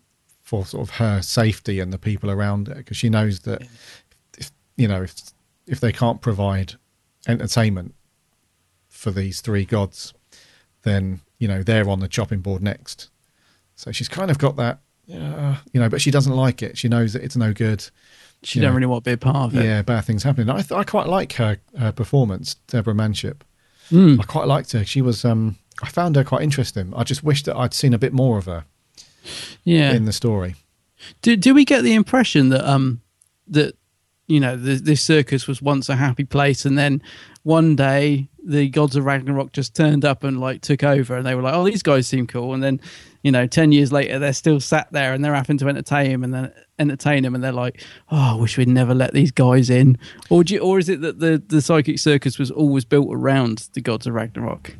[0.64, 3.62] for sort of her safety and the people around her because she knows that,
[4.38, 5.14] if, you know, if
[5.68, 6.74] if they can't provide
[7.28, 7.96] entertainment
[8.88, 10.14] for these three gods,
[10.84, 13.10] then you know they're on the chopping board next.
[13.76, 14.80] So she's kind of got that,
[15.14, 16.78] uh, you know, but she doesn't like it.
[16.78, 17.90] She knows that it's no good.
[18.44, 18.76] she don't know.
[18.76, 19.66] really want to be a part of it.
[19.66, 20.50] Yeah, bad things happening.
[20.50, 23.44] I, th- I quite like her, her performance, Deborah Manship.
[23.92, 24.20] Mm.
[24.20, 24.86] I quite liked her.
[24.86, 25.26] She was.
[25.26, 26.94] Um, I found her quite interesting.
[26.96, 28.64] I just wish that I'd seen a bit more of her
[29.64, 29.94] yeah.
[29.94, 30.56] in the story.
[31.22, 33.02] Do do we get the impression that um
[33.48, 33.76] that
[34.28, 37.02] you know the, this circus was once a happy place, and then
[37.44, 41.36] one day the gods of Ragnarok just turned up and like took over, and they
[41.36, 42.80] were like, oh, these guys seem cool, and then
[43.24, 46.24] you know ten years later they're still sat there and they're having to entertain him,
[46.24, 49.70] and then entertain him, and they're like, oh, I wish we'd never let these guys
[49.70, 49.98] in,
[50.30, 53.70] or do you, or is it that the the psychic circus was always built around
[53.74, 54.76] the gods of Ragnarok?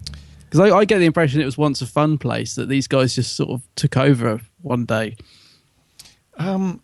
[0.56, 3.16] Because I, I get the impression it was once a fun place that these guys
[3.16, 5.18] just sort of took over one day.
[6.38, 6.82] Um,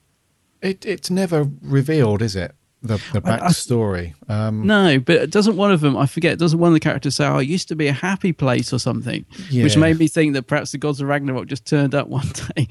[0.62, 2.54] it it's never revealed, is it?
[2.84, 4.14] the the backstory.
[4.28, 5.96] Um, No, but doesn't one of them?
[5.96, 6.40] I forget.
[6.40, 8.80] Doesn't one of the characters say, "Oh, it used to be a happy place" or
[8.80, 9.26] something?
[9.64, 12.68] Which made me think that perhaps the gods of Ragnarok just turned up one day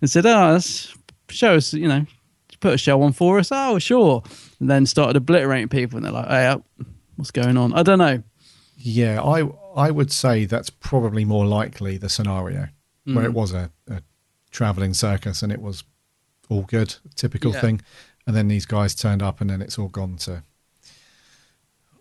[0.00, 0.94] and said, "Oh, let's
[1.28, 2.06] show us, you know,
[2.60, 4.22] put a show on for us." Oh, sure.
[4.58, 6.56] And then started obliterating people, and they're like, "Hey,
[7.16, 8.22] what's going on?" I don't know.
[8.78, 9.42] Yeah, I
[9.76, 12.68] I would say that's probably more likely the scenario
[13.04, 13.34] where it Mm.
[13.34, 14.02] was a, a
[14.50, 15.84] traveling circus and it was
[16.48, 17.60] all good, typical Yeah.
[17.60, 17.80] thing,
[18.26, 20.42] and then these guys turned up and then it's all gone to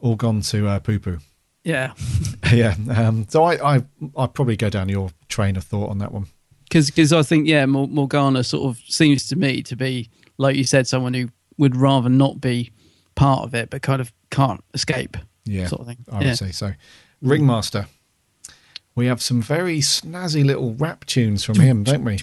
[0.01, 1.19] all gone to uh, poo poo.
[1.63, 1.93] Yeah,
[2.53, 3.83] yeah, um, so I I
[4.17, 6.27] I'd probably go down your train of thought on that one.
[6.69, 10.63] because I think yeah, Mor- Morgana sort of seems to me to be like you
[10.63, 12.71] said, someone who would rather not be
[13.15, 15.17] part of it, but kind of can't escape.
[15.45, 15.97] Yeah, sort of thing.
[16.11, 16.33] I would Yeah.
[16.35, 16.73] say so.
[17.21, 17.87] Ringmaster.
[18.95, 22.19] We have some very snazzy little rap tunes from him, don't we?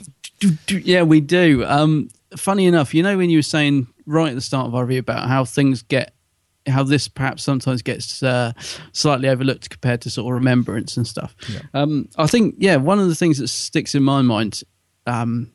[0.69, 1.65] Yeah, we do.
[1.65, 4.85] Um, funny enough, you know when you were saying right at the start of our
[4.85, 6.15] review about how things get,
[6.67, 8.53] how this perhaps sometimes gets uh,
[8.93, 11.35] slightly overlooked compared to sort of remembrance and stuff.
[11.73, 14.63] Um, I think yeah, one of the things that sticks in my mind
[15.07, 15.53] um,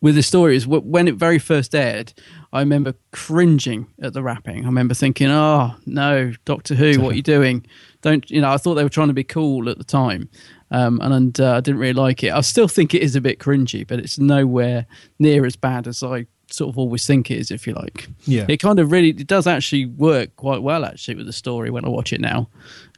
[0.00, 2.12] with the story is when it very first aired.
[2.52, 4.62] I remember cringing at the rapping.
[4.62, 7.66] I remember thinking, "Oh no, Doctor Who, what are you doing?
[8.06, 10.28] Don't you know?" I thought they were trying to be cool at the time,
[10.70, 12.32] um, and, and uh, I didn't really like it.
[12.32, 14.86] I still think it is a bit cringy, but it's nowhere
[15.18, 17.50] near as bad as I sort of always think it is.
[17.50, 18.46] If you like, Yeah.
[18.48, 21.84] it kind of really it does actually work quite well actually with the story when
[21.84, 22.48] I watch it now.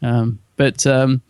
[0.02, 1.22] Um, but um,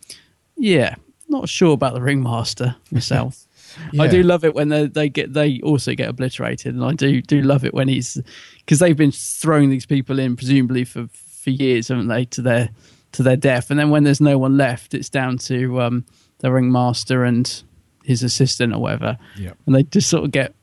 [0.57, 0.95] yeah,
[1.29, 3.45] not sure about the Ringmaster myself.
[4.01, 7.21] I do love it when they, they get they also get obliterated, and I do
[7.23, 8.19] do love it when he's
[8.59, 12.71] because they've been throwing these people in presumably for for years, haven't they, to their
[13.13, 16.05] to their death, and then when there's no one left, it's down to um,
[16.39, 17.63] the ringmaster and
[18.05, 19.57] his assistant or whatever, Yep.
[19.67, 20.55] and they just sort of get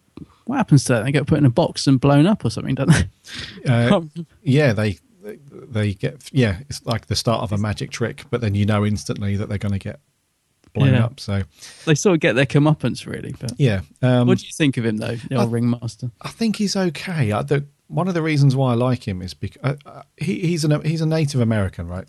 [0.46, 1.06] what happens to them?
[1.06, 3.10] They get put in a box and blown up or something, don't they?
[3.68, 4.02] Uh,
[4.44, 6.60] yeah, they, they get yeah.
[6.70, 9.58] It's like the start of a magic trick, but then you know instantly that they're
[9.58, 10.00] going to get
[10.74, 11.06] blown Yeah.
[11.06, 11.20] up.
[11.20, 11.42] So
[11.86, 13.34] they sort of get their comeuppance, really.
[13.40, 16.12] But yeah, um, what do you think of him though, the old ringmaster?
[16.22, 17.32] I think he's okay.
[17.32, 20.42] I, the, one of the reasons why I like him is because uh, uh, he,
[20.42, 22.06] he's an he's a Native American, right?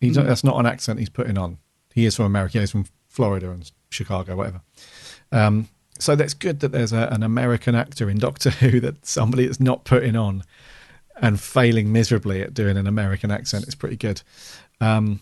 [0.00, 0.26] He's Mm.
[0.26, 1.58] that's not an accent he's putting on.
[1.94, 2.58] He is from America.
[2.60, 4.60] He's from Florida and Chicago, whatever.
[5.32, 5.68] Um,
[5.98, 9.60] so that's good that there's a, an American actor in Doctor Who that somebody that's
[9.60, 10.44] not putting on
[11.20, 14.22] and failing miserably at doing an American accent is pretty good.
[14.80, 15.20] Um,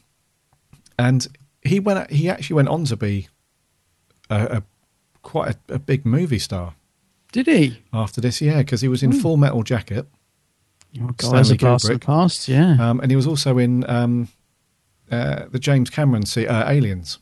[0.98, 1.26] and
[1.62, 3.28] he went he actually went on to be
[4.30, 4.62] a, a
[5.22, 6.74] quite a, a big movie star
[7.32, 7.82] Did he?
[7.92, 10.06] after this, yeah, because he was in Full Metal Jacket.
[11.02, 12.76] Oh, blast of the past, yeah.
[12.80, 14.28] Um, and he was also in um,
[15.10, 17.18] uh, the James Cameron se- uh, Aliens,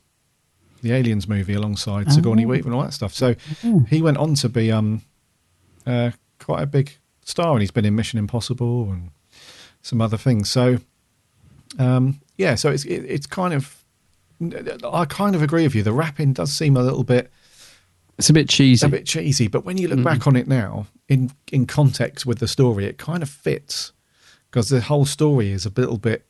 [0.83, 2.49] the Aliens movie alongside Sigourney Oh.
[2.49, 3.13] Weaver and all that stuff.
[3.15, 3.35] So
[3.65, 3.81] Oh.
[3.89, 5.03] he went on to be um,
[5.87, 9.11] uh, quite a big star, and he's been in Mission Impossible and
[9.83, 10.51] some other things.
[10.51, 10.79] So
[11.79, 13.83] um, yeah, so it's it, it's kind of
[14.85, 15.83] I kind of agree with you.
[15.83, 17.31] The rapping does seem a little bit
[18.19, 18.87] It's a bit cheesy.
[18.87, 20.05] a bit cheesy, but when you look Mm.
[20.05, 23.93] back on it now, in in context with the story, it kind of fits
[24.51, 26.25] because the whole story is a little bit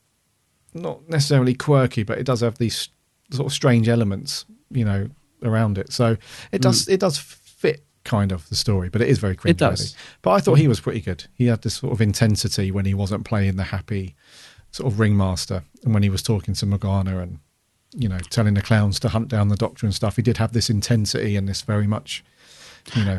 [0.76, 2.88] not necessarily quirky, but it does have these
[3.30, 5.08] sort of strange elements, you know,
[5.42, 5.92] around it.
[5.92, 6.16] So
[6.52, 9.56] it does it does fit kind of the story, but it is very cringe.
[9.56, 9.66] Mm.
[9.66, 9.96] It does.
[10.22, 11.26] But I thought he was pretty good.
[11.34, 14.14] He had this sort of intensity when he wasn't playing the happy
[14.70, 17.38] sort of ringmaster, and when he was talking to Morgana and
[17.94, 20.16] you know telling the clowns to hunt down the doctor and stuff.
[20.16, 22.24] He did have this intensity and this very much,
[22.94, 23.18] you know.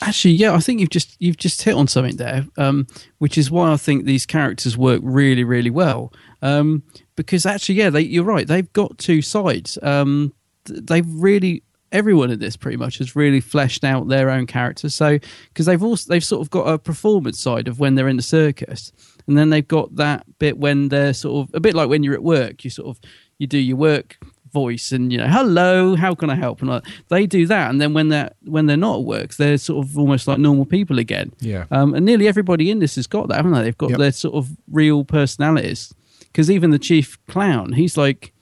[0.00, 2.86] Actually, yeah, I think you've just you've just hit on something there, um,
[3.18, 6.12] which is why I think these characters work really, really well.
[6.42, 6.82] Um,
[7.16, 8.46] because actually, yeah, they, you're right.
[8.46, 9.78] They've got two sides.
[9.82, 10.32] Um,
[10.64, 11.62] they've really
[11.92, 14.88] everyone in this pretty much has really fleshed out their own character.
[14.88, 18.16] So because they've also they've sort of got a performance side of when they're in
[18.16, 18.92] the circus,
[19.26, 22.14] and then they've got that bit when they're sort of a bit like when you're
[22.14, 22.64] at work.
[22.64, 23.00] You sort of
[23.38, 24.16] you do your work
[24.52, 27.80] voice and you know hello how can i help and like, they do that and
[27.80, 30.98] then when they're when they're not at work they're sort of almost like normal people
[30.98, 31.64] again Yeah.
[31.70, 33.98] um, and nearly everybody in this has got that haven't they they've got Yep.
[33.98, 35.94] their sort of real personalities
[36.32, 38.32] because even the chief clown he's like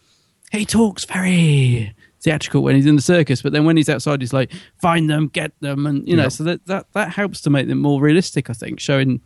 [0.52, 4.32] he talks very theatrical when he's in the circus but then when he's outside he's
[4.32, 7.66] like find them get them and you know so that, that that helps to make
[7.66, 9.20] them more realistic i think showing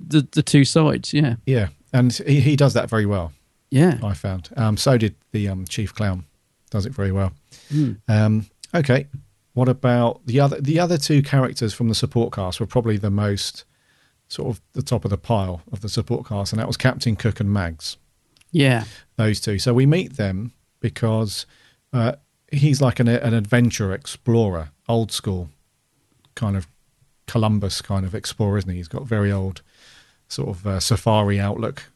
[0.00, 3.32] the the two sides yeah Yeah, and he, he does that very well.
[3.70, 4.48] yeah I found.
[4.56, 6.24] Um, so did the um, chief clown.
[6.70, 7.32] Does it very well.
[7.72, 8.00] Mm.
[8.08, 9.06] Um, okay,
[9.52, 10.60] what about the other?
[10.60, 13.64] The other two characters from the support cast were probably the most
[14.32, 17.16] sort of the top of the pile of the support cast, and that was Captain
[17.16, 17.98] Cook and Mags.
[18.50, 18.84] yeah
[19.16, 19.58] Those two.
[19.58, 21.44] So we meet them because
[21.92, 22.14] uh,
[22.50, 25.50] he's like an, an adventurer explorer, old school
[26.34, 26.66] kind of
[27.26, 28.76] Columbus kind of explorer, isn't he?
[28.78, 29.60] He's got very old
[30.28, 31.90] sort of uh, safari outlook,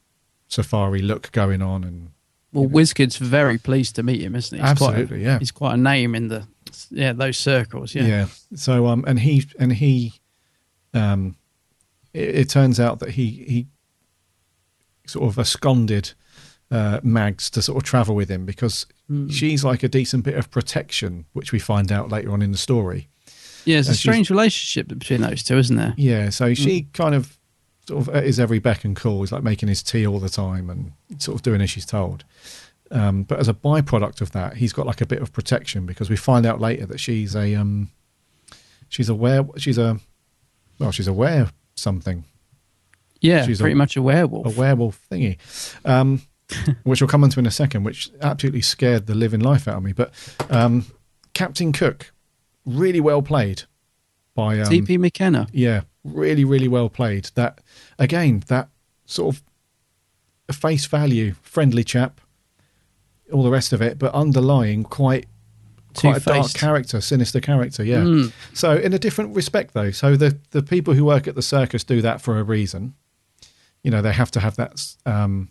[0.47, 2.11] safari look going on, and
[2.53, 4.63] Well, WizKid's very pleased to meet him, isn't he?
[4.63, 5.39] He's Absolutely, quite a, yeah.
[5.39, 6.47] He's quite a name in the
[6.91, 7.95] yeah those circles.
[7.95, 8.07] Yeah.
[8.07, 8.27] Yeah.
[8.55, 10.13] So um, and he and he,
[10.93, 11.37] um,
[12.17, 13.67] it, it turns out that he he
[15.07, 16.13] sort of absconded
[16.71, 19.29] uh, Mags to sort of travel with him because Hmm.
[19.29, 22.59] she's like a decent bit of protection, which we find out later on in the
[22.59, 23.09] story.
[23.65, 25.95] Yeah, it's a And she's- strange relationship between those two, isn't there?
[25.97, 26.31] Yeah.
[26.31, 26.89] So she Hmm.
[26.93, 27.39] kind of
[27.87, 29.21] sort of at his every beck and call.
[29.21, 30.91] He's like making his tea all the time and
[31.23, 32.25] sort of doing as she's told.
[32.91, 36.11] Um, but as a byproduct of that, he's got like a bit of protection because
[36.11, 37.91] we find out later that she's a um,
[38.89, 40.01] she's aware she's a
[40.81, 42.25] well she's aware something
[43.21, 44.47] Yeah, She's a- pretty much a werewolf.
[44.47, 45.39] a werewolf thingy,
[45.85, 46.23] um,
[46.85, 49.83] which we'll come onto in a second, which absolutely scared the living life out of
[49.83, 49.93] me.
[49.93, 50.13] But
[50.51, 50.87] um,
[51.35, 52.13] Captain Cook,
[52.65, 53.63] really well played
[54.35, 54.99] by um, T.P.
[54.99, 55.47] McKenna.
[55.53, 57.31] yeah, really, really well played.
[57.35, 57.61] That
[57.99, 58.69] again, that
[59.07, 62.21] sort of face value, friendly chap,
[63.33, 65.27] all the rest of it, but underlying quite
[65.97, 67.85] quite a dark character, sinister character.
[67.85, 67.99] Yeah.
[67.99, 68.33] Mm.
[68.55, 71.85] So in a different respect, though, so the the people who work at the circus
[71.85, 72.95] do that for a reason.
[73.83, 75.51] You know, they have to have that um,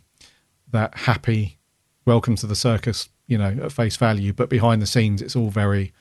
[0.70, 1.58] that happy
[2.04, 3.08] welcome to the circus.
[3.26, 5.92] You know, at face value, but behind the scenes, it's all very,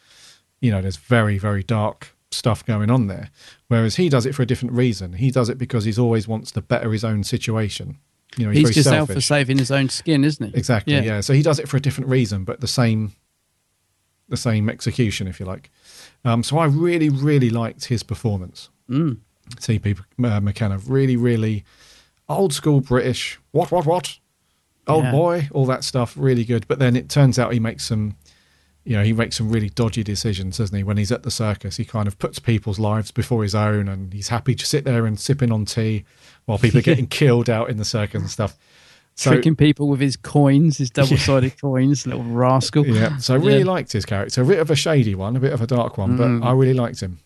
[0.62, 3.32] you know, there's very very dark stuff going on there.
[3.68, 5.14] Whereas he does it for a different reason.
[5.14, 7.98] He does it because he's always wants to better his own situation.
[8.38, 10.58] You know, he's, He's just out for saving his own skin, isn't he?
[10.58, 10.94] Exactly.
[10.94, 11.22] Yeah.
[11.22, 13.14] So he does it for a different reason, but the same,
[14.30, 15.70] the same execution, if you like.
[16.24, 18.70] Um, so I really, really liked his performance.
[18.90, 19.18] Mm.
[19.60, 19.96] T.P.
[20.24, 21.64] uh, McKenna, really, really
[22.28, 23.40] old school British.
[23.52, 24.18] What, what, what?
[24.88, 25.12] Old Yeah.
[25.12, 26.68] boy, all that stuff, really good.
[26.68, 28.16] But then it turns out he makes some,
[28.84, 30.84] you know, he makes some really dodgy decisions, doesn't he?
[30.84, 34.14] When he's at the circus, he kind of puts people's lives before his own, and
[34.14, 36.06] he's happy to sit there and sipping on tea
[36.46, 38.58] while people are getting killed out in the circus and stuff.
[39.18, 42.86] So- Tricking people with his coins, his double-sided coins, little rascal.
[42.86, 43.66] Yeah, so I really Yeah.
[43.66, 44.42] liked his character.
[44.42, 46.42] A bit of a shady one, a bit of a dark one, Mm.
[46.42, 47.20] but I really liked him.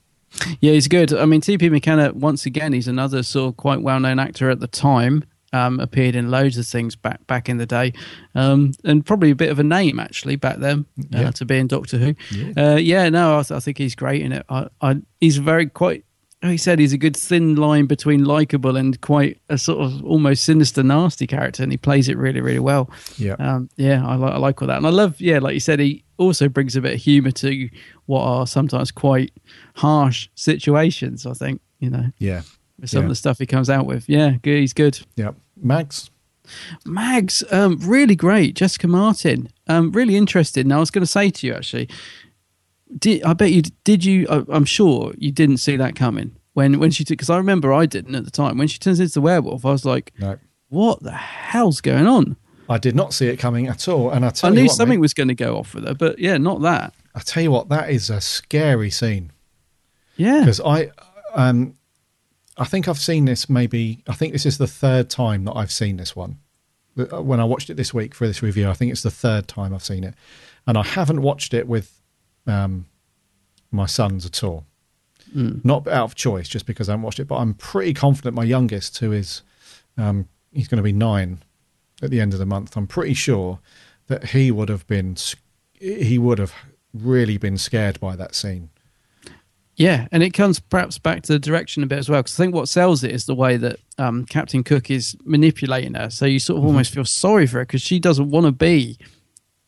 [0.62, 1.12] Yeah, he's good.
[1.12, 1.70] I mean, T.P.
[1.70, 5.24] McKenna, once again, he's another sort of quite well known actor at the time.
[5.52, 7.94] Um, appeared in loads of things back back in the day,
[8.36, 10.86] um, and probably a bit of a name actually back then
[11.16, 11.32] uh, Yeah.
[11.32, 12.14] to be in Doctor Who.
[12.30, 12.74] Yeah.
[12.74, 14.46] Uh, yeah, no, I, th- I think he's great in it.
[14.48, 16.06] I, I, he's very quite.
[16.42, 20.46] He said he's a good thin line between likable and quite a sort of almost
[20.46, 22.90] sinister, nasty character, and he plays it really, really well.
[23.18, 23.34] Yeah.
[23.40, 25.20] Um, yeah, I, li- I like all that, and I love.
[25.20, 27.70] Yeah, like you said, he also brings a bit of humour to
[28.06, 29.34] what are sometimes quite
[29.76, 31.26] harsh situations.
[31.26, 32.44] I think you know Yeah.
[32.80, 33.06] with some Yeah.
[33.06, 34.08] of the stuff he comes out with.
[34.08, 34.98] Yeah, good, he's good.
[35.18, 35.32] Yeah.
[35.62, 36.10] Mags?
[36.86, 38.56] Mags, um, really great.
[38.56, 40.66] Jessica Martin, um, really interested.
[40.66, 41.90] Now, I was going to say to you actually,
[42.98, 44.28] did I bet you did you?
[44.30, 47.72] I, I'm sure you didn't see that coming when when she took because I remember
[47.74, 49.66] I didn't at the time when she turns into the werewolf.
[49.66, 50.38] I was like, No.
[50.70, 52.36] what the hell's going on?
[52.68, 54.12] I did not see it coming at all.
[54.12, 55.88] And I I tell knew you what, something mate, was going to go off with
[55.88, 56.94] her, but yeah, not that.
[57.16, 59.32] I tell you what, that is a scary scene.
[60.18, 60.92] Yeah, Because I,
[61.34, 61.74] um,
[62.58, 65.72] I think I've seen this maybe, I think this is the third time that I've
[65.72, 66.38] seen this one.
[66.96, 69.74] When I watched it this week for this review, I think it's the third time
[69.74, 70.14] I've seen it.
[70.68, 71.99] And I haven't watched it with
[72.50, 72.86] um,
[73.72, 74.66] my sons at all.
[75.64, 78.44] Not out of choice, just because I haven't watched it, but I'm pretty confident my
[78.44, 79.44] youngest, who is,
[79.98, 81.40] um, he's going to be nine
[82.02, 83.60] at the end of the month, I'm pretty sure
[84.08, 85.16] that he would have been,
[85.74, 86.54] he would have
[86.94, 88.70] really been scared by that scene.
[89.76, 92.22] Yeah, and it comes perhaps back to the direction a bit as well.
[92.22, 95.94] Because I think what sells it is the way that um, Captain Cook is manipulating
[95.94, 96.10] her.
[96.10, 98.98] So you sort of almost feel sorry for her because she doesn't want to be,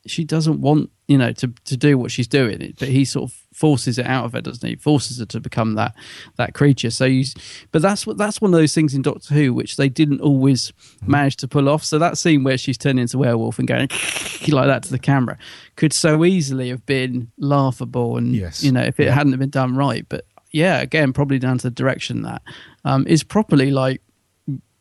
[0.07, 2.73] she doesn't want you know to to do what she's doing.
[2.79, 4.75] But he sort of forces it out of her, doesn't he?
[4.75, 5.93] Forces her to become that
[6.37, 6.89] that creature.
[6.89, 7.23] So you,
[7.71, 10.73] but that's what that's one of those things in Doctor Who which they didn't always
[11.05, 11.83] manage to pull off.
[11.83, 13.89] So that scene where she's turning into werewolf and going
[14.47, 15.37] like that to the camera
[15.75, 18.63] could so easily have been laughable and Yes.
[18.63, 19.13] you know if it Yeah.
[19.13, 20.05] hadn't been done right.
[20.09, 22.41] But yeah, again, probably down to the direction that
[22.83, 24.01] um, is properly like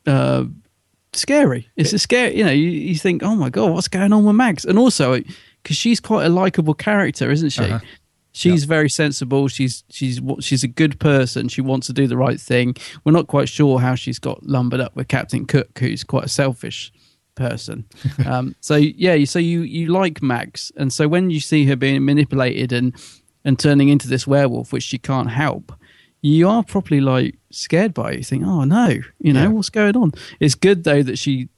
[0.06, 0.44] uh,
[1.12, 1.68] scary.
[1.76, 2.52] It's a scary, you know.
[2.52, 4.64] You, you think, oh my god, what's going on with Mags?
[4.64, 5.20] And also
[5.62, 7.64] because she's quite a likable character, isn't she?
[7.64, 7.80] Uh-huh.
[8.32, 9.48] She's very sensible.
[9.48, 11.48] She's she's what she's a good person.
[11.48, 12.76] She wants to do the right thing.
[13.04, 16.28] We're not quite sure how she's got lumbered up with Captain Cook, who's quite a
[16.28, 16.92] selfish
[17.34, 17.86] person.
[18.26, 22.04] um, so yeah, so you you like Mags, and so when you see her being
[22.04, 22.94] manipulated and
[23.44, 25.72] and turning into this werewolf, which she can't help,
[26.22, 28.18] you are properly like scared by it.
[28.18, 28.88] You think, oh no,
[29.20, 29.48] you know Yeah.
[29.48, 30.12] what's going on.
[30.40, 31.48] It's good though that she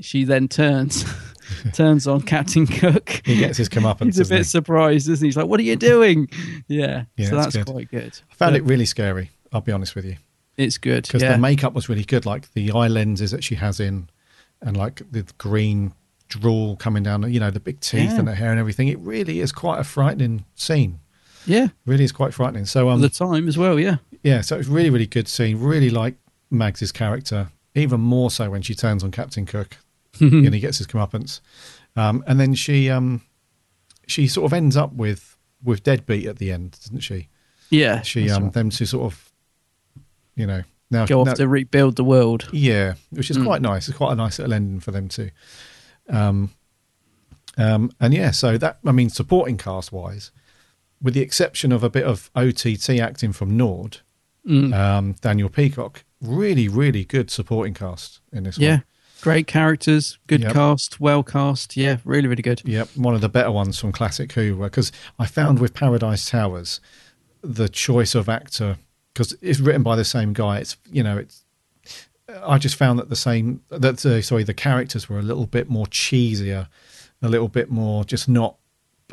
[0.00, 1.04] she then turns
[1.72, 3.22] turns on Captain Cook.
[3.24, 4.44] He gets his comeuppance, He's a bit he?
[4.44, 5.28] surprised, isn't he?
[5.28, 6.28] He's like, "What are you doing?"
[6.68, 7.66] Yeah, Yeah, so that's that's good.
[7.72, 8.18] quite good.
[8.30, 9.30] I found But- it really scary.
[9.52, 10.16] I'll be honest with you.
[10.58, 11.04] It's good.
[11.04, 11.32] because yeah.
[11.32, 14.08] the makeup was really good, like the eye lenses that she has in,
[14.60, 15.92] and like the green
[16.28, 18.18] drool coming down, you know, the big teeth Yeah.
[18.18, 18.88] and the hair and everything.
[18.88, 20.98] It really is quite a frightening scene.
[21.48, 21.68] Yeah.
[21.86, 22.64] Really is quite frightening.
[22.66, 23.78] So um, the time as well.
[23.78, 23.96] Yeah.
[24.22, 25.58] yeah, so it's really really good scene.
[25.60, 26.14] Really like
[26.50, 29.76] Mags's character, even more so when she turns on Captain Cook
[30.20, 31.40] and he gets his comeuppance.
[31.96, 33.22] Um, and then she um,
[34.06, 37.28] she sort of ends up with with Deadbeat at the end, doesn't she?
[37.70, 38.02] Yeah.
[38.02, 38.52] She um right.
[38.52, 39.30] them to sort of,
[40.36, 42.48] you know, now go off now- to rebuild the world.
[42.52, 43.44] yeah, which is Mm.
[43.44, 43.88] quite nice.
[43.88, 45.30] It's quite a nice little ending for them too.
[46.08, 46.50] Um,
[47.58, 50.30] um, and yeah, so that I mean, supporting cast wise,
[51.02, 53.98] with the exception of a bit of OTT acting from Nord,
[54.46, 54.72] Mm.
[54.74, 58.68] um, Daniel Peacock, really, really good supporting cast in this Yeah.
[58.70, 58.78] one.
[58.78, 58.82] Yeah.
[59.20, 60.52] Great characters, good Yep.
[60.52, 61.76] cast, well cast.
[61.76, 62.62] Yeah, really, really good.
[62.64, 66.80] Yep, one of the better ones from Classic Who, because I found with Paradise Towers,
[67.42, 68.78] the choice of actor
[69.12, 70.58] because it's written by the same guy.
[70.58, 71.44] It's you know it's.
[72.44, 75.68] I just found that the same that uh, sorry the characters were a little bit
[75.68, 76.68] more cheesier,
[77.22, 78.56] a little bit more just not.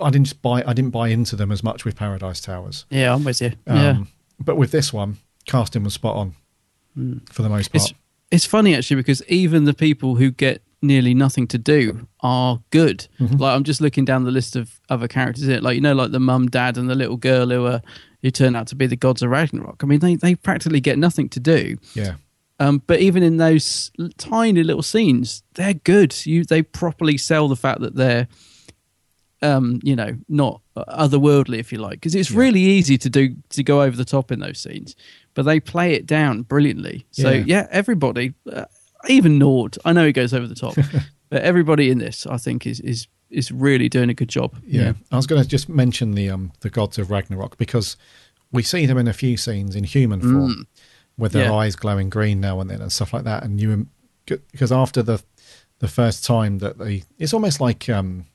[0.02, 0.64] I didn't just buy.
[0.66, 2.86] I didn't buy into them as much with Paradise Towers.
[2.90, 3.54] Yeah, I'm with you.
[3.68, 3.98] Um, yeah.
[4.40, 7.84] But with this one, casting was spot on for the most part.
[7.84, 7.94] It's
[8.32, 13.08] it's funny actually because even the people who get nearly nothing to do are good.
[13.20, 13.38] Mm-hmm.
[13.38, 15.94] Like I'm just looking down the list of other characters in it, like you know,
[15.94, 17.82] like the mum, dad, and the little girl who are
[18.22, 19.82] who turn out to be the gods of Ragnarok.
[19.84, 21.78] I mean, they they practically get nothing to do.
[21.94, 22.16] yeah,
[22.60, 26.26] Um, but even in those tiny little scenes, they're good.
[26.26, 28.28] You they properly sell the fact that they're,
[29.46, 33.64] um, you know, not otherworldly, if you like, because it's really easy to do to
[33.64, 34.96] go over the top in those scenes,
[35.34, 37.06] but they play it down brilliantly.
[37.12, 37.44] So Yeah.
[37.46, 38.66] yeah, everybody, uh,
[39.08, 40.76] even Nord, I know he goes over the top,
[41.30, 44.56] but everybody in this, I think, is is is really doing a good job.
[44.66, 47.98] Yeah, I was going to just mention the um the gods of Ragnarok because
[48.52, 50.68] we see them in a few scenes in human form
[51.18, 51.52] with their Mm.
[51.52, 51.56] Yeah.
[51.66, 53.44] eyes glowing green now and then and stuff like that.
[53.44, 53.88] And you
[54.26, 55.22] because after the
[55.80, 58.26] the first time that they, it's almost like um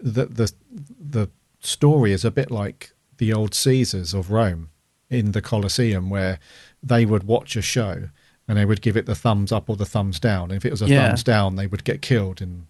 [0.00, 0.52] the the
[0.98, 1.28] the
[1.60, 4.70] story is a bit like the old Caesars of Rome
[5.10, 6.38] in the Colosseum where
[6.82, 8.08] they would watch a show
[8.48, 10.44] and they would give it the thumbs up or the thumbs down.
[10.50, 11.08] And if it was a Yeah.
[11.08, 12.66] thumbs down, they would get killed and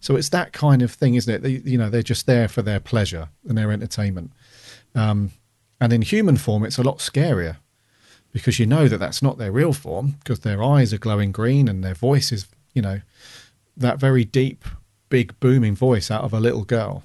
[0.00, 1.42] so it's that kind of thing, isn't it?
[1.42, 4.32] They, you know, they're just there for their pleasure and their entertainment.
[4.94, 5.30] Um,
[5.80, 7.58] and in human form, it's a lot scarier
[8.32, 11.68] because you know that that's not their real form because their eyes are glowing green
[11.68, 13.00] and their voice is, you know,
[13.76, 14.64] that very deep,
[15.08, 17.04] big, booming voice out of a little girl.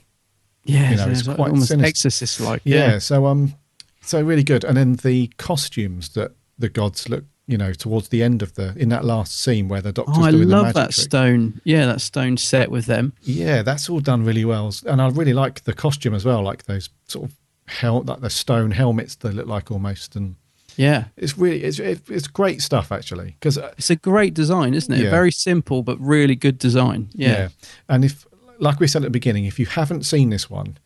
[0.64, 2.62] Yeah, You know, it's it's quite almost exorcist like.
[2.64, 3.00] Yeah.
[3.00, 3.56] So um,
[4.02, 4.64] so really good.
[4.64, 8.74] And then the costumes that the gods look, you know, towards the end of the
[8.78, 11.06] in that last scene where the doctor's Oh, I doing the love magic that trick.
[11.06, 11.62] stone.
[11.64, 13.14] Yeah, that stone set with them.
[13.24, 16.66] Yeah, that's all done really well, and I really like the costume as well, like
[16.66, 17.36] those sort of
[17.68, 20.36] hel- like the stone helmets they look like almost, and
[20.78, 21.06] Yeah.
[21.18, 25.04] it's really it's it's great stuff actually because It's a great design, isn't it?
[25.04, 25.10] Yeah.
[25.10, 27.10] Very simple but really good design.
[27.14, 27.50] Yeah.
[27.90, 28.26] and if
[28.60, 30.78] like we said at the beginning, if you haven't seen this one,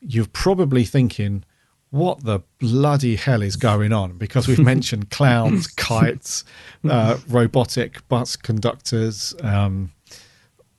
[0.00, 1.44] you're probably thinking.
[1.90, 4.16] What the bloody hell is going on?
[4.16, 6.42] Because we've mentioned clowns, kites,
[6.88, 9.92] uh, robotic bus conductors, um,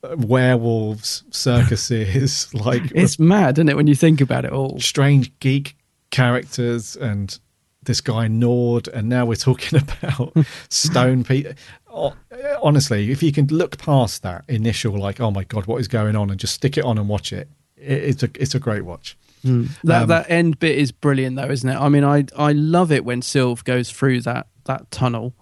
[0.02, 4.78] werewolves, circuses, like It's mad, isn't it, when you think about it all?
[4.80, 5.76] strange geek
[6.10, 7.38] characters and
[7.84, 10.36] this guy Nord, and now we're talking about
[10.68, 11.46] Stone Pete.
[11.92, 12.14] Oh,
[12.62, 16.16] honestly, if you can look past that initial like, oh my god, what is going
[16.16, 18.84] on, and just stick it on and watch it, it it's a it's a great
[18.84, 19.16] watch.
[19.44, 21.76] That Um, that end bit is brilliant, though, isn't it?
[21.76, 25.34] I mean, I I love it when Sylve goes through that that tunnel,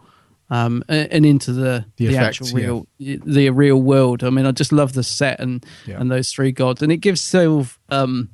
[0.51, 4.25] um, and into the The the, effect, actual real the real world.
[4.25, 6.01] I mean, I just love the set and Yeah.
[6.01, 8.31] and those three gods, and it gives Sylve um,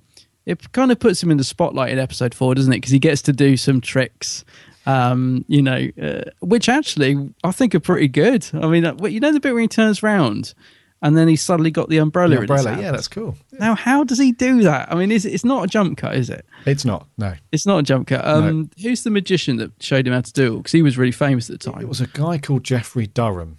[0.48, 2.76] it kind of puts him in the spotlight in episode four, doesn't it?
[2.76, 4.44] Because he gets to do some tricks.
[4.86, 8.48] Um, you know, uh, which actually I think are pretty good.
[8.54, 10.54] I mean, uh, you know the bit where he turns round
[11.02, 12.30] and then he's suddenly got the umbrella.
[12.30, 12.82] The in his umbrella, hand?
[12.82, 13.36] yeah, that's cool.
[13.52, 14.90] Now, how does he do that?
[14.90, 16.46] I mean, is it, it's not a jump cut, is it?
[16.64, 17.34] It's not no.
[17.52, 18.26] It's not a jump cut.
[18.26, 20.56] Um, Who's the magician that showed him how to do it?
[20.58, 21.82] Because he was really famous at the time.
[21.82, 23.58] It was a guy called Geoffrey Durham.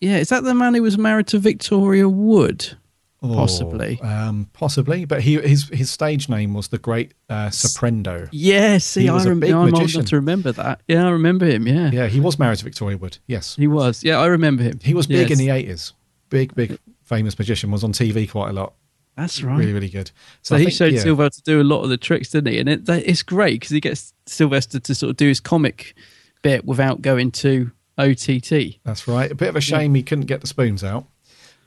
[0.00, 2.76] yeah, is that the man who was married to Victoria Wood?
[3.22, 4.00] Oh, Possibly.
[4.00, 8.28] um, possibly, but he his his stage name was the Great uh, Soprendo.
[8.32, 10.80] Yeah, see, He I rem- big I'm old enough to remember that.
[10.88, 11.68] Yeah, I remember him.
[11.68, 13.18] Yeah, Yeah, he was married to Victoria Wood.
[13.26, 14.02] Yes, he was.
[14.02, 14.78] Yeah, I remember him.
[14.82, 15.38] he was big Yes.
[15.38, 15.92] in the eighties.
[16.30, 17.70] Big, big, famous magician.
[17.70, 18.72] Was on TV quite a lot.
[19.16, 19.58] That's right.
[19.58, 20.10] Really, really good.
[20.40, 21.00] So, I he think, showed yeah.
[21.00, 22.58] Silver to do a lot of the tricks, didn't he?
[22.58, 25.94] And it, it's great because he gets Sylvester to sort of do his comic
[26.40, 28.78] bit without going to OTT.
[28.84, 29.30] That's right.
[29.30, 31.04] A bit of a shame he couldn't get the spoons out.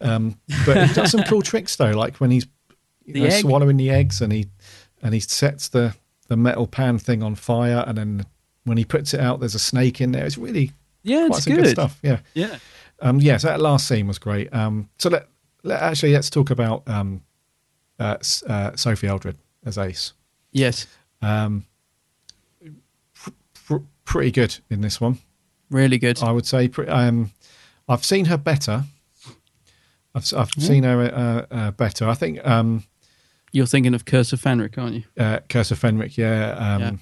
[0.04, 2.46] Um, but he does some cool tricks though, like when he's
[3.08, 4.48] know, swallowing the eggs and he
[5.02, 5.96] and he sets the
[6.28, 8.26] the metal pan thing on fire and then
[8.66, 10.26] when he puts it out, there's a snake in there.
[10.26, 10.72] It's really
[11.04, 11.68] Yeah, quite it's some good.
[11.68, 12.00] stuff.
[12.02, 12.58] Yeah, Yeah.
[13.02, 13.38] um, yeah.
[13.38, 14.54] So that last scene was great.
[14.54, 15.28] Um, so let,
[15.64, 17.22] let actually let's talk about um,
[18.00, 18.18] uh,
[18.48, 19.36] uh, Sophie Aldred
[19.66, 20.14] as Ace.
[20.54, 20.88] Yes.
[21.22, 21.66] Um,
[23.14, 23.30] pr-
[23.66, 25.20] pr- pretty good in this one.
[25.70, 26.22] Really good.
[26.24, 26.68] I would say.
[26.68, 27.32] Pre- um,
[27.90, 28.84] I've seen her better.
[30.16, 32.08] I've, s- I've seen her uh, uh, better.
[32.08, 32.84] I think um,
[33.52, 35.04] You're thinking of Curse of Fenric, aren't you?
[35.18, 36.52] uh, Curse of Fenric, yeah.
[36.76, 37.02] Um,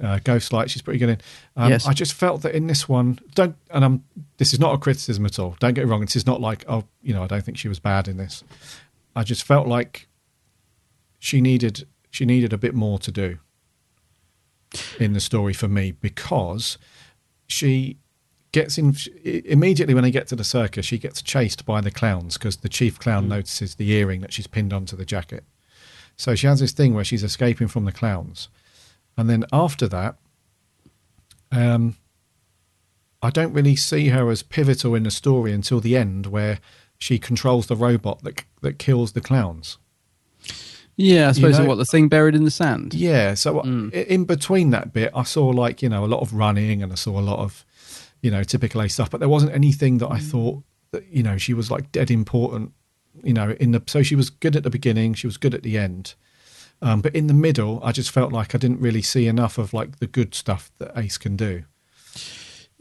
[0.00, 1.18] Uh, Ghostlight, she's pretty good in.
[1.56, 1.86] Um, Yes.
[1.86, 4.04] I just felt that in this one, don't, and I'm,
[4.38, 5.56] this is not a criticism at all.
[5.58, 6.00] Don't get me wrong.
[6.00, 8.42] This is not like, oh, you know, I don't think she was bad in this.
[9.16, 10.06] I just felt like
[11.18, 13.38] she needed, she needed a bit more to do
[14.98, 16.78] in the story for me because
[17.46, 17.98] she
[18.52, 20.86] gets in immediately when they get to the circus.
[20.86, 23.28] She gets chased by the clowns because the chief clown mm.
[23.28, 25.44] notices the earring that she's pinned onto the jacket.
[26.16, 28.48] So she has this thing where she's escaping from the clowns,
[29.16, 30.16] and then after that,
[31.50, 31.96] um,
[33.22, 36.58] I don't really see her as pivotal in the story until the end, where
[36.98, 39.78] she controls the robot that that kills the clowns.
[40.96, 42.92] Yeah, I suppose know- what the thing buried in the sand.
[42.92, 43.94] Yeah, so uh, mm.
[43.94, 46.92] i in between that bit, I saw like you know a lot of running, and
[46.92, 47.64] I saw a lot of
[48.22, 51.38] you know typical A stuff, but there wasn't anything that I thought that you know
[51.38, 52.72] she was like dead important.
[53.22, 55.62] You know, in the so she was good at the beginning, she was good at
[55.62, 56.14] the end,
[56.82, 59.74] um, but in the middle, I just felt like I didn't really see enough of
[59.74, 61.64] like the good stuff that Ace can do.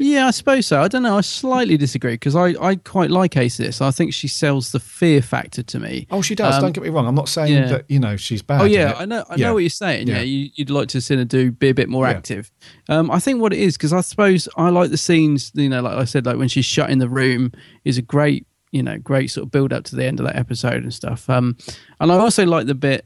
[0.02, 0.82] Yeah, I suppose so.
[0.82, 1.18] I don't know.
[1.18, 3.82] I slightly disagree because I, I quite like Ace this.
[3.82, 6.08] I think she sells the fear factor to me.
[6.10, 6.56] Oh, she does.
[6.56, 7.06] Um, don't get me wrong.
[7.06, 7.68] I'm not saying yeah.
[7.68, 8.62] that you know she's bad.
[8.62, 8.96] Oh yeah.
[8.98, 9.26] I know.
[9.30, 9.48] I Yeah.
[9.48, 10.08] know what you're saying.
[10.08, 10.22] Yeah, Yeah.
[10.22, 12.50] you, you'd like to see her do be a bit more active.
[12.88, 15.52] Um, I think what it is because I suppose I like the scenes.
[15.54, 17.52] You know, like I said, like when she's shut in the room
[17.84, 20.38] is a great, you know, great sort of build up to the end of that
[20.38, 21.30] episode and stuff.
[21.30, 21.58] Um,
[22.00, 23.06] and I also like the bit.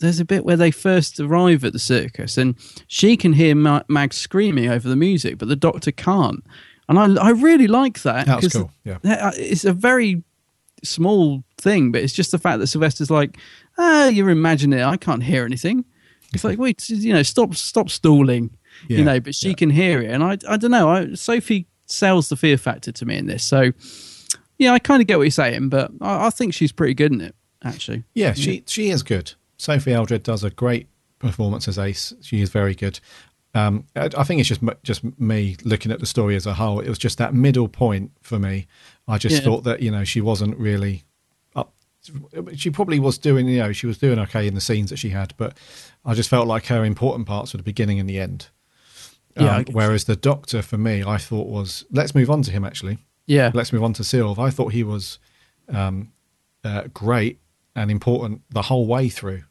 [0.00, 2.54] There's a bit where they first arrive at the circus, and
[2.86, 6.44] she can hear Ma- Mag screaming over the music, but the doctor can't.
[6.88, 8.26] And I, I really like that.
[8.26, 8.98] That was 'cause cool, yeah.
[9.36, 10.22] it's a very
[10.84, 13.38] small thing, but it's just the fact that Sylvester's like,
[13.78, 14.84] ah, you're imagining it.
[14.84, 15.84] I can't hear anything.
[16.34, 18.50] It's like, wait, you know, stop, stop stalling.
[18.88, 20.90] Yeah, You know, but she can hear it, and I, I don't know.
[20.90, 23.72] I, Sophie sells the fear factor to me in this, so
[24.58, 27.10] yeah, I kind of get what you're saying, but I, I think she's pretty good
[27.12, 28.04] in it, actually.
[28.12, 29.32] Yeah, she she is good.
[29.56, 30.88] Sophie Aldred does a great
[31.18, 32.12] performance as Ace.
[32.20, 33.00] She is very good.
[33.54, 36.80] Um, I, think it's just just me looking at the story as a whole.
[36.80, 38.66] It was just that middle point for me.
[39.08, 39.40] I just Yeah.
[39.40, 41.04] thought that you know she wasn't really
[41.54, 41.72] up.
[42.54, 45.08] She probably was doing you know she was doing okay in the scenes that she
[45.08, 45.56] had, but
[46.04, 48.48] I just felt like her important parts were the beginning and the end.
[49.38, 52.62] Yeah, Um, whereas the Doctor for me, I thought was let's move on to him
[52.64, 52.98] actually.
[53.26, 53.50] Yeah.
[53.54, 54.38] Let's move on to Sylve.
[54.38, 55.18] I thought he was
[55.68, 56.12] um,
[56.62, 57.38] uh, great
[57.76, 59.42] and important the whole way through.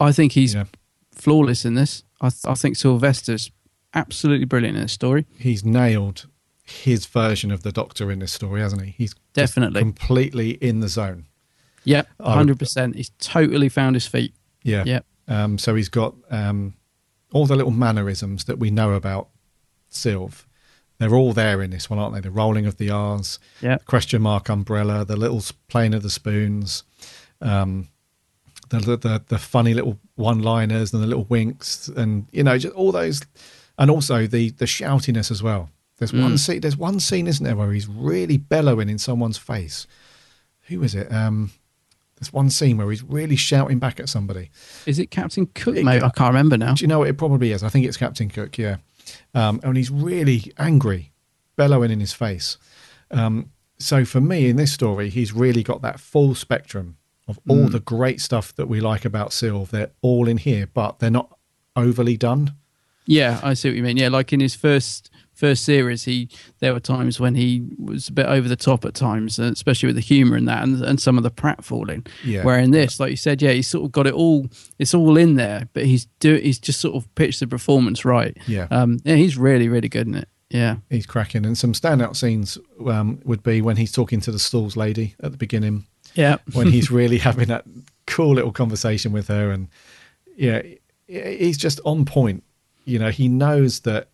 [0.00, 0.64] I think he's Yeah.
[1.12, 2.04] flawless in this.
[2.20, 3.50] I, th- I think Sylvester's
[3.94, 5.26] absolutely brilliant in this story.
[5.38, 6.26] He's nailed
[6.64, 8.90] his version of the Doctor in this story, hasn't he?
[8.96, 9.80] He's Definitely.
[9.80, 11.26] completely in the zone.
[11.84, 12.96] Yep, hundred percent.
[12.96, 14.34] He's totally found his feet.
[14.62, 14.84] Yeah.
[14.84, 15.06] Yep.
[15.28, 16.74] Um, so he's got um,
[17.32, 19.28] all the little mannerisms that we know about
[19.90, 20.44] Sylve.
[20.98, 22.20] They're all there in this one, aren't they?
[22.20, 23.84] The rolling of the R's, Yep.
[23.84, 26.82] question mark umbrella, the little plane of the spoons,
[27.40, 27.88] um,
[28.70, 32.74] the, the the the funny little one-liners and the little winks, and you know, just
[32.74, 33.22] all those,
[33.78, 35.70] and also the the shoutiness as well.
[35.98, 36.38] There's one Mm.
[36.38, 36.60] scene.
[36.60, 39.86] There's one scene, isn't there, where he's really bellowing in someone's face.
[40.68, 41.10] Who is it?
[41.12, 41.50] Um,
[42.20, 44.50] there's one scene where he's really shouting back at somebody.
[44.86, 45.74] Is it Captain Cook?
[45.76, 46.74] Mate, I can't remember now.
[46.74, 47.62] Do you know what it probably is?
[47.62, 48.76] I think it's Captain Cook, yeah.
[49.34, 51.12] Um, and he's really angry,
[51.56, 52.56] bellowing in his face.
[53.10, 56.96] Um, so for me, in this story, he's really got that full spectrum
[57.28, 57.72] of all Mm.
[57.72, 59.68] the great stuff that we like about Sylve.
[59.70, 61.36] They're all in here, but they're not
[61.76, 62.54] overly done.
[63.06, 63.96] Yeah, I see what you mean.
[63.98, 66.28] Yeah, like in his first first series, he
[66.58, 69.86] there were times when he was a bit over the top at times, uh, especially
[69.86, 72.06] with the humour and that, and, and some of the pratfalling.
[72.24, 72.42] Yeah.
[72.42, 74.48] Where in this, like you said, yeah, he's sort of got it all.
[74.78, 78.36] It's all in there, but he's do he's just sort of pitched the performance right.
[78.46, 78.66] Yeah.
[78.70, 80.28] um, yeah, he's really really good in it.
[80.50, 81.44] Yeah, He's cracking.
[81.44, 82.56] And some standout scenes
[82.86, 85.84] um, would be when he's talking to the stalls lady at the beginning.
[86.14, 86.38] Yeah.
[86.54, 87.64] when he's really having that
[88.06, 89.50] cool little conversation with her.
[89.50, 89.68] And
[90.36, 90.62] yeah,
[91.06, 92.44] he's just on point.
[92.86, 94.08] You know, he knows that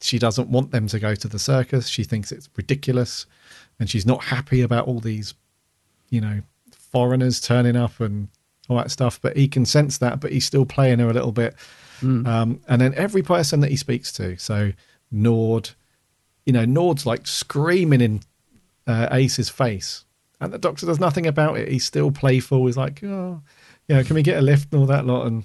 [0.00, 1.88] she doesn't want them to go to the circus.
[1.88, 3.26] She thinks it's ridiculous.
[3.78, 5.34] And she's not happy about all these,
[6.10, 8.28] you know, foreigners turning up and
[8.68, 9.20] all that stuff.
[9.20, 11.54] But he can sense that, but he's still playing her a little bit.
[12.26, 14.72] Um, and then every person that he speaks to, so
[15.10, 15.70] Nord,
[16.46, 18.20] you know, Nord's like screaming in
[18.86, 20.06] uh, Ace's face,
[20.40, 21.68] and the Doctor does nothing about it.
[21.68, 22.64] He's still playful.
[22.64, 23.42] He's like, oh,
[23.86, 25.26] you know, can we get a lift and all that lot?
[25.26, 25.44] And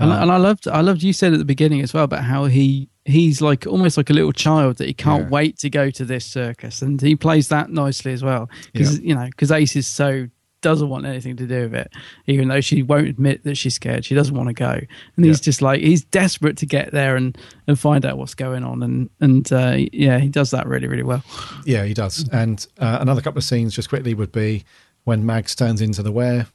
[0.00, 2.44] And, and I loved, I loved you said at the beginning as well about how
[2.44, 5.28] he he's like almost like a little child that he can't Yeah.
[5.30, 8.48] wait to go to this circus, and he plays that nicely as well.
[8.72, 10.28] Because you know, because Ace is so
[10.60, 11.92] doesn't want anything to do with it,
[12.26, 14.04] even though she won't admit that she's scared.
[14.04, 14.80] She doesn't want to go,
[15.16, 15.44] and he's Yeah.
[15.44, 19.08] just like he's desperate to get there and and find out what's going on, and
[19.20, 21.24] and uh, yeah, he does that really really well.
[21.64, 22.28] Yeah, he does.
[22.30, 24.64] And uh, another couple of scenes, just quickly, would be
[25.04, 26.46] when Mags turns into the were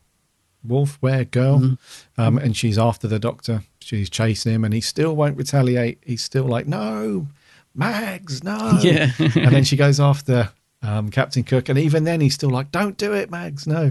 [0.65, 2.21] wolf, where, girl, Mm-hmm.
[2.21, 3.63] um, and she's after the doctor.
[3.79, 5.99] She's chasing him, and he still won't retaliate.
[6.05, 7.27] He's still like, "No,
[7.75, 9.11] Mags, no." Yeah.
[9.19, 10.49] and then she goes after
[10.81, 13.89] um, Captain Cook, and even then, he's still like, "Don't do it, Mags, no."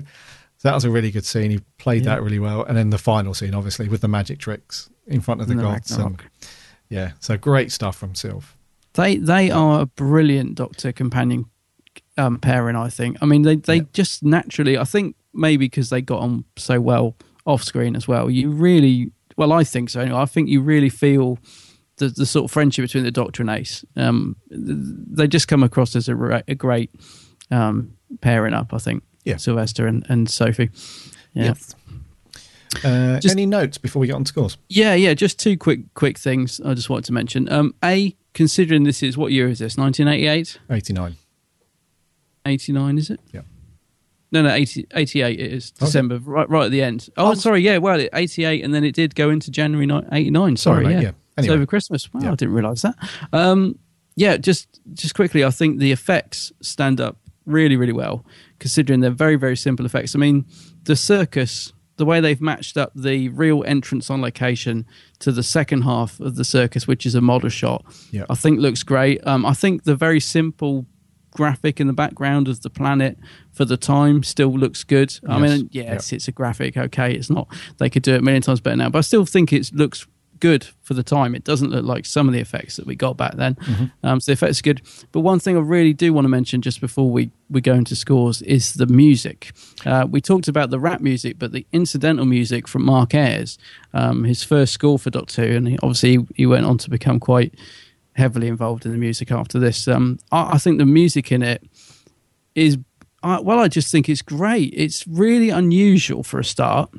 [0.58, 1.50] So that was a really good scene.
[1.50, 2.14] He played Yeah.
[2.16, 2.62] that really well.
[2.64, 5.62] And then the final scene, obviously, with the magic tricks in front of the No,
[5.62, 5.90] gods.
[5.90, 6.22] And,
[6.88, 8.44] yeah, so great stuff from Sylv.
[8.94, 11.46] They they are a brilliant Doctor companion
[12.16, 12.76] um, pairing.
[12.76, 13.16] I think.
[13.20, 14.78] I mean, they they just naturally.
[14.78, 17.14] I think maybe because they got on so well
[17.46, 18.30] off screen as well.
[18.30, 20.00] You really, well, I think so.
[20.00, 21.38] Anyway, I think you really feel
[21.96, 23.84] the the sort of friendship between the Doctor and Ace.
[23.96, 26.90] Um, they just come across as a, re- a great
[27.50, 28.72] um, pairing up.
[28.72, 29.02] I think.
[29.24, 29.36] Yeah.
[29.36, 30.70] Sylvester and, and Sophie.
[31.32, 31.44] Yeah.
[31.44, 31.74] Yes.
[32.84, 34.56] Uh, Just- any notes before we get on to scores?
[34.68, 35.14] Yeah, yeah.
[35.14, 37.52] Just two quick quick things I just wanted to mention.
[37.52, 39.76] Um, a considering this is what year is this?
[39.76, 41.16] 1988, 89.
[42.46, 43.20] 89, is it?
[43.32, 43.42] Yeah.
[44.32, 45.86] No, no, 80, 88 it is Okay.
[45.86, 47.08] December, right, right at the end.
[47.16, 50.56] Oh, Oh, sorry, yeah, well, 88, and then it did go into January 89.
[50.56, 51.10] Sorry, mate, yeah, yeah.
[51.36, 52.12] it's over Christmas.
[52.12, 52.32] Wow, Yeah.
[52.32, 52.96] I didn't realise that.
[53.32, 53.78] Um,
[54.16, 58.24] yeah, just just quickly, I think the effects stand up really, really well,
[58.58, 60.14] considering they're very, very simple effects.
[60.14, 60.44] I mean,
[60.84, 64.86] the circus, the way they've matched up the real entrance on location
[65.20, 68.24] to the second half of the circus, which is a model shot, Yeah.
[68.30, 69.26] I think looks great.
[69.26, 70.86] Um, I think the very simple
[71.32, 73.18] graphic in the background of the planet
[73.52, 75.18] for the time still looks good.
[75.28, 75.50] I Yes.
[75.58, 76.76] mean, yes, it's a graphic.
[76.76, 77.48] Okay, it's not.
[77.78, 80.06] They could do it a million times better now, but I still think it looks
[80.40, 81.36] good for the time.
[81.36, 83.56] It doesn't look like some of the effects that we got back then.
[84.02, 84.82] Um, so the effects are good.
[85.12, 87.94] But one thing I really do want to mention just before we, we go into
[87.94, 89.52] scores is the music.
[89.86, 93.56] Uh, we talked about the rap music, but the incidental music from Mark Ayres,
[93.94, 97.20] um, his first score for Doctor Who, and he, obviously he went on to become
[97.20, 97.54] quite
[98.14, 99.88] heavily involved in the music after this.
[99.88, 101.62] Um, I, I think the music in it
[102.54, 102.78] is,
[103.22, 104.72] I well, I just think it's great.
[104.76, 106.90] It's really unusual for a start,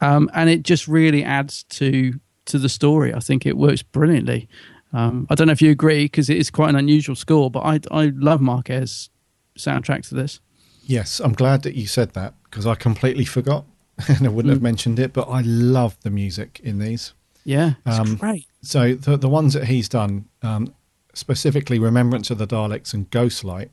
[0.00, 3.14] um, and it just really adds to to the story.
[3.14, 4.48] I think it works brilliantly.
[4.92, 7.60] Um, I don't know if you agree because it is quite an unusual score, but
[7.60, 9.10] I I love Mark's
[9.58, 10.40] soundtrack to this.
[10.86, 13.64] Yes, I'm glad that you said that because I completely forgot
[14.08, 14.56] and I wouldn't Mm.
[14.56, 17.12] have mentioned it, but I love the music in these.
[17.44, 18.46] Yeah, Um, great.
[18.62, 20.74] So the the ones that he's done, um,
[21.12, 23.70] specifically Remembrance of the Daleks and Ghostlight,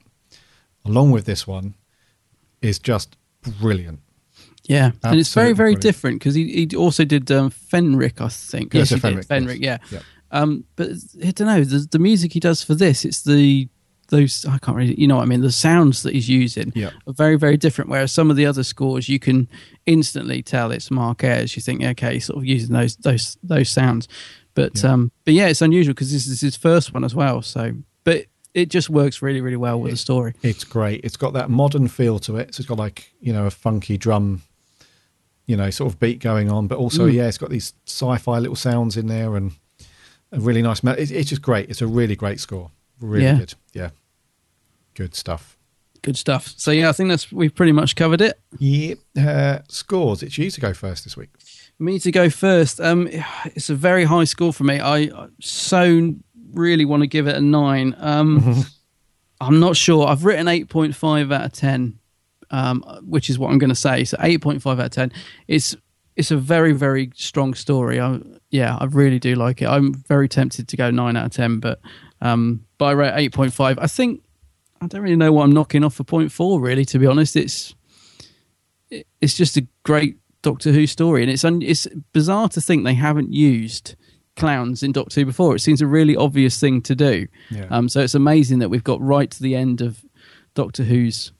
[0.84, 1.74] along with this one,
[2.60, 3.16] is just
[3.60, 4.00] brilliant.
[4.64, 5.82] Yeah, and it's very, very brilliant.
[5.82, 8.74] different because he, he also did um, Fenric, I think.
[8.74, 9.26] Yes, so he did.
[9.26, 9.80] Fenric, Fenric, yes.
[9.90, 9.98] yeah.
[9.98, 10.02] Yeah.
[10.30, 10.88] Um, but
[11.24, 13.04] I don't know the, the music he does for this.
[13.04, 13.68] It's the
[14.12, 15.40] those I can't really, you know what I mean.
[15.40, 16.90] The sounds that he's using Yeah.
[17.06, 17.90] are very, very different.
[17.90, 19.48] Whereas some of the other scores, you can
[19.86, 21.56] instantly tell it's Mark Ayres.
[21.56, 24.06] You think, okay, he's sort of using those those those sounds.
[24.54, 24.92] But Yeah.
[24.92, 27.42] um, but yeah, it's unusual because this is his first one as well.
[27.42, 27.72] So,
[28.04, 30.34] but it just works really, really well with the story.
[30.42, 31.00] It's great.
[31.04, 32.54] It's got that modern feel to it.
[32.54, 34.42] So it's got like you know a funky drum,
[35.46, 37.14] you know, sort of beat going on, but also Mm.
[37.14, 39.52] yeah, it's got these sci-fi little sounds in there and
[40.30, 40.84] a really nice.
[40.84, 41.70] It's, it's just great.
[41.70, 42.70] It's a really great score.
[43.00, 43.38] Really Yeah.
[43.38, 43.54] good.
[43.72, 43.90] Yeah,
[44.94, 45.56] good stuff.
[46.02, 46.52] Good stuff.
[46.56, 48.40] So yeah, I think that's we've pretty much covered it.
[48.58, 50.22] Yeah, uh, scores.
[50.22, 51.30] It's you to go first this week.
[51.78, 52.80] Me to go first.
[52.80, 53.08] Um,
[53.44, 54.80] it's a very high score for me.
[54.80, 55.10] I
[55.40, 56.14] so
[56.52, 57.94] really want to give it a nine.
[57.98, 58.64] Um,
[59.40, 60.06] I'm not sure.
[60.06, 61.98] I've written eight point five out of ten,
[62.50, 64.04] um, which is what I'm going to say.
[64.04, 65.12] So eight point five out of ten.
[65.46, 65.76] It's
[66.16, 68.00] it's a very very strong story.
[68.00, 68.20] I,
[68.50, 69.66] yeah, I really do like it.
[69.66, 71.80] I'm very tempted to go nine out of ten, but
[72.20, 73.78] um, but I rate eight point five.
[73.78, 74.21] I think
[74.82, 76.60] I don't really know what I'm knocking off for point four.
[76.60, 77.74] Really, to be honest, it's
[78.90, 82.94] it's just a great Doctor Who story, and it's un- it's bizarre to think they
[82.94, 83.94] haven't used
[84.34, 85.54] clowns in Doctor Who before.
[85.54, 87.28] It seems a really obvious thing to do.
[87.50, 87.66] Yeah.
[87.70, 90.04] Um, so it's amazing that we've got right to the end of
[90.54, 91.32] Doctor Who's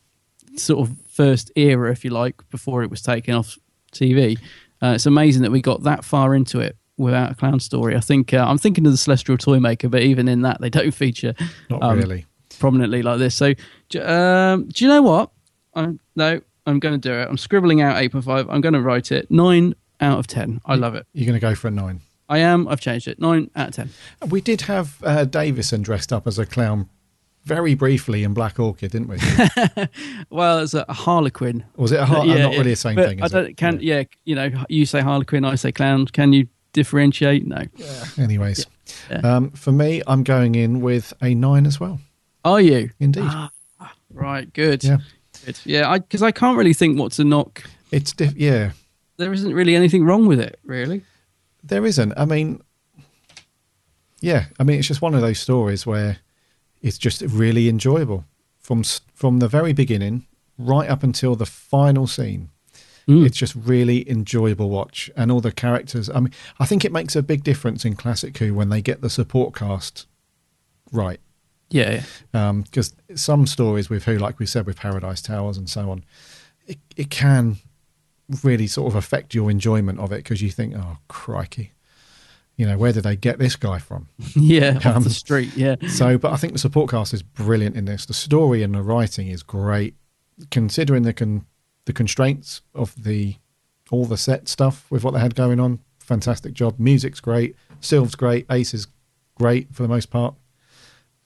[0.57, 3.59] sort of first era, if you like, before it was taken off
[3.93, 4.39] TV.
[4.81, 7.97] Uh, it's amazing that we got that far into it without a clown story.
[7.97, 10.93] I think uh, I'm thinking of the Celestial Toymaker, but even in that, they don't
[10.93, 11.35] feature
[11.71, 12.27] Not um, really.
[12.59, 13.35] Prominently like this.
[13.35, 13.55] So,
[14.01, 15.31] um, do you know what?
[15.75, 17.29] I'm, no, I'm going to do it.
[17.29, 18.47] I'm scribbling out 8.5.
[18.51, 20.61] I'm going to write it 9 out of 10.
[20.67, 21.07] I love it.
[21.13, 22.01] You're going to go for a nine.
[22.29, 22.67] I am.
[22.69, 23.19] I've changed it.
[23.21, 23.91] 9 out of 10.
[24.31, 26.89] We did have uh, Davison dressed up as a clown
[27.45, 29.19] very briefly in Black Orchid, didn't we?
[30.31, 31.65] Well, it's a Harlequin.
[31.77, 32.59] Was it a har- Yeah, not yeah.
[32.59, 33.23] really the same But thing?
[33.23, 33.57] I don't, it?
[33.57, 34.05] can, yeah.
[34.25, 36.07] you know, you say Harlequin, I say clown.
[36.07, 37.47] Can you differentiate?
[37.47, 37.65] No.
[38.19, 38.67] Anyways,
[39.11, 39.17] Yeah.
[39.19, 42.01] Um, for me, I'm going in with a nine as well.
[42.45, 42.91] Are you?
[42.99, 43.25] Indeed.
[43.27, 43.51] Ah,
[44.13, 44.53] right.
[44.53, 44.83] Good.
[44.85, 44.99] Yeah.
[45.45, 45.59] Good.
[45.65, 45.99] Yeah.
[45.99, 47.65] Because I, can't really think what to knock.
[47.91, 48.73] It's diff- yeah.
[49.17, 51.05] There isn't really anything wrong with it, really.
[51.63, 52.13] There isn't.
[52.17, 52.61] I mean,
[54.21, 54.47] yeah.
[54.59, 56.19] I mean, it's just one of those stories where
[56.81, 58.25] it's just really enjoyable
[58.59, 58.83] from
[59.15, 60.27] from the very beginning
[60.59, 62.51] right up until the final scene.
[63.09, 66.09] It's just really enjoyable watch, and all the characters.
[66.09, 69.01] I mean, I think it makes a big difference in classic Who when they get
[69.01, 70.07] the support cast
[70.93, 71.21] right.
[71.73, 72.03] Yeah.
[72.33, 76.05] because some stories with who, like we said, with Paradise Towers and so on,
[76.67, 77.57] it, it can
[78.45, 81.73] really sort of affect your enjoyment of it because you think, oh crikey,
[82.57, 84.09] you know, where did they get this guy from?
[84.37, 84.77] Yeah.
[84.77, 85.57] Off Um, the street.
[85.57, 85.77] Yeah.
[85.89, 88.07] So, but I think the support cast is brilliant in this.
[88.07, 89.95] The story and the writing is great,
[90.51, 91.47] considering the con-
[91.87, 93.37] the constraints of the
[93.91, 95.81] all the set stuff with what they had going on.
[95.99, 96.79] Fantastic job.
[96.79, 97.57] Music's great.
[97.81, 98.47] Sylv's great.
[98.51, 98.87] Ace is
[99.35, 100.35] great for the most part.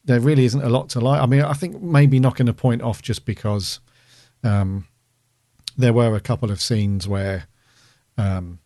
[0.06, 1.20] There really isn't a lot to like.
[1.20, 3.80] I mean, I think maybe knocking a point off just because
[4.42, 4.86] um,
[5.76, 7.46] there were a couple of scenes where
[8.16, 8.58] um,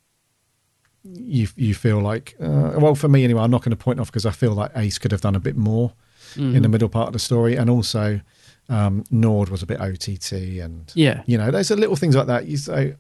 [1.02, 4.08] you you feel like uh, well for me anyway i'm not going to point off
[4.08, 5.94] because i feel like ace could have done a bit more
[6.36, 6.70] in the Mhm.
[6.72, 8.20] middle part of the story and also
[8.68, 11.22] um nord was a bit ott and Yeah.
[11.26, 12.96] you know there's a little things like that you say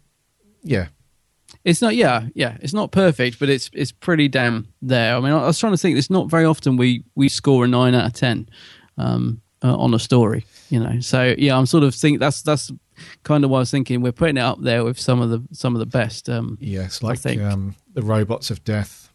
[0.64, 0.88] yeah
[1.64, 2.56] It's not, yeah, yeah.
[2.60, 5.16] It's not perfect, but it's it's pretty damn there.
[5.16, 5.98] I mean, I was trying to think.
[5.98, 8.48] It's not very often we we score a nine out of ten
[8.96, 11.00] um, uh, on a story, you know.
[11.00, 12.70] So yeah, I'm sort of think that's that's
[13.24, 14.00] kind of what I was thinking.
[14.00, 16.28] We're putting it up there with some of the some of the best.
[16.28, 19.06] Um, yes like um the robots of death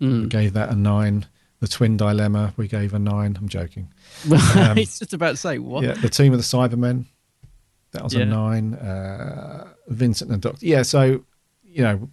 [0.00, 0.22] Mm.
[0.22, 1.24] we gave that a nine
[1.60, 3.92] the twin dilemma we gave a nine i'm joking
[4.28, 5.84] Um, it's just about to say what.
[5.84, 7.06] Yeah, the Tomb of the Cybermen.
[7.92, 8.74] That was a nine.
[8.74, 10.66] Uh, Vincent and Doctor.
[10.66, 11.24] Yeah, so
[11.74, 12.08] you know,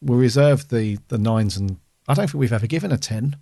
[0.00, 1.78] we reserved the the nines, and
[2.08, 3.36] I don't think we've ever given a ten.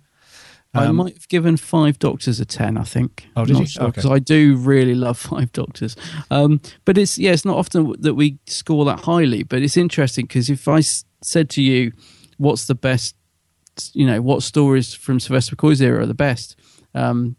[0.75, 2.77] I Um, might have given Five Doctors a ten.
[2.77, 3.27] I think.
[3.35, 3.65] Oh, did Not you?
[3.67, 4.01] sure, Okay.
[4.01, 5.95] 'cause I do really love Five Doctors.
[6.31, 9.43] Um, but it's yeah, it's not often that we score that highly.
[9.43, 11.91] But it's interesting because if I s- said to you,
[12.37, 13.15] "What's the best?"
[13.93, 16.55] You know, what stories from Sylvester McCoy's era are the best?
[16.95, 17.35] Um,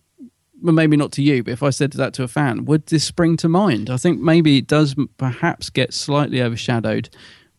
[0.62, 3.04] well, maybe not to you, but if I said that to a fan, would this
[3.04, 3.88] spring to mind?
[3.90, 7.08] I think maybe it does perhaps get slightly overshadowed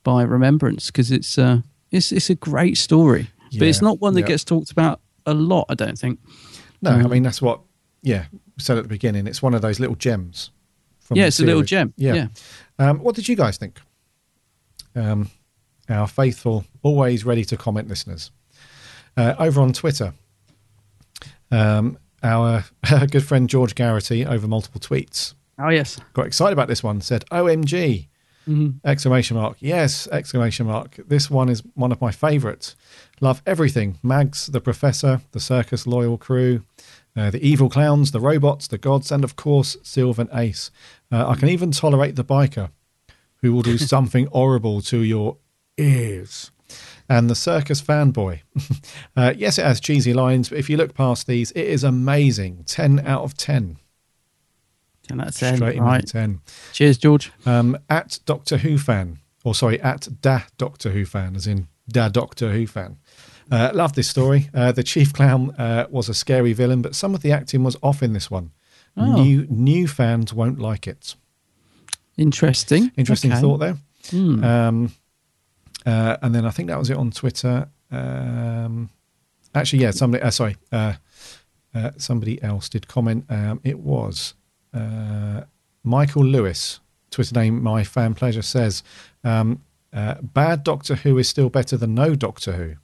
[0.05, 1.59] by Remembrance because it's uh,
[1.91, 4.27] it's it's a great story, but it's not one that yeah.
[4.27, 5.65] gets talked about a lot.
[5.67, 6.19] I don't think.
[6.81, 7.59] No, I Um, mean that's what.
[8.01, 8.25] Yeah,
[8.59, 9.27] said at the beginning.
[9.27, 10.51] It's one of those little gems.
[10.99, 11.69] From Yeah, it's a little series.
[11.69, 12.27] gem, yeah.
[12.79, 13.79] Um, what did you guys think?
[14.95, 15.29] Um,
[15.89, 18.31] our faithful, always ready to comment listeners
[19.17, 20.13] uh, over on Twitter.
[21.51, 22.63] Um, our
[23.11, 27.01] good friend George Garrity over multiple tweets Oh yes, got excited about this one.
[27.01, 28.07] Said "OMG!"
[28.47, 28.75] Mhm.
[28.83, 29.57] exclamation mark.
[29.59, 30.99] Yes, exclamation mark.
[31.07, 32.75] This one is one of my favourites.
[33.21, 36.61] Love everything: Mags, the Professor, the Circus Loyal Crew,
[37.15, 40.69] uh, the evil clowns, the robots, the gods, and of course Sylvan Ace.
[41.11, 42.69] Uh, I can even tolerate the biker,
[43.41, 45.37] who will do something horrible to your
[45.77, 46.51] ears.
[47.07, 48.41] And the circus fanboy.
[49.15, 52.63] uh, yes, it has cheesy lines, but if you look past these, it is amazing.
[52.65, 53.77] 10 out of 10.
[55.11, 55.55] Out of ten.
[55.55, 56.01] Straight in right.
[56.01, 56.41] with 10.
[56.73, 57.31] Cheers, George.
[57.45, 62.09] Um, at Doctor Who fan, or sorry, at Da Doctor Who fan, as in Da
[62.09, 62.97] Doctor Who fan.
[63.51, 64.49] Uh, love this story.
[64.53, 67.77] Uh, the chief clown uh, was a scary villain, but some of the acting was
[67.83, 68.51] off in this one.
[68.97, 69.21] Oh.
[69.21, 71.15] New new fans won't like it.
[72.17, 72.91] Interesting.
[72.97, 73.41] Interesting Okay.
[73.41, 73.77] thought there.
[74.09, 74.43] Hmm.
[74.43, 74.93] Um,
[75.85, 77.69] uh, and then I think that was it on Twitter.
[77.91, 78.89] Um,
[79.53, 80.23] actually, yeah, somebody.
[80.23, 80.93] Uh, sorry, uh,
[81.73, 83.25] uh, somebody else did comment.
[83.29, 84.33] Um, it was
[84.75, 85.41] uh,
[85.83, 86.79] Michael Lewis.
[87.11, 88.83] Twitter name my fan pleasure says,
[89.23, 89.61] um,
[89.93, 92.75] uh, "Bad Doctor Who is still better than no Doctor Who."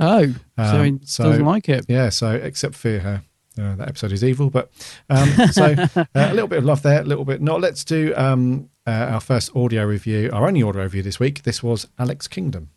[0.00, 1.86] Oh, so Um, he doesn't like it.
[1.88, 3.22] Yeah, so except for her.
[3.58, 4.70] Uh, that episode is evil, but
[5.10, 5.64] um, so
[5.96, 7.60] uh, a little bit of love there, a little bit not.
[7.60, 11.42] Let's do um, uh, our first audio review, our only audio review this week.
[11.42, 12.70] This was Alex Kingdom.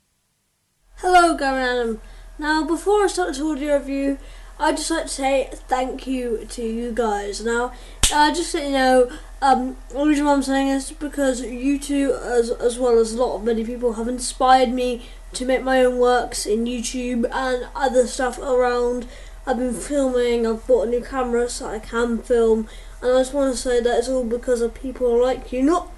[0.97, 2.01] Hello, Gavin Adam.
[2.37, 4.17] Now, before I start this audio review,
[4.59, 7.43] I'd just like to say thank you to you guys.
[7.43, 7.71] Now,
[8.13, 9.11] uh, just so you know,
[9.41, 13.13] um, the reason why I'm saying this is because you two, as, as well as
[13.13, 17.25] a lot of many people, have inspired me to make my own works in YouTube
[17.31, 19.07] and other stuff around.
[19.45, 22.67] I've been filming, I've bought a new camera so I can film,
[23.01, 25.61] and I just want to say that it's all because of people like you.
[25.61, 25.91] Not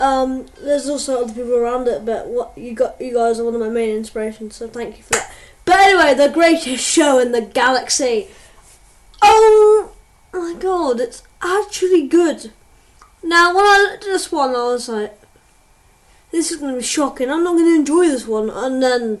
[0.00, 3.54] um, there's also other people around it, but what you got, you guys are one
[3.54, 4.56] of my main inspirations.
[4.56, 5.32] So thank you for that.
[5.64, 8.28] But anyway, the greatest show in the galaxy.
[9.20, 9.92] Oh
[10.32, 12.52] my god, it's actually good.
[13.22, 15.18] Now, when I looked at this one, I was like,
[16.30, 17.30] "This is going to be shocking.
[17.30, 19.20] I'm not going to enjoy this one." And then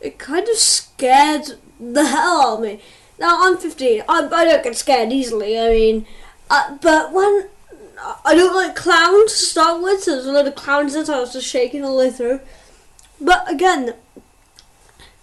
[0.00, 2.80] it kind of scared the hell out of me.
[3.18, 4.02] Now I'm 15.
[4.08, 5.58] I, I don't get scared easily.
[5.58, 6.06] I mean,
[6.50, 7.48] uh, but when
[8.24, 10.94] I don't like clowns to start with, so there's a lot of clowns.
[10.94, 12.40] So I was just shaking all the way through.
[13.20, 13.94] But again,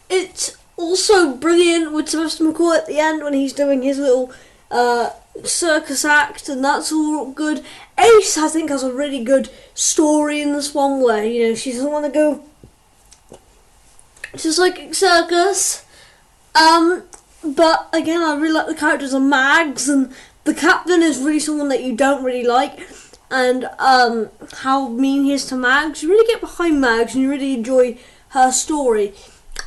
[0.10, 4.32] it's also brilliant with Sylvester McCoy at the end when he's doing his little
[4.72, 5.12] uh,
[5.44, 7.64] circus act, and that's all good.
[7.98, 11.72] Ace, I think, has a really good story in this one where you know she
[11.72, 12.44] doesn't want to go
[14.38, 15.86] to psychic circus.
[16.56, 17.04] Um,
[17.44, 20.14] but again, I really like the characters of Mags, and
[20.44, 22.88] the captain is really someone that you don't really like.
[23.32, 27.30] And um, how mean he is to Mags, you really get behind Mags, and you
[27.30, 27.98] really enjoy
[28.30, 29.14] her story.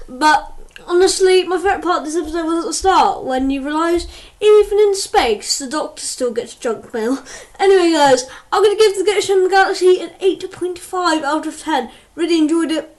[0.08, 0.52] But
[0.86, 4.06] honestly, my favourite part of this episode was at the start when you realise
[4.40, 7.22] even in space, the Doctor still gets junk mail.
[7.58, 11.46] Anyway, guys, I'm going to give The Greatest Show in the Galaxy an 8.5 out
[11.46, 11.92] of 10.
[12.16, 12.96] Really enjoyed it.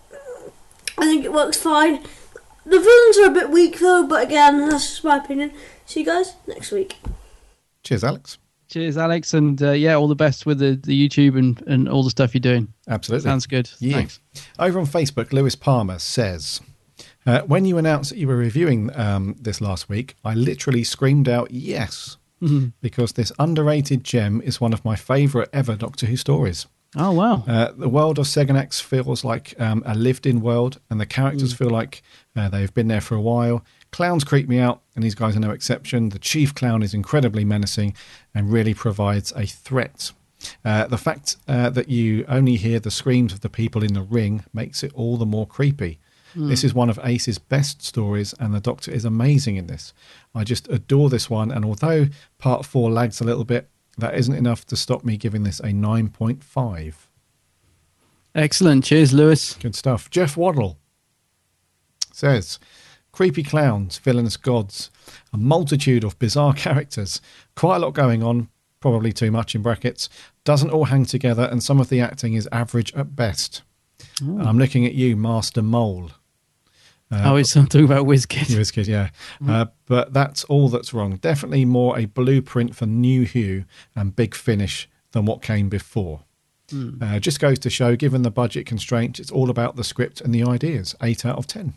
[0.98, 2.02] I think it works fine.
[2.66, 5.52] The villains are a bit weak though, but again, that's just my opinion.
[5.86, 6.96] See you guys next week.
[7.84, 8.38] Cheers, Alex.
[8.70, 12.04] Cheers, Alex, and uh, yeah, all the best with the, the YouTube and, and all
[12.04, 12.74] the stuff you're doing.
[12.88, 13.26] Absolutely.
[13.30, 13.70] Sounds good.
[13.80, 13.98] Yeah.
[13.98, 14.20] Thanks.
[14.58, 16.62] Over on Facebook, Lewis Palmer says,
[17.26, 21.28] uh, When you announced that you were reviewing um, this last week, I literally screamed
[21.30, 22.74] out yes, Mhm.
[22.82, 26.68] because this underrated gem is one of my favourite ever Doctor Who stories.
[26.96, 27.44] Oh wow!
[27.48, 31.58] Uh, the world of Segonax feels like um, a lived-in world, and the characters Mm.
[31.58, 32.04] feel like
[32.36, 33.64] uh, they've been there for a while.
[33.92, 36.10] Clowns creep me out, and these guys are no exception.
[36.10, 37.96] The chief clown is incredibly menacing
[38.36, 40.12] and really provides a threat.
[40.64, 44.02] Uh, the fact uh, that you only hear the screams of the people in the
[44.04, 45.98] ring makes it all the more creepy.
[46.36, 46.50] Mm.
[46.50, 49.94] This is one of Ace's best stories, and the Doctor is amazing in this.
[50.34, 52.08] I just adore this one, and although
[52.38, 55.68] part four lags a little bit, that isn't enough to stop me giving this a
[55.68, 56.94] 9.5.
[58.36, 58.84] Excellent.
[58.84, 59.54] Cheers, Lewis.
[59.56, 60.10] Good stuff.
[60.10, 60.80] Jeff Waddle
[62.12, 62.60] says
[63.12, 64.90] creepy clowns, villainous gods,
[65.32, 67.22] a multitude of bizarre characters,
[67.56, 68.50] quite a lot going on,
[68.80, 70.10] probably too much in brackets,
[70.44, 73.62] doesn't all hang together, and some of the acting is average at best.
[74.22, 74.40] Oh.
[74.40, 76.12] I'm looking at you, Master Mole.
[77.14, 78.48] Uh, oh, it's something about Whizzkid.
[78.58, 79.10] Whizzkid, yeah.
[79.48, 81.18] Uh, but that's all that's wrong.
[81.18, 83.66] Definitely more a blueprint for New Who
[83.96, 86.22] and Big Finish than what came before.
[86.70, 87.02] Mm.
[87.02, 90.34] Uh, just goes to show, given the budget constraints, it's all about the script and
[90.34, 90.96] the ideas.
[91.04, 91.74] Eight out of ten.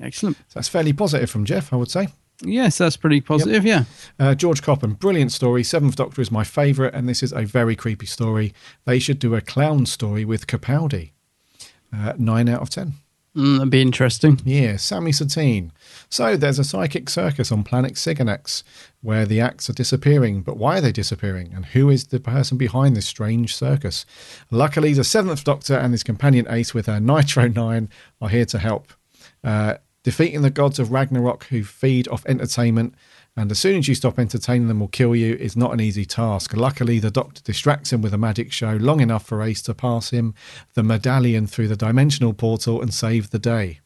[0.00, 0.36] Excellent.
[0.36, 2.08] So that's fairly positive from Jeff, I would say.
[2.42, 3.64] Yes, that's pretty positive.
[3.64, 3.84] Yeah.
[4.18, 5.64] Uh, George Coppen, brilliant story.
[5.64, 8.52] Seventh Doctor is my favourite, and this is a very creepy story.
[8.84, 11.12] They should do a clown story with Capaldi.
[11.92, 12.92] Uh, nine out of ten.
[13.36, 14.40] Mm, that'd be interesting.
[14.44, 15.70] Yeah, Sammy Satine.
[16.08, 18.62] So there's a psychic circus on planet Segonax
[19.02, 20.40] where the acts are disappearing.
[20.40, 21.52] But why are they disappearing?
[21.54, 24.06] And who is the person behind this strange circus?
[24.50, 27.90] Luckily, the seventh Doctor and his companion Ace with her Nitro 9
[28.22, 28.94] are here to help.
[29.44, 32.94] Uh, defeating the gods of Ragnarok who feed off entertainment
[33.36, 36.06] and as soon as you stop entertaining them will kill you is not an easy
[36.06, 36.56] task.
[36.56, 40.10] Luckily, the Doctor distracts him with a magic show long enough for Ace to pass
[40.10, 40.34] him
[40.74, 43.80] the medallion through the dimensional portal and save the day.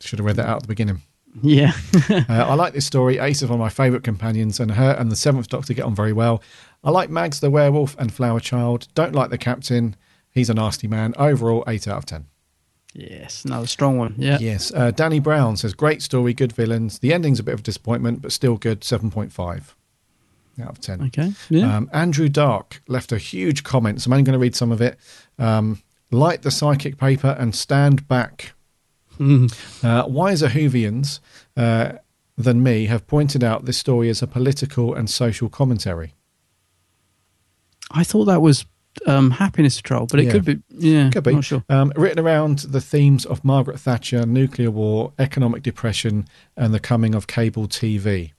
[0.00, 1.00] Should have read that out at the beginning.
[1.42, 1.72] Yeah.
[2.10, 3.18] uh, I like this story.
[3.18, 5.94] Ace is one of my favourite companions, and her and the Seventh Doctor get on
[5.94, 6.42] very well.
[6.84, 8.88] I like Mags the werewolf and Flower Child.
[8.94, 9.96] Don't like the captain.
[10.30, 11.14] He's a nasty man.
[11.16, 12.26] Overall, 8 out of 10.
[12.94, 14.14] Yes, another strong one.
[14.16, 14.38] Yeah.
[14.40, 14.72] Yes.
[14.72, 17.00] Uh, Danny Brown says, great story, good villains.
[17.00, 19.74] The ending's a bit of a disappointment, but still good, 7.5
[20.62, 21.02] out of 10.
[21.06, 21.32] Okay.
[21.50, 21.76] Yeah.
[21.76, 24.80] Um, Andrew Dark left a huge comment, so I'm only going to read some of
[24.80, 24.96] it.
[25.38, 28.52] Um, Light the psychic paper and stand back.
[29.20, 31.18] Uh, wiser Whovians
[31.56, 31.94] uh,
[32.36, 36.14] than me have pointed out this story as a political and social commentary.
[37.90, 38.64] I thought that was
[39.06, 40.32] um, Happiness Patrol, but it Yeah.
[40.32, 40.58] could be.
[40.70, 41.10] Yeah.
[41.10, 41.34] Could be.
[41.34, 41.64] Not sure.
[41.68, 46.26] Um, written around the themes of Margaret Thatcher, nuclear war, economic depression,
[46.56, 48.32] and the coming of cable TV.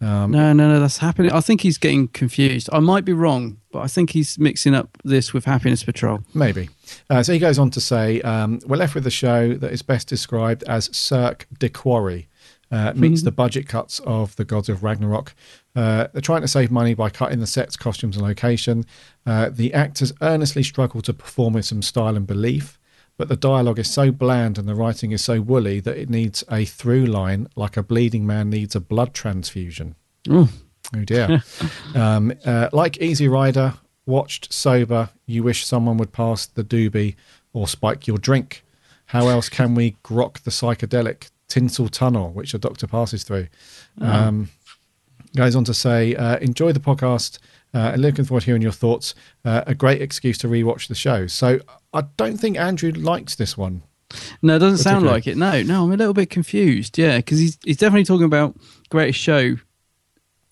[0.00, 1.32] Um, no, no, no, that's happening.
[1.32, 2.68] I think he's getting confused.
[2.72, 6.20] I might be wrong, but I think he's mixing up this with Happiness Patrol.
[6.34, 6.68] Maybe.
[7.08, 9.82] Uh, so he goes on to say, um, we're left with a show that is
[9.82, 12.28] best described as Cirque de Quarry.
[12.70, 13.24] Uh, meets Mhm.
[13.24, 15.34] the budget cuts of the Gods of Ragnarok.
[15.76, 18.84] Uh, they're trying to save money by cutting the sets, costumes, and location.
[19.26, 22.78] Uh, the actors earnestly struggle to perform with some style and belief,
[23.16, 26.42] but the dialogue is so bland and the writing is so woolly that it needs
[26.50, 29.94] a through line like a bleeding man needs a blood transfusion.
[30.28, 30.48] Ooh.
[30.96, 31.42] Oh dear.
[31.94, 33.74] um, uh, like Easy Rider,
[34.06, 37.14] watched sober, you wish someone would pass the doobie
[37.52, 38.64] or spike your drink.
[39.06, 43.46] How else can we grok the psychedelic tinsel tunnel, which the doctor passes through?
[44.00, 44.06] Oh.
[44.06, 44.48] Um,
[45.36, 47.38] goes on to say, uh, enjoy the podcast.
[47.72, 49.14] Uh, and looking forward to hearing your thoughts.
[49.44, 51.26] Uh, a great excuse to rewatch the show.
[51.26, 51.58] So
[51.92, 53.82] I don't think Andrew likes this one.
[54.42, 55.36] No, it doesn't sound like it.
[55.36, 56.96] No, no, I'm a little bit confused.
[56.98, 58.56] Yeah, because he's he's definitely talking about
[58.90, 59.56] greatest show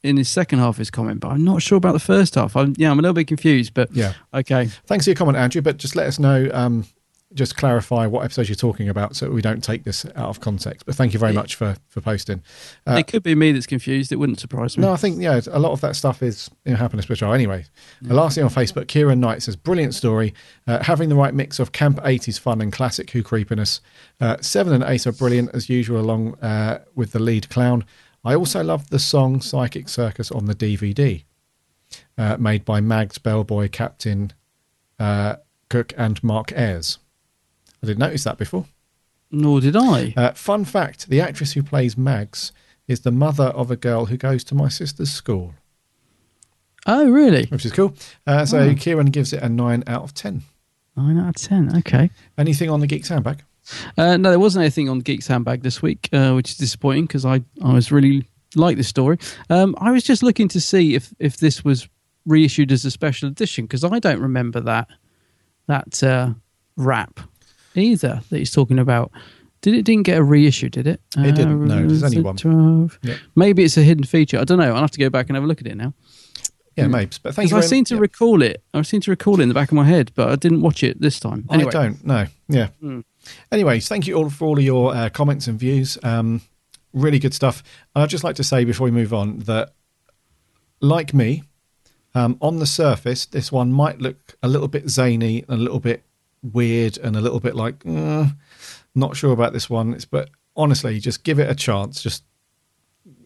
[0.03, 2.57] in his second half of his comment, but I'm not sure about the first half.
[2.57, 3.73] I'm, yeah, I'm a little bit confused.
[3.73, 4.15] But Yeah.
[4.35, 5.63] okay, Thanks for your comment, Andrew.
[5.63, 6.49] But just let us know.
[6.53, 6.87] Um,
[7.35, 10.87] just clarify what episodes you're talking about, so we don't take this out of context.
[10.87, 12.43] But thank you very much for for posting.
[12.87, 14.13] Uh, it could be me that's confused.
[14.13, 14.83] It wouldn't surprise me.
[14.83, 17.33] No, I think yeah, a lot of that stuff is you know, happiness patrol.
[17.33, 17.65] Anyway,
[18.01, 20.35] the last thing on Facebook, Kieran Knight says, "Brilliant story,
[20.67, 23.81] uh, having the right mix of camp '80s fun and classic Who creepiness.
[24.21, 27.85] Uh, seven and eight are brilliant as usual, along uh, with the lead clown.
[28.25, 31.25] I also love the song Psychic Circus on the DVD,
[32.17, 34.33] uh, made by Mags Bellboy, Captain
[34.99, 35.37] uh,
[35.69, 36.99] Cook, and Mark Ayres.
[37.83, 38.67] I didn't notice that before.
[39.31, 40.13] Nor did I.
[40.17, 42.53] Uh, fun fact: the actress who plays Mags
[42.87, 45.55] is the mother of a girl who goes to my sister's school,
[46.87, 47.47] Oh, really?
[47.47, 47.95] which is cool.
[48.27, 48.75] Uh, so Oh.
[48.75, 50.43] Kieran gives it a nine out of ten.
[50.97, 51.75] Nine out of ten.
[51.79, 52.11] Okay.
[52.37, 53.43] Anything on the Geeks Handbag?
[53.97, 57.05] Uh, no, there wasn't anything on the Geeks Handbag this week, uh, which is disappointing
[57.07, 59.19] because I, I was really like this story.
[59.49, 61.89] Um, I was just looking to see if, if this was
[62.27, 64.89] reissued as a special edition because I don't remember that
[65.69, 66.35] that uh,
[66.77, 67.21] rap
[67.75, 69.11] either that he's talking about.
[69.61, 70.69] Did it didn't get a reissue?
[70.69, 71.01] Did it?
[71.17, 72.37] It didn't, no, there's only one.
[72.37, 72.99] 12?
[73.03, 73.15] Yeah.
[73.37, 74.39] Maybe it's a hidden feature.
[74.39, 74.75] I don't know.
[74.75, 75.95] I'll have to go back and have a look at it now.
[76.77, 77.13] Yeah, maybe.
[77.23, 77.57] But thank you.
[77.57, 78.01] I seem to yeah.
[78.01, 78.63] recall it.
[78.75, 80.83] I seem to recall it in the back of my head, but I didn't watch
[80.83, 81.47] it this time.
[81.51, 82.27] Anyway, I don't know.
[82.49, 82.69] Yeah.
[82.83, 83.05] Mm.
[83.53, 85.99] Anyways, thank you all for all of your uh, comments and views.
[86.03, 86.41] Um,
[86.93, 87.63] really good stuff.
[87.95, 89.75] And I'd just like to say before we move on that,
[90.81, 91.45] like me,
[92.15, 96.03] um, on the surface, this one might look a little bit zany, a little bit
[96.43, 98.27] weird, and a little bit like, uh,
[98.95, 99.95] not sure about this one.
[99.95, 102.03] It's, but honestly, just give it a chance.
[102.03, 102.25] Just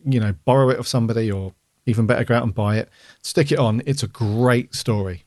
[0.04, 1.52] you know, borrow it of somebody, or
[1.86, 2.88] even better, go out and buy it.
[3.22, 3.82] Stick it on.
[3.86, 5.24] It's a great story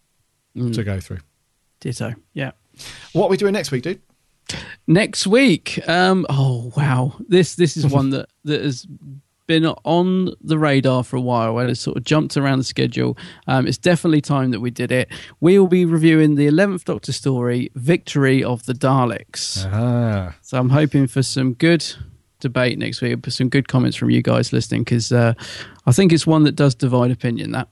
[0.55, 1.19] to go through.
[1.79, 2.13] ditto.
[2.33, 2.51] Yeah.
[3.13, 4.01] What are we doing next week, dude?
[4.87, 8.87] next week um oh wow this this is one that that has
[9.49, 9.65] been
[9.99, 10.09] on
[10.41, 13.17] the radar for a while and it's sort of jumped around the schedule
[13.47, 15.07] um it's definitely time that we did it
[15.41, 20.35] we will be reviewing the 11th doctor story victory of the daleks Ah.
[20.41, 21.84] so i'm hoping for some good
[22.39, 25.34] debate next week some good comments from you guys listening because uh
[25.88, 27.67] i think it's one that does divide opinion that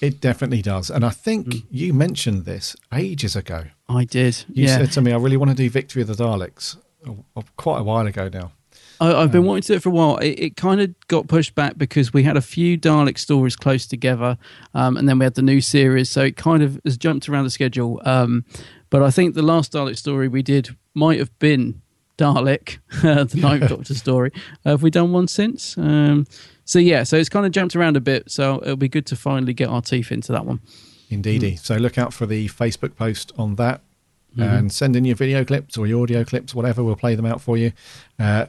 [0.00, 0.90] It definitely does.
[0.90, 3.60] And I think you mentioned this ages ago.
[3.88, 6.18] i did You yeah said to me, I really want to do Victory of the
[6.24, 6.76] Daleks
[7.08, 8.52] oh, quite a while ago now.
[9.00, 10.16] I, I've been wanting to do it for a while.
[10.18, 13.86] It, it kind of got pushed back because we had a few Dalek stories close
[13.86, 14.38] together,
[14.74, 17.44] um, and then we had the new series, so it kind of has jumped around
[17.44, 18.00] the schedule.
[18.04, 18.44] Um,
[18.90, 21.82] but I think the last Dalek story we did might have been
[22.18, 24.32] Dalek, the Ninth Doctor story.
[24.64, 25.76] Uh, have we done one since?
[25.76, 26.26] Um,
[26.64, 28.30] so yeah, so it's kind of jumped around a bit.
[28.30, 30.60] So it'll be good to finally get our teeth into that one.
[31.10, 31.56] Indeedy.
[31.56, 33.82] So look out for the Facebook post on that
[34.36, 34.58] Mhm.
[34.58, 36.82] and send in your video clips or your audio clips, whatever.
[36.84, 37.72] We'll play them out for you.
[38.18, 38.46] Uh,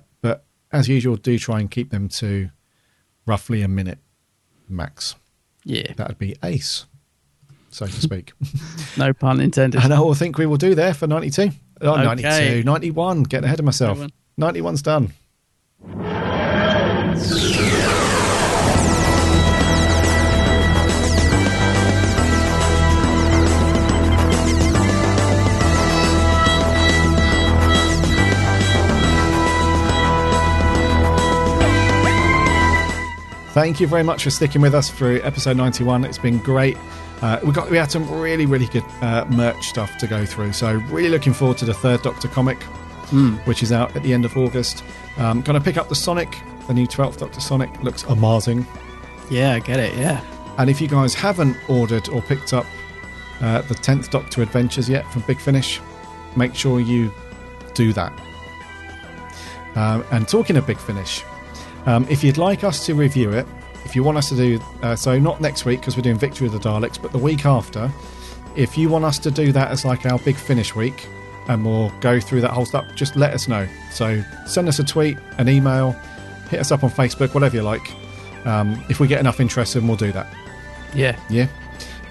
[0.71, 2.49] as usual, do try and keep them to
[3.25, 3.99] roughly a minute
[4.69, 5.15] max.
[5.63, 5.93] Yeah.
[5.95, 6.85] That'd be ace,
[7.69, 8.33] so to speak.
[8.97, 9.81] No pun intended.
[9.83, 11.51] and I will think we will do there for 92.
[11.81, 12.03] Oh, Okay.
[12.23, 13.23] 92, 91.
[13.23, 13.99] Getting ahead of myself.
[14.39, 15.13] 91's done.
[33.57, 36.05] Thank you very much for sticking with us through episode 91.
[36.05, 36.77] It's been great.
[37.23, 40.53] Uh, we got we had some really really good uh, merch stuff to go through.
[40.53, 42.61] So really looking forward to the third Doctor comic,
[43.45, 44.83] which is out at the end of August.
[45.17, 47.81] Um, going to pick up the Sonic, the new 12th Doctor Sonic.
[47.81, 48.63] Looks amazing.
[49.31, 49.97] Yeah, I get it.
[49.97, 50.23] Yeah.
[50.59, 52.67] And if you guys haven't ordered or picked up
[53.41, 55.81] uh, the 10th Doctor Adventures yet from Big Finish,
[56.35, 57.11] make sure you
[57.73, 58.13] do that.
[59.73, 61.23] Um, and talking of Big Finish,
[61.87, 63.47] um, if you'd like us to review it,
[63.85, 66.45] if you want us to do uh, so, not next week because we're doing Victory
[66.45, 67.91] of the Daleks, but the week after,
[68.55, 71.07] if you want us to do that as like our Big Finish week,
[71.47, 73.67] and we'll go through that whole stuff, just let us know.
[73.91, 75.93] So send us a tweet, an email,
[76.49, 77.89] hit us up on Facebook, whatever you like.
[78.45, 80.27] Um, if we get enough interest, then we'll do that.
[80.93, 81.17] Yeah.
[81.29, 81.47] Yeah.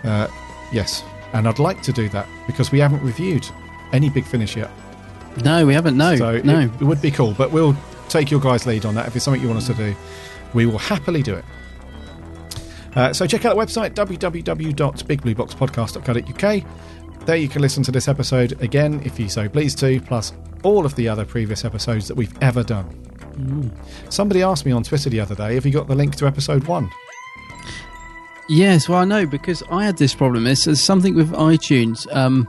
[0.04, 0.28] Uh,
[0.72, 1.04] yes.
[1.32, 3.46] And I'd like to do that because we haven't reviewed
[3.92, 4.70] any Big Finish yet.
[5.44, 5.98] No, we haven't.
[5.98, 6.16] No.
[6.16, 6.60] So no.
[6.60, 7.76] it, it would be cool, but we'll
[8.08, 9.06] take your guys' lead on that.
[9.06, 9.96] If it's something you want us to do,
[10.54, 11.44] we will happily do it.
[12.94, 16.64] Uh, so check out the website www.bigblueboxpodcast.co.uk.
[17.26, 20.86] There you can listen to this episode again if you so please to, plus all
[20.86, 22.88] of the other previous episodes that we've ever done.
[24.08, 26.64] Somebody asked me on Twitter the other day, have you got the link to episode
[26.64, 26.90] one?
[28.48, 30.46] Yes, well, I know because I had this problem.
[30.46, 32.10] It's, it's something with iTunes.
[32.14, 32.46] Um,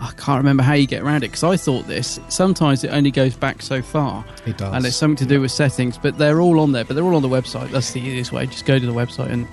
[0.00, 2.18] I can't remember how you get around it because I thought this.
[2.28, 4.24] Sometimes it only goes back so far.
[4.46, 4.74] It does.
[4.74, 6.84] And it's something to do with settings, but they're all on there.
[6.84, 7.70] But they're all on the website.
[7.70, 8.46] That's the easiest way.
[8.46, 9.46] Just go to the website and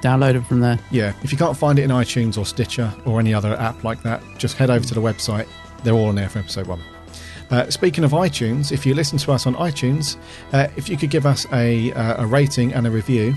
[0.00, 0.78] download them from there.
[0.90, 4.02] Yeah, if you can't find it in iTunes or Stitcher or any other app like
[4.02, 5.46] that, just head over to the website.
[5.84, 6.82] They're all on there for episode one.
[7.50, 10.16] Uh, speaking of iTunes, if you listen to us on iTunes,
[10.52, 13.36] uh, if you could give us a, uh, a rating and a review,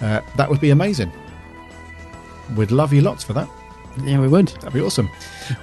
[0.00, 1.12] uh, that would be amazing.
[2.56, 3.48] We'd love you lots for that.
[4.02, 4.48] Yeah, we would.
[4.48, 5.10] That'd be awesome.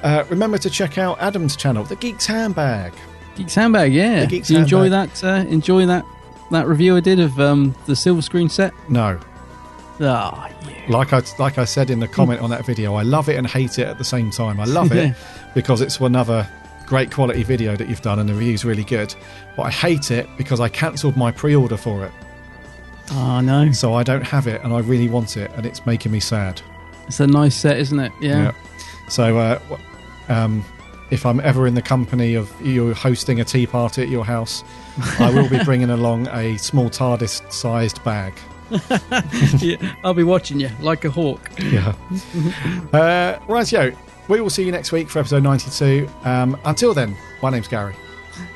[0.03, 2.93] Uh, remember to check out Adam's channel, The Geek's Handbag.
[3.35, 4.21] Geeks handbag, yeah.
[4.21, 5.09] The Geeks Did you enjoy Handbag.
[5.17, 5.23] that?
[5.45, 6.05] Uh, enjoy that
[6.51, 8.73] that review I did of um, the silver screen set?
[8.89, 9.19] No,
[10.01, 10.49] Ah,
[10.89, 13.47] like I like I said in the comment on that video, I love it and
[13.47, 14.59] hate it at the same time.
[14.59, 15.13] I love it Yeah.
[15.53, 16.47] because it's another
[16.85, 19.13] great quality video that you've done and the review's really good.
[19.57, 22.11] But I hate it because I cancelled my pre-order for it.
[23.11, 23.71] Oh no!
[23.71, 26.61] So I don't have it and I really want it and it's making me sad.
[27.07, 28.11] It's a nice set, isn't it?
[28.19, 28.53] Yeah.
[29.09, 29.59] So uh,
[30.29, 30.63] um,
[31.11, 34.63] if I'm ever in the company of you hosting a tea party at your house,
[35.19, 38.33] I will be bringing along a small TARDIS-sized bag.
[39.59, 39.95] yeah.
[40.03, 41.49] I'll be watching you like a hawk.
[41.59, 41.93] Yeah.
[42.93, 43.91] Uh, right, yo.
[44.27, 46.09] We will see you next week for episode 92.
[46.23, 47.93] Um, until then, my name's Gary.